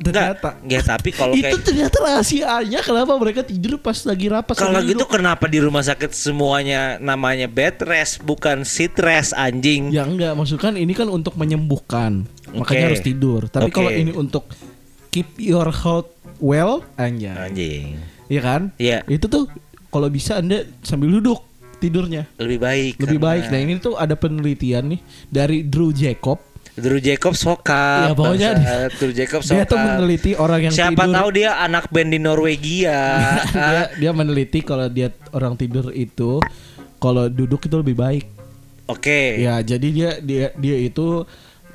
Ternyata 0.00 0.58
ya 0.66 0.80
tapi 0.80 1.14
kalau 1.14 1.34
itu 1.36 1.44
kayak 1.44 1.62
ternyata 1.62 1.96
rahasianya 2.02 2.80
kenapa 2.82 3.12
mereka 3.14 3.40
tidur 3.46 3.78
pas 3.78 3.94
lagi 4.02 4.26
rapat 4.26 4.54
kalau 4.56 4.80
gitu 4.82 5.04
kenapa 5.06 5.46
di 5.46 5.62
rumah 5.62 5.82
sakit 5.82 6.10
semuanya 6.10 6.98
namanya 6.98 7.46
bed 7.46 7.78
rest 7.84 8.22
bukan 8.22 8.66
sit 8.66 8.96
rest 8.98 9.30
anjing? 9.34 9.94
ya 9.94 10.02
enggak 10.02 10.34
maksud 10.34 10.58
kan 10.58 10.74
ini 10.74 10.90
kan 10.96 11.06
untuk 11.06 11.38
menyembuhkan 11.38 12.26
makanya 12.50 12.86
Oke. 12.86 12.88
harus 12.90 13.02
tidur 13.02 13.40
tapi 13.46 13.70
Oke. 13.70 13.76
kalau 13.76 13.90
ini 13.90 14.10
untuk 14.10 14.50
keep 15.10 15.30
your 15.38 15.70
health 15.70 16.10
well 16.42 16.82
anjay 16.98 17.30
Anjing. 17.34 17.98
Iya 18.26 18.40
kan 18.42 18.62
Iya. 18.80 19.06
itu 19.06 19.30
tuh 19.30 19.46
kalau 19.92 20.10
bisa 20.10 20.42
anda 20.42 20.66
sambil 20.82 21.12
duduk 21.12 21.44
tidurnya 21.78 22.24
Lebih 22.40 22.58
baik. 22.58 22.92
lebih 22.96 23.18
karena 23.20 23.26
baik. 23.28 23.44
Nah 23.52 23.60
ini 23.60 23.72
tuh 23.76 23.94
ada 23.94 24.16
penelitian 24.16 24.96
nih 24.96 25.00
dari 25.28 25.60
Drew 25.62 25.92
Jacob. 25.92 26.40
Drew 26.74 26.98
Jacob 26.98 27.38
sokap. 27.38 28.10
Ya, 28.10 28.14
pokoknya 28.18 28.50
bangsat. 28.58 28.90
Drew 28.98 29.14
Jacob 29.14 29.40
Dia 29.46 29.62
tuh 29.62 29.78
sokap. 29.78 29.86
meneliti 29.86 30.32
orang 30.34 30.60
yang 30.66 30.74
Siapa 30.74 31.06
tidur. 31.06 31.14
tahu 31.14 31.28
dia 31.30 31.50
anak 31.62 31.84
band 31.86 32.10
di 32.10 32.18
Norwegia. 32.18 33.00
dia, 33.54 33.82
dia 33.94 34.10
meneliti 34.10 34.58
kalau 34.60 34.90
dia 34.90 35.14
orang 35.30 35.54
tidur 35.54 35.94
itu 35.94 36.42
kalau 36.98 37.30
duduk 37.30 37.62
itu 37.62 37.76
lebih 37.78 37.94
baik. 37.94 38.24
Oke. 38.90 39.38
Ya 39.38 39.62
jadi 39.62 39.88
dia 39.88 40.10
dia 40.18 40.46
dia 40.52 40.76
itu 40.82 41.22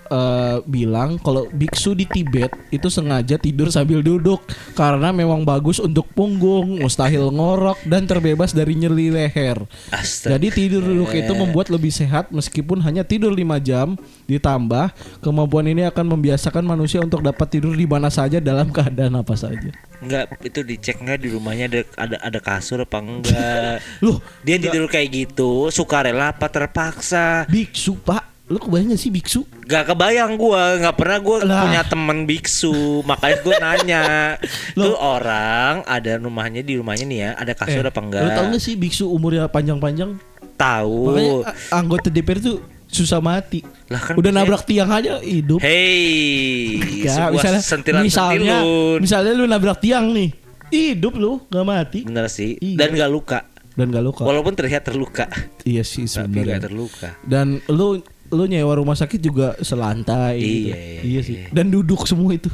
eh, 0.10 0.58
bilang 0.65 1.22
kalau 1.22 1.48
biksu 1.50 1.93
di 1.93 2.10
Tibet 2.10 2.50
itu 2.74 2.89
sengaja 2.89 3.38
tidur 3.38 3.69
sambil 3.69 4.02
duduk 4.02 4.41
karena 4.74 5.13
memang 5.13 5.45
bagus 5.45 5.80
untuk 5.80 6.10
punggung, 6.12 6.82
mustahil 6.82 7.30
ngorok 7.30 7.80
dan 7.86 8.10
terbebas 8.10 8.52
dari 8.52 8.76
nyeri 8.76 9.13
leher. 9.13 9.63
Astaga. 9.93 10.36
Jadi 10.36 10.48
tidur 10.52 10.82
duduk 10.84 11.13
itu 11.13 11.32
membuat 11.38 11.69
lebih 11.69 11.93
sehat 11.93 12.34
meskipun 12.34 12.82
hanya 12.82 13.06
tidur 13.06 13.32
5 13.32 13.62
jam 13.62 13.93
ditambah 14.26 14.93
kemampuan 15.22 15.69
ini 15.69 15.86
akan 15.88 16.17
membiasakan 16.17 16.65
manusia 16.65 17.02
untuk 17.02 17.22
dapat 17.22 17.48
tidur 17.50 17.74
di 17.78 17.86
mana 17.86 18.10
saja 18.10 18.41
dalam 18.41 18.69
keadaan 18.69 19.17
apa 19.17 19.34
saja. 19.38 19.69
Enggak, 20.00 20.32
itu 20.48 20.63
dicek 20.63 21.04
enggak 21.04 21.19
di 21.19 21.28
rumahnya 21.28 21.65
ada 21.67 21.82
ada 22.00 22.17
ada 22.24 22.39
kasur 22.39 22.80
apa 22.82 23.04
enggak? 23.04 23.84
Loh, 24.06 24.24
Dia 24.48 24.56
tidur 24.56 24.88
kayak 24.88 25.10
gitu, 25.12 25.67
sukarela 25.69 26.32
apa 26.32 26.48
terpaksa? 26.48 27.43
biksu, 27.52 28.00
Pak. 28.00 28.29
Lu 28.50 28.58
kebayang 28.58 28.90
gak 28.90 28.98
sih 28.98 29.10
biksu? 29.10 29.46
Gak 29.64 29.86
kebayang 29.88 30.34
gua, 30.34 30.74
nggak 30.76 30.96
pernah 30.96 31.18
Lah. 31.40 31.62
punya 31.64 31.82
temen 31.84 32.26
biksu, 32.26 32.74
makanya 33.04 33.38
gua 33.40 33.56
nanya. 33.62 34.04
Tuh 34.76 34.98
orang 34.98 35.86
ada 35.86 36.18
rumahnya 36.18 36.60
di 36.60 36.74
rumahnya 36.76 37.06
nih 37.06 37.20
ya, 37.20 37.32
ada 37.36 37.54
kasur 37.54 37.84
apa 37.84 38.00
enggak? 38.00 38.20
Eh, 38.20 38.26
Lu 38.26 38.32
tau 38.32 38.46
gak 38.50 38.58
sih 38.60 38.74
biksu 38.74 39.06
umurnya 39.06 39.46
panjang-panjang? 39.46 40.18
Tahu. 40.56 40.98
Makanya 41.08 41.34
a- 41.46 41.56
anggota 41.78 42.10
DPR 42.10 42.40
tuh 42.40 42.58
susah 42.86 43.22
mati. 43.22 43.62
Lah 43.86 44.02
kan 44.02 44.18
Udah 44.18 44.34
nabrak 44.34 44.66
tiang 44.66 44.90
aja 44.90 45.22
hidup. 45.22 45.62
Hey, 45.62 46.82
Ya, 47.00 47.14
sebuah 47.16 47.32
misalnya 47.32 47.62
sentilan 47.62 48.02
misalnya 48.02 48.58
sentilun. 48.60 48.98
misalnya 49.00 49.32
lu 49.32 49.46
nabrak 49.46 49.78
tiang 49.78 50.10
nih. 50.10 50.30
Hidup 50.68 51.14
lu 51.16 51.42
gak 51.48 51.64
mati 51.64 52.00
Bener 52.02 52.26
sih, 52.28 52.54
Iya. 52.56 52.78
dan 52.80 52.90
gak 52.96 53.10
luka. 53.10 53.40
dan 53.72 53.90
gak 53.90 54.04
luka. 54.04 54.22
Walaupun 54.22 54.54
terlihat 54.54 54.84
terluka, 54.84 55.30
Iya 55.64 55.82
sih 55.82 56.04
tapi 56.04 56.10
gak 56.10 56.26
sebenarnya. 56.28 56.60
terluka. 56.60 57.10
Dan 57.24 57.48
lu 57.68 58.02
lu 58.30 58.46
nyewa 58.46 58.74
rumah 58.74 58.94
sakit 58.94 59.20
juga 59.20 59.54
selantai 59.60 60.36
Iya, 60.36 60.46
gitu. 60.46 60.70
iya, 60.70 61.02
iya 61.02 61.22
sih. 61.22 61.36
Dan 61.50 61.70
duduk 61.70 62.04
semua 62.04 62.32
itu. 62.32 62.50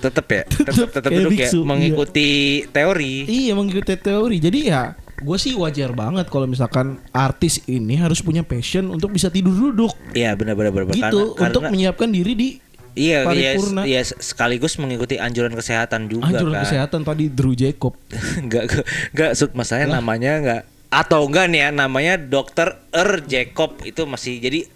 Tetep 0.00 0.26
ya, 0.26 0.42
tetep, 0.64 0.88
Tetep 0.88 1.10
duduk 1.10 1.34
ya, 1.34 1.46
iya. 1.46 1.60
mengikuti 1.60 2.28
teori. 2.66 3.14
Iya 3.26 3.52
mengikuti 3.52 3.94
teori. 3.94 4.36
Jadi 4.38 4.58
ya 4.66 4.94
gue 4.96 5.36
sih 5.36 5.52
wajar 5.52 5.92
banget 5.92 6.26
kalau 6.26 6.46
misalkan 6.46 6.96
artis 7.10 7.60
ini 7.66 7.92
harus 7.94 8.18
punya 8.18 8.40
passion 8.40 8.88
untuk 8.88 9.12
bisa 9.12 9.28
tidur 9.28 9.52
duduk 9.52 9.92
Iya 10.10 10.32
benar-benar 10.32 10.72
benar. 10.72 10.88
gitu 11.12 11.36
Karena- 11.36 11.44
untuk 11.44 11.60
karena- 11.60 11.70
menyiapkan 11.70 12.08
diri 12.08 12.32
di 12.32 12.48
Iya, 12.90 13.22
iya, 13.28 13.54
paripurna. 13.54 13.82
iya, 13.84 14.00
sekaligus 14.02 14.74
mengikuti 14.74 15.14
anjuran 15.14 15.52
kesehatan 15.52 16.08
juga 16.08 16.26
anjuran 16.26 16.56
kan. 16.56 16.64
kesehatan 16.64 17.00
tadi 17.04 17.28
Drew 17.28 17.52
Jacob. 17.52 17.94
Enggak, 18.42 18.82
enggak, 19.12 19.30
Sud, 19.34 19.52
masalahnya 19.52 19.94
namanya 19.94 20.32
enggak 20.36 20.62
atau 20.88 21.22
enggak 21.22 21.46
nih 21.46 21.60
ya 21.60 21.68
namanya 21.70 22.18
dokter 22.18 22.74
Er 22.90 23.22
Jacob 23.22 23.78
itu 23.84 24.02
masih 24.04 24.40
jadi 24.40 24.66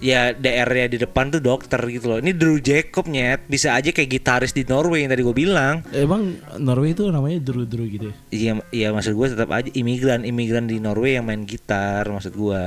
ya 0.00 0.36
DR-nya 0.36 0.86
di 0.92 0.98
depan 1.00 1.32
tuh 1.32 1.40
dokter 1.40 1.80
gitu 1.88 2.12
loh. 2.12 2.18
Ini 2.20 2.36
Drew 2.36 2.60
Jacob 2.60 3.08
nyet 3.08 3.48
bisa 3.48 3.72
aja 3.72 3.88
kayak 3.92 4.10
gitaris 4.10 4.52
di 4.52 4.64
Norway 4.68 5.04
yang 5.04 5.10
tadi 5.12 5.22
gue 5.24 5.36
bilang. 5.36 5.80
Emang 5.92 6.36
Norway 6.60 6.92
itu 6.92 7.08
namanya 7.08 7.38
Drew 7.40 7.64
Drew 7.64 7.88
gitu 7.88 8.12
ya? 8.12 8.14
Iya, 8.32 8.52
iya 8.72 8.88
maksud 8.92 9.16
gue 9.16 9.26
tetap 9.32 9.48
aja 9.52 9.68
imigran 9.72 10.24
imigran 10.28 10.68
di 10.68 10.76
Norway 10.80 11.16
yang 11.16 11.24
main 11.28 11.48
gitar 11.48 12.04
maksud 12.08 12.36
gue. 12.36 12.64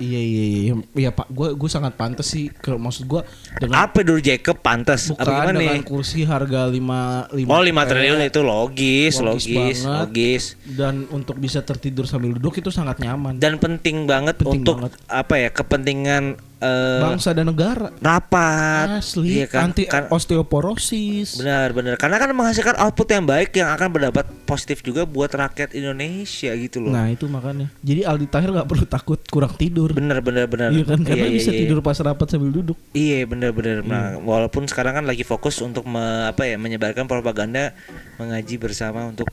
Iya 0.00 0.16
iya 0.18 0.44
iya. 0.50 0.72
Iya 0.96 1.10
Pak, 1.10 1.28
gue 1.28 1.48
gue 1.52 1.68
sangat 1.68 1.92
pantas 1.92 2.24
sih. 2.26 2.48
Kalau 2.50 2.76
maksud 2.76 3.04
gue 3.04 3.20
dengan 3.54 3.84
Apa 3.84 4.00
Drew 4.00 4.16
Jacob 4.18 4.56
pantas? 4.58 5.06
bukan 5.06 5.20
Apa 5.22 5.32
gimana 5.44 5.58
dengan 5.58 5.76
nih? 5.76 5.84
kursi 5.84 6.24
harga 6.24 6.64
5 6.64 7.36
5 7.36 7.46
Oh 7.46 7.60
5 7.60 7.84
triliun 7.86 8.20
itu 8.22 8.40
logis, 8.40 9.14
Logis 9.16 9.44
logis, 9.46 9.78
banget. 9.78 10.00
logis. 10.00 10.44
dan 10.70 10.94
untuk 11.10 11.36
bisa 11.36 11.60
tertidur 11.60 12.04
sambil 12.04 12.32
duduk 12.32 12.56
itu 12.56 12.70
sangat 12.70 12.96
nyaman. 12.98 13.36
Dan 13.36 13.56
penting 13.56 14.04
banget 14.04 14.34
Penting 14.34 14.62
untuk 14.62 14.80
banget. 14.80 14.96
apa 15.04 15.34
ya 15.36 15.48
kepentingan 15.50 16.24
eh, 16.58 17.00
Bangsa 17.00 17.32
dan 17.32 17.46
negara. 17.46 17.88
rapat. 17.98 19.00
Asli, 19.00 19.38
Iya 19.38 19.46
kan? 19.46 19.70
anti 19.70 19.84
Kan- 19.84 20.08
osteoporosis. 20.10 21.36
Benar, 21.36 21.72
benar. 21.72 21.96
Karena 21.96 22.16
kan 22.16 22.30
menghasilkan 22.30 22.76
output 22.78 23.08
yang 23.08 23.24
baik 23.24 23.50
yang 23.54 23.68
akan 23.70 23.88
berdapat 23.90 24.28
positif 24.44 24.80
juga 24.80 25.04
buat 25.04 25.28
rakyat 25.28 25.72
Indonesia 25.72 26.52
gitu 26.52 26.78
loh. 26.78 26.90
Nah 26.90 27.08
itu 27.08 27.24
makanya. 27.26 27.72
Jadi 27.80 28.00
Aldi 28.02 28.26
Tahir 28.26 28.50
nggak 28.50 28.66
perlu 28.66 28.84
takut 28.84 29.20
kurang 29.26 29.54
tidur. 29.54 29.89
Benar, 29.92 30.18
benar, 30.20 30.46
benar. 30.46 30.70
Iya 30.70 30.84
kan 30.84 31.00
karena 31.00 31.24
Iya, 31.24 31.30
iya, 31.30 31.36
bisa 31.36 31.50
iya. 31.50 31.60
tidur 31.62 31.78
pas 31.80 31.96
rapat 31.96 32.26
sambil 32.26 32.50
duduk. 32.50 32.78
Iya, 32.90 33.24
benar, 33.24 33.50
benar. 33.50 33.82
Nah, 33.82 34.18
walaupun 34.18 34.64
sekarang 34.64 34.94
kan 34.94 35.04
lagi 35.04 35.22
fokus 35.22 35.58
untuk 35.58 35.84
me- 35.84 36.00
apa 36.26 36.44
ya 36.44 36.56
menyebarkan 36.56 37.04
propaganda 37.04 37.74
mengaji 38.16 38.56
bersama 38.56 39.06
untuk 39.06 39.28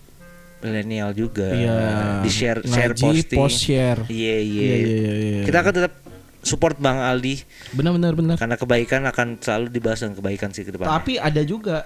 milenial 0.59 1.11
juga. 1.11 1.47
Iya. 1.47 1.77
Di 2.19 2.29
share, 2.29 2.59
share 2.63 2.91
Ngaji, 2.91 3.03
posting. 3.03 3.37
post 3.37 3.57
share. 3.59 4.01
Iya, 4.07 4.35
iya. 4.37 4.61
Iya, 4.63 4.75
iya, 4.75 4.95
iya, 4.97 5.13
iya. 5.15 5.41
Kita 5.43 5.57
akan 5.59 5.73
tetap 5.73 5.93
support 6.41 6.77
Bang 6.77 6.97
Aldi 6.97 7.43
Benar 7.71 7.91
benar 7.91 8.13
benar. 8.15 8.35
karena 8.39 8.55
kebaikan 8.55 9.03
akan 9.05 9.35
selalu 9.37 9.67
dibahas 9.67 9.99
dengan 9.99 10.15
kebaikan 10.15 10.49
sih 10.49 10.63
ke 10.63 10.71
depan. 10.71 10.87
Tapi 10.87 11.19
ada 11.19 11.43
juga 11.43 11.83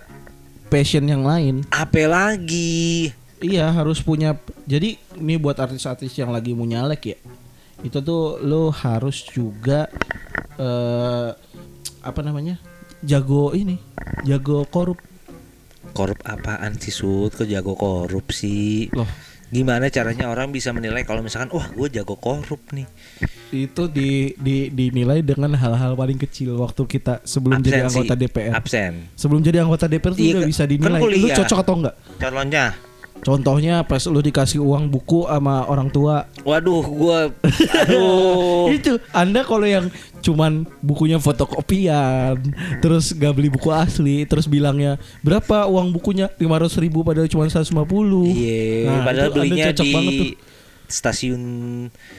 passion 0.67 1.03
yang 1.03 1.21
lain. 1.21 1.65
apa 1.67 2.05
lagi? 2.05 3.09
Iya 3.37 3.73
harus 3.73 3.99
punya. 3.99 4.37
Jadi 4.63 4.95
ini 5.17 5.33
buat 5.35 5.57
artis-artis 5.57 6.13
yang 6.13 6.29
lagi 6.29 6.53
mau 6.53 6.63
nyalek 6.63 7.01
ya. 7.07 7.17
Itu 7.81 7.99
tuh 7.99 8.37
lo 8.39 8.69
harus 8.69 9.25
juga 9.25 9.89
eh 10.55 11.29
apa 12.01 12.19
namanya 12.21 12.57
jago 13.01 13.53
ini, 13.53 13.77
jago 14.21 14.65
korup. 14.65 15.01
Korup 15.91 16.21
apaan 16.23 16.77
sih 16.77 16.93
Sud? 16.93 17.33
Kok 17.33 17.45
jago 17.45 17.73
korupsi? 17.73 18.87
Loh 18.93 19.09
Gimana 19.51 19.91
caranya 19.91 20.31
orang 20.31 20.47
bisa 20.47 20.71
menilai 20.71 21.03
kalau 21.03 21.19
misalkan 21.19 21.51
wah 21.51 21.67
gue 21.67 21.91
jago 21.91 22.15
korup 22.15 22.61
nih. 22.71 22.87
itu 23.51 23.83
di, 23.91 24.31
di 24.39 24.71
dinilai 24.71 25.19
dengan 25.19 25.51
hal-hal 25.59 25.91
paling 25.91 26.15
kecil 26.15 26.55
waktu 26.55 26.87
kita 26.87 27.19
sebelum 27.27 27.59
jadi 27.59 27.83
Absensi. 27.83 27.91
anggota 27.99 28.13
DPR. 28.15 28.53
Absen. 28.55 28.93
Sebelum 29.11 29.43
jadi 29.43 29.59
anggota 29.59 29.91
DPR 29.91 30.15
tuh 30.15 30.23
Iya, 30.23 30.31
udah 30.31 30.39
kan- 30.39 30.51
bisa 30.55 30.63
kan 30.63 30.71
dinilai. 30.71 30.95
Lu 30.95 31.03
kuliah. 31.03 31.35
cocok 31.35 31.57
atau 31.59 31.73
enggak? 31.75 31.95
Contohnya, 32.15 32.63
Contohnya 33.21 33.85
pas 33.85 34.01
lu 34.09 34.17
dikasih 34.17 34.57
uang 34.57 34.89
buku 34.89 35.29
sama 35.29 35.69
orang 35.69 35.93
tua. 35.93 36.25
waduh 36.41 36.81
gue, 36.81 37.19
aduh. 37.85 38.73
Itu 38.73 38.97
Anda 39.13 39.45
kalau 39.45 39.69
yang 39.69 39.93
cuman 40.21 40.65
bukunya 40.81 41.21
fotokopian, 41.21 42.37
terus 42.81 43.13
gak 43.13 43.33
beli 43.37 43.49
buku 43.53 43.69
asli, 43.69 44.25
terus 44.25 44.49
bilangnya 44.49 44.97
berapa 45.21 45.69
uang 45.69 45.93
bukunya 45.93 46.33
500 46.37 46.81
ribu 46.81 47.05
padahal 47.05 47.29
cuma 47.29 47.45
150. 47.45 47.69
Iya, 48.33 48.89
Nah, 48.89 48.99
padahal 49.05 49.29
Anda 49.29 49.37
belinya 49.37 49.65
cocok 49.69 49.85
di 49.85 49.93
banget 49.93 50.13
tuh. 50.17 50.29
stasiun 50.91 51.41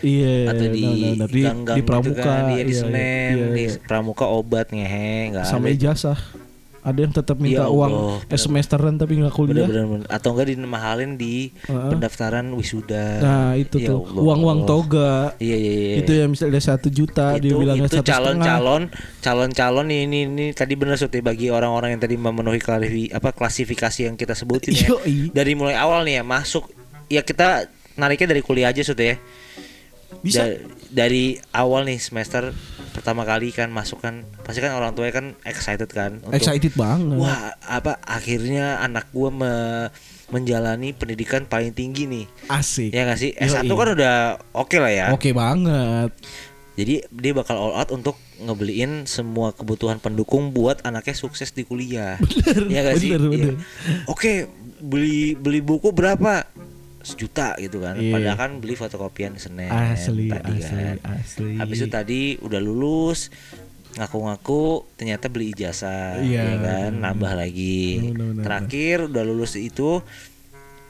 Iya, 0.01 0.37
atau 0.49 0.67
di 0.71 0.81
nah, 0.81 0.95
nah, 0.95 1.15
nah. 1.19 1.29
di, 1.29 1.43
gang-gang 1.45 1.77
di 1.77 1.83
gitu 1.83 1.89
pramuka, 1.93 2.23
kan, 2.25 2.43
iya, 2.55 2.63
di 2.65 2.73
iya, 2.73 2.81
Senen, 2.81 3.33
iya, 3.37 3.47
di 3.53 3.63
iya. 3.69 3.73
pramuka 3.85 4.25
obat 4.31 4.67
ngehe, 4.73 5.35
nggak 5.35 5.45
sama 5.45 5.67
ijazah. 5.69 6.19
Ada 6.83 6.99
yang 6.99 7.15
tetap 7.15 7.39
minta 7.39 7.63
Ya 7.63 7.71
uang 7.71 7.93
Allah, 7.95 8.19
eh, 8.27 8.35
semesteran 8.35 8.99
tapi 8.99 9.15
nggak 9.15 9.31
kuliah. 9.31 9.71
Bener-bener 9.71 10.03
atau 10.11 10.35
enggak 10.35 10.51
dimahalin 10.51 11.15
di 11.15 11.55
Heeh. 11.63 11.91
pendaftaran 11.95 12.51
wisuda. 12.59 13.23
Nah 13.23 13.55
itu 13.55 13.79
Ya 13.79 13.95
tuh 13.95 14.03
Allah. 14.03 14.23
uang-uang 14.27 14.61
toga. 14.67 15.31
Iya 15.39 15.55
iya 15.55 15.73
iya. 15.73 15.95
Itu 16.03 16.11
yang 16.11 16.35
misalnya 16.35 16.59
satu 16.59 16.91
juta 16.91 17.39
dia 17.39 17.55
itu 17.55 17.63
bilangnya 17.63 17.87
itu 17.87 18.03
satu 18.03 18.03
setengah. 18.03 18.19
calon-calon 18.19 18.83
calon-calon 19.23 19.87
ini 19.89 20.27
ini 20.27 20.47
tadi 20.51 20.75
benar 20.75 20.99
Sut, 20.99 21.15
ya, 21.15 21.23
bagi 21.23 21.49
orang-orang 21.49 21.95
yang 21.95 22.03
tadi 22.03 22.19
memenuhi 22.19 22.59
klarifi, 22.59 23.15
apa 23.15 23.31
klasifikasi 23.31 24.11
yang 24.11 24.19
kita 24.19 24.35
sebutin 24.35 24.75
ya. 24.75 24.91
Yoi. 24.91 25.31
Dari 25.31 25.55
mulai 25.55 25.79
awal 25.79 26.03
nih 26.03 26.19
ya 26.19 26.25
masuk 26.27 26.67
ya 27.07 27.23
kita 27.23 27.71
nariknya 27.95 28.35
dari 28.35 28.43
kuliah 28.43 28.75
aja 28.75 28.83
Sut 28.83 28.99
ya. 28.99 29.23
Bisa. 30.19 30.45
Da- 30.45 30.59
dari 30.93 31.41
awal 31.57 31.89
nih 31.89 31.97
semester 31.97 32.53
pertama 32.93 33.23
kali 33.23 33.49
kan 33.49 33.69
masuk 33.69 33.99
kan 33.99 34.23
pasti 34.41 34.61
kan 34.61 34.73
orang 34.73 34.93
tua 34.93 35.09
kan 35.09 35.33
excited 35.43 35.89
kan 35.89 36.21
untuk 36.21 36.33
Excited 36.33 36.73
banget. 36.73 37.17
wah 37.17 37.37
apa 37.59 37.97
akhirnya 38.01 38.79
anak 38.79 39.09
gua 39.11 39.29
me- 39.29 39.89
menjalani 40.29 40.91
pendidikan 40.91 41.45
paling 41.45 41.71
tinggi 41.71 42.05
nih 42.05 42.25
Asik. 42.47 42.89
ya 42.89 43.03
nggak 43.03 43.19
sih 43.19 43.33
Yoi. 43.33 43.49
S1 43.49 43.69
kan 43.69 43.89
udah 43.91 44.17
oke 44.53 44.77
lah 44.77 44.89
ya 44.89 45.07
Oke 45.11 45.33
banget. 45.33 46.09
jadi 46.73 47.05
dia 47.07 47.33
bakal 47.33 47.53
all 47.55 47.75
out 47.75 47.91
untuk 47.91 48.17
ngebeliin 48.39 49.05
semua 49.05 49.51
kebutuhan 49.51 49.97
pendukung 49.97 50.51
buat 50.51 50.81
anaknya 50.83 51.13
sukses 51.13 51.51
di 51.51 51.63
kuliah. 51.63 52.17
ya 52.67 52.81
gak 52.83 52.97
sih? 52.97 53.13
bener, 53.13 53.23
Iya. 53.23 53.31
bener. 53.31 53.55
Oke, 54.05 54.49
beli 54.81 55.37
beli 55.37 55.61
buku 55.61 55.91
berapa? 55.91 56.43
Sejuta 57.03 57.55
gitu 57.59 57.83
kan. 57.83 57.95
Iya. 57.95 58.15
Padahal 58.15 58.37
kan 58.39 58.53
beli 58.59 58.75
fotokopian 58.75 59.35
Senin 59.37 59.69
Asli, 59.69 60.31
tadi 60.31 60.59
asli, 60.59 60.71
kan. 60.79 60.97
asli. 61.19 61.53
Habis 61.59 61.79
itu 61.79 61.89
tadi 61.89 62.21
udah 62.39 62.59
lulus 62.59 63.29
ngaku-ngaku 63.93 64.89
ternyata 64.97 65.29
beli 65.29 65.53
ijazah 65.53 66.17
Iya, 66.17 66.41
ya 66.41 66.57
kan 66.59 66.91
nambah 66.97 67.33
lagi 67.37 68.01
Bener, 68.01 68.33
bener, 68.33 68.45
terakhir 68.45 68.97
udah 69.05 69.23
lulus 69.23 69.53
itu 69.55 70.01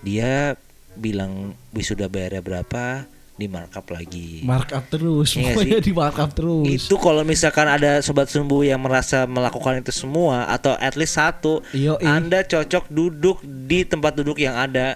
dia 0.03 0.55
bilang 0.95 1.51
wisuda 1.73 2.07
bayarnya 2.07 2.39
berapa 2.39 3.09
di 3.33 3.51
markup 3.51 3.91
lagi 3.91 4.45
markup 4.45 4.87
terus, 4.87 5.35
Iya 5.35 5.51
pokoknya 5.57 5.79
sih. 5.81 5.87
di 5.89 5.93
markup 5.93 6.31
terus. 6.31 6.87
itu 6.87 6.95
kalau 6.95 7.27
misalkan 7.27 7.67
ada 7.67 7.99
sobat 7.99 8.31
sumbu 8.31 8.63
yang 8.63 8.79
merasa 8.79 9.27
melakukan 9.27 9.83
itu 9.83 9.91
semua 9.91 10.47
atau 10.47 10.77
at 10.79 10.95
least 10.95 11.17
satu, 11.17 11.59
Yoi. 11.75 12.05
Anda 12.05 12.45
cocok 12.45 12.87
duduk 12.87 13.41
di 13.43 13.83
tempat 13.83 14.15
duduk 14.15 14.39
yang 14.39 14.55
ada 14.55 14.95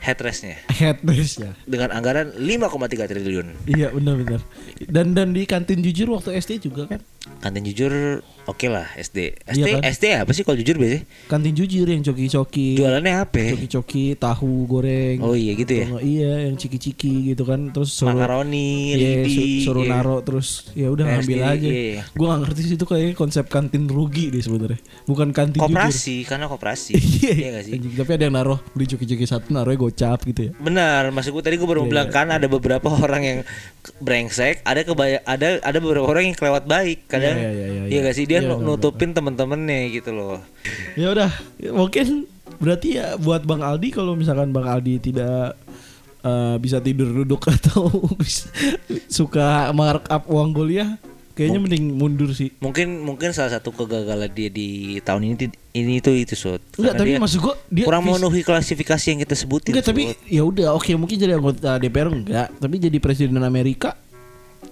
headrestnya 0.00 0.56
Headrest 0.70 1.42
ya. 1.42 1.52
dengan 1.64 1.90
anggaran 1.90 2.30
5,3 2.36 3.10
triliun. 3.10 3.46
Iya 3.66 3.90
benar-benar. 3.90 4.40
Dan 4.86 5.16
dan 5.16 5.32
di 5.32 5.48
kantin 5.48 5.80
jujur 5.82 6.12
waktu 6.14 6.36
SD 6.38 6.68
juga 6.68 6.86
kan. 6.86 7.00
Kantin 7.42 7.64
jujur 7.66 8.22
oke 8.46 8.66
lah 8.66 8.86
SD. 8.94 9.18
SD 9.44 9.58
Iya 9.58 9.64
kan? 9.74 9.82
SD 9.84 10.04
apa 10.16 10.30
sih 10.30 10.42
kalau 10.42 10.54
jujur 10.54 10.74
biasanya? 10.74 11.02
Kantin 11.26 11.52
jujur 11.52 11.84
yang 11.84 12.00
coki-coki. 12.00 12.74
Jualannya 12.74 13.14
apa? 13.18 13.42
Coki-coki 13.52 14.14
tahu 14.14 14.64
goreng. 14.64 15.18
Oh 15.20 15.32
iya 15.32 15.52
gitu 15.52 15.72
ya. 15.72 15.86
Iya 15.98 16.32
yang 16.46 16.54
ciki-ciki 16.54 16.96
gitu 17.28 17.42
kan. 17.42 17.68
Terus 17.68 17.90
suruh 17.92 18.12
Makaroni, 18.12 18.92
Iya, 18.92 19.22
lidi, 19.22 19.34
su- 19.60 19.70
suruh 19.70 19.82
iya. 19.82 19.92
naro 19.92 20.16
terus 20.20 20.70
ya 20.72 20.88
udah 20.88 21.04
ngambil 21.04 21.38
aja. 21.44 21.58
iya, 21.62 21.82
iya. 21.92 22.02
Gua 22.12 22.32
gak 22.32 22.40
ngerti 22.44 22.60
sih 22.62 22.74
itu 22.74 22.84
kayaknya 22.84 23.14
konsep 23.14 23.44
kantin 23.46 23.84
rugi 23.86 24.30
deh 24.30 24.38
sebenarnya. 24.38 24.78
Bukan 25.04 25.30
kantin 25.30 25.58
jujur. 25.58 25.70
Koperasi 25.70 26.16
karena 26.22 26.46
koperasi. 26.46 26.92
Iya, 27.16 27.32
iya 27.32 27.48
gak 27.52 27.64
sih? 27.64 27.72
Tapi 27.76 28.10
ada 28.12 28.24
yang 28.24 28.34
naruh 28.34 28.60
beli 28.70 28.86
coki-coki 28.86 29.24
satu 29.24 29.50
naruhnya 29.50 29.78
gocap 29.80 30.22
gitu 30.24 30.40
ya. 30.42 30.52
Benar, 30.56 31.10
maksud 31.10 31.30
gue 31.30 31.42
tadi 31.42 31.56
gue 31.56 31.66
baru 31.66 31.82
Iya, 31.82 31.90
bilang 31.90 32.08
iya. 32.08 32.14
kan 32.14 32.26
ada 32.28 32.46
beberapa 32.46 32.86
orang 33.04 33.22
yang 33.22 33.38
brengsek, 33.96 34.62
ada 34.62 34.82
kebaya 34.82 35.22
ada 35.24 35.58
ada 35.60 35.78
beberapa 35.78 36.04
orang 36.04 36.26
yang 36.26 36.36
kelewat 36.36 36.64
baik. 36.64 37.06
Kadang 37.06 37.34
Iya, 37.34 37.50
iya, 37.50 37.66
iya, 37.66 37.82
iya 37.82 37.82
iya. 37.90 38.00
gak 38.02 38.14
sih 38.14 38.24
dia 38.24 38.35
Iya, 38.40 38.50
nu- 38.52 38.60
benar, 38.60 38.76
nutupin 38.76 39.10
temen-temennya 39.12 39.80
gitu 39.92 40.10
loh. 40.12 40.38
Ya 40.98 41.12
udah, 41.12 41.30
mungkin 41.72 42.28
berarti 42.56 42.96
ya 42.96 43.20
buat 43.20 43.44
Bang 43.44 43.60
Aldi 43.60 43.92
kalau 43.92 44.16
misalkan 44.16 44.52
Bang 44.52 44.64
Aldi 44.64 45.00
tidak 45.00 45.56
eh, 46.20 46.56
bisa 46.58 46.80
tidur 46.80 47.12
duduk 47.12 47.42
atau 47.54 47.88
suka 49.06 49.70
markup 49.76 50.26
uang 50.26 50.50
kuliah, 50.56 50.96
kayaknya 51.36 51.60
mending 51.60 51.84
mundur 51.94 52.32
sih. 52.32 52.50
Mungkin 52.64 53.04
mungkin 53.04 53.36
salah 53.36 53.60
satu 53.60 53.70
kegagalan 53.76 54.32
dia 54.32 54.48
di 54.48 54.98
tahun 55.04 55.36
ini 55.36 55.52
ini 55.76 56.00
tuh 56.00 56.16
itu 56.16 56.32
Sud. 56.32 56.64
Enggak, 56.80 56.96
tapi 56.96 57.08
dia 57.12 57.20
maksud 57.20 57.38
gua 57.44 57.54
dia 57.68 57.84
kurang 57.84 58.08
memenuhi 58.08 58.40
klasifikasi 58.40 59.04
yang 59.12 59.20
kita 59.20 59.36
sebutin. 59.36 59.70
Enggak, 59.76 59.86
tapi 59.92 60.16
ya 60.26 60.42
udah 60.42 60.72
oke 60.72 60.88
mungkin 60.96 61.16
jadi 61.20 61.36
anggota 61.36 61.76
DPR 61.76 62.08
enggak, 62.08 62.48
tapi 62.56 62.74
jadi 62.80 62.96
presiden 62.98 63.36
Amerika 63.44 63.94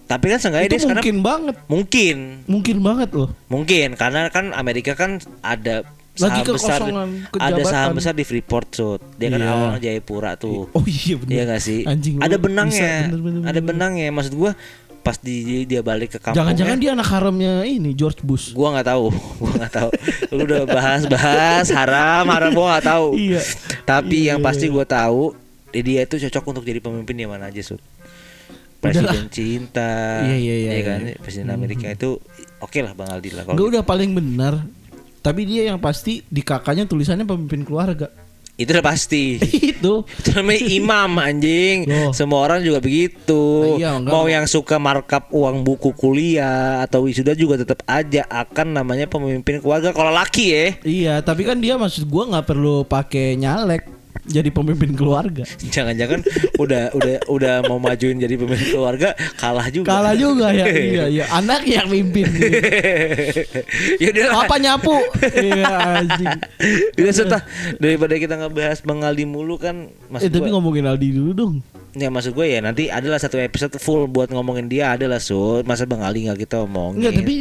Tapi 0.04 0.24
kan 0.26 0.38
seenggaknya 0.38 0.66
itu 0.66 0.74
dia 0.74 0.82
sekarang 0.82 1.00
mungkin 1.00 1.16
banget. 1.20 1.56
mungkin 1.66 2.16
Mungkin 2.44 2.76
banget 2.80 3.10
loh. 3.12 3.28
mungkin 3.46 3.88
karena 3.94 4.28
kan 4.28 4.52
Amerika 4.52 4.92
kan 4.92 5.16
ada 5.40 5.84
Lagi 6.14 6.46
besar 6.46 6.78
ada 7.34 7.62
saham 7.66 7.98
besar 7.98 8.12
di 8.12 8.22
Freeport 8.22 8.70
Sud. 8.70 9.02
Dia 9.16 9.28
kan 9.28 9.40
Iya. 9.40 9.50
awalnya 9.50 9.80
Jayapura 9.82 10.36
tuh. 10.36 10.70
Oh 10.70 10.84
iya 10.84 11.18
benar. 11.18 11.32
Iya 11.32 11.42
gak 11.48 11.60
sih? 11.60 11.80
Anjing. 11.82 12.22
ada 12.22 12.36
benangnya. 12.36 12.92
bisa, 13.02 13.10
bener, 13.10 13.20
bener, 13.20 13.40
ada 13.44 13.60
benangnya. 13.60 14.06
Maksud 14.08 14.34
gua 14.34 14.52
pas 15.00 15.18
di 15.18 15.66
dia 15.66 15.82
balik 15.82 16.14
ke 16.14 16.18
kampungnya. 16.18 16.38
Jangan-jangan 16.54 16.76
dia 16.78 16.90
anak 16.94 17.08
haramnya 17.10 17.52
ini 17.66 17.90
George 17.92 18.22
Bush. 18.22 18.54
Gua 18.54 18.72
nggak 18.72 18.86
tahu, 18.86 19.10
gua 19.42 19.52
nggak 19.58 19.72
tahu. 19.74 19.90
Lu 20.30 20.42
udah 20.46 20.62
bahas-bahas 20.64 21.66
haram, 21.68 22.24
haram 22.24 22.50
gua 22.52 22.66
nggak 22.72 22.86
tahu. 22.86 23.06
Iya. 23.18 23.42
Tapi 23.82 24.16
Iya, 24.22 24.28
yang 24.30 24.38
pasti 24.38 24.68
iya. 24.68 24.72
gua 24.72 24.86
tahu 24.86 25.34
eh, 25.72 25.82
dia 25.82 26.00
itu 26.00 26.14
cocok 26.20 26.44
untuk 26.46 26.62
jadi 26.62 26.78
pemimpin 26.78 27.16
di 27.16 27.26
mana 27.26 27.50
aja, 27.50 27.58
Sud. 27.58 27.82
Presiden 28.84 29.26
cinta, 29.28 29.90
Iya, 30.22 30.36
iya, 30.36 30.54
iya, 30.54 30.70
ya 30.70 30.82
kan? 30.84 30.98
iya. 31.02 31.16
Presiden 31.16 31.48
Amerika 31.48 31.86
itu 31.86 32.20
oke 32.58 32.78
lah 32.78 32.92
Bang 32.92 33.08
Aldi 33.08 33.30
lah 33.32 33.42
kalau 33.42 33.56
Enggak 33.56 33.68
udah 33.70 33.82
paling 33.82 34.10
benar. 34.12 34.54
Tapi 35.18 35.40
dia 35.42 35.64
yang 35.66 35.78
pasti 35.78 36.20
di 36.22 36.40
kakaknya 36.40 36.84
tulisannya 36.84 37.24
pemimpin 37.24 37.62
keluarga. 37.62 38.12
itu 38.54 38.70
udah 38.70 38.86
pasti. 38.86 39.42
itu. 39.74 40.06
Itu 40.06 40.28
namanya 40.30 40.62
imam 40.62 41.10
anjing. 41.18 41.90
Loh. 41.90 42.14
Semua 42.14 42.38
orang 42.40 42.62
juga 42.62 42.78
begitu. 42.78 43.74
Iya, 43.74 43.98
enggak. 43.98 44.14
Mau 44.14 44.30
yang 44.30 44.46
suka 44.46 44.78
markup 44.78 45.26
uang 45.28 45.66
buku 45.66 45.90
kuliah 45.90 46.78
atau 46.80 47.02
wisuda 47.02 47.34
juga 47.34 47.58
tetap 47.58 47.82
aja 47.84 48.22
akan 48.24 48.78
namanya 48.78 49.10
pemimpin 49.10 49.58
keluarga 49.58 49.90
kalau 49.90 50.14
laki 50.14 50.44
ya. 50.46 50.66
Iya, 50.86 51.14
tapi 51.20 51.42
kan 51.42 51.58
dia 51.58 51.74
maksud 51.74 52.06
gua 52.06 52.30
nggak 52.30 52.46
perlu 52.46 52.86
pakai 52.86 53.34
nyalek 53.34 53.90
jadi 54.24 54.48
pemimpin 54.54 54.94
keluarga. 54.94 55.44
Jangan-jangan 55.60 56.24
udah 56.56 56.94
udah 56.94 57.14
udah 57.28 57.54
mau 57.66 57.76
majuin 57.82 58.16
jadi 58.16 58.34
pemimpin 58.38 58.70
keluarga 58.72 59.12
kalah 59.36 59.68
juga. 59.68 59.86
Kalah 59.90 60.14
juga 60.14 60.54
ya. 60.54 60.66
iya, 60.94 61.04
iya. 61.10 61.24
Anak 61.34 61.66
yang 61.66 61.90
mimpin. 61.90 62.30
ya 64.00 64.08
udah. 64.14 64.24
Apa 64.46 64.56
nyapu? 64.56 64.96
Iya 65.34 65.72
anjing. 66.00 66.36
Udah 66.96 67.42
daripada 67.78 68.14
kita 68.16 68.34
ngebahas 68.38 68.78
Bang 68.84 69.02
Aldi 69.04 69.24
mulu 69.28 69.56
kan 69.60 69.90
maksud 70.08 70.28
Eh 70.28 70.30
tapi 70.32 70.48
gua, 70.50 70.58
ngomongin 70.58 70.84
Aldi 70.88 71.08
dulu 71.14 71.30
dong. 71.34 71.54
ya 71.94 72.10
maksud 72.10 72.34
gue 72.34 72.46
ya 72.50 72.58
nanti 72.58 72.90
adalah 72.90 73.22
satu 73.22 73.38
episode 73.38 73.78
full 73.78 74.10
buat 74.10 74.26
ngomongin 74.34 74.66
dia 74.66 74.98
adalah 74.98 75.22
sud 75.22 75.62
masa 75.62 75.86
Bang 75.86 76.02
Aldi 76.02 76.26
nggak 76.26 76.40
kita 76.42 76.66
omongin 76.66 77.06
Enggak, 77.06 77.22
tapi 77.22 77.34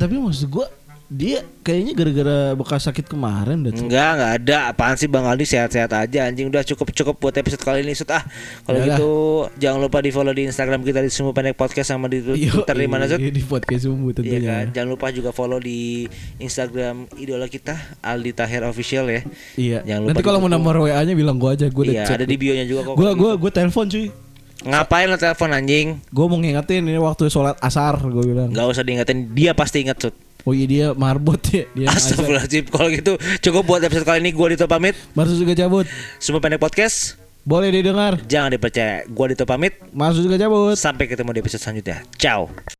tapi 0.00 0.14
maksud 0.16 0.48
gua 0.48 0.66
dia 1.08 1.40
kayaknya 1.64 1.96
gara-gara 1.96 2.38
bekas 2.52 2.84
sakit 2.84 3.08
kemarin 3.08 3.64
dah. 3.64 3.72
Cuk. 3.72 3.88
Enggak, 3.88 4.10
enggak 4.12 4.32
ada. 4.44 4.56
Apaan 4.68 4.92
sih 5.00 5.08
Bang 5.08 5.24
Aldi 5.24 5.48
sehat-sehat 5.48 5.88
aja 5.88 6.28
anjing. 6.28 6.52
Udah 6.52 6.60
cukup-cukup 6.60 7.16
buat 7.16 7.32
episode 7.32 7.64
kali 7.64 7.80
ini 7.80 7.96
Sud. 7.96 8.12
Ah, 8.12 8.20
kalau 8.68 8.76
gitu 8.84 9.12
jangan 9.56 9.80
lupa 9.80 10.04
di-follow 10.04 10.36
di 10.36 10.44
Instagram 10.44 10.84
kita 10.84 11.00
di 11.00 11.08
Semua 11.08 11.32
Pendek 11.32 11.56
Podcast 11.56 11.96
sama 11.96 12.12
di 12.12 12.20
Twitter 12.20 12.76
di 12.76 12.88
mana 12.92 13.08
iya, 13.08 13.16
Di 13.16 13.40
podcast 13.40 13.88
Iya 13.88 14.12
tentunya. 14.12 14.40
kan. 14.44 14.66
Jangan 14.76 14.88
lupa 14.92 15.06
juga 15.08 15.32
follow 15.32 15.56
di 15.56 16.04
Instagram 16.44 17.08
idola 17.16 17.48
kita 17.48 17.72
Aldi 18.04 18.30
Tahir 18.36 18.68
Official 18.68 19.08
ya. 19.08 19.20
Iya. 19.56 19.78
Jangan 19.88 20.00
lupa 20.04 20.10
Nanti 20.12 20.22
kalau 20.28 20.38
mau 20.44 20.52
nomor 20.52 20.76
WA-nya 20.84 21.16
bilang 21.16 21.40
gua 21.40 21.56
aja, 21.56 21.72
gua 21.72 21.88
udah 21.88 21.94
Iya, 21.96 22.04
cek. 22.04 22.20
ada 22.20 22.26
di 22.28 22.36
bio-nya 22.36 22.68
juga 22.68 22.92
kok. 22.92 22.94
Gua 23.00 23.16
gua 23.16 23.32
gua 23.40 23.48
telepon 23.48 23.88
cuy. 23.88 24.12
Ngapain 24.60 25.08
lo 25.08 25.16
telepon 25.16 25.56
anjing? 25.56 26.04
Gua 26.12 26.28
mau 26.28 26.36
ngingetin 26.36 26.84
ini 26.84 27.00
waktu 27.00 27.32
sholat 27.32 27.56
asar 27.64 27.96
gua 27.96 28.20
bilang. 28.20 28.52
Enggak 28.52 28.76
usah 28.76 28.84
diingetin, 28.84 29.32
dia 29.32 29.56
pasti 29.56 29.88
inget 29.88 29.96
Sud. 29.96 30.27
Oh 30.46 30.54
iya 30.54 30.66
dia 30.70 30.86
marbot 30.94 31.40
ya. 31.50 31.66
Dia. 31.74 31.88
Astagfirullahaladzim 31.96 32.70
Kalau 32.70 32.88
gitu 32.94 33.12
cukup 33.42 33.62
buat 33.66 33.80
episode 33.82 34.06
kali 34.06 34.18
ini 34.22 34.30
Gua 34.30 34.52
Dito 34.52 34.70
pamit 34.70 34.94
Marsus 35.18 35.38
juga 35.40 35.58
cabut. 35.58 35.86
Semua 36.22 36.38
Pendek 36.38 36.62
Podcast 36.62 37.18
Boleh 37.42 37.72
didengar. 37.72 38.20
Jangan 38.28 38.54
dipercaya 38.54 39.02
Gua 39.10 39.26
Dito 39.32 39.42
pamit 39.48 39.74
Marsus 39.90 40.22
juga 40.22 40.38
cabut. 40.38 40.78
Sampai 40.78 41.10
ketemu 41.10 41.34
di 41.34 41.40
episode 41.42 41.62
selanjutnya 41.62 42.06
Ciao 42.14 42.77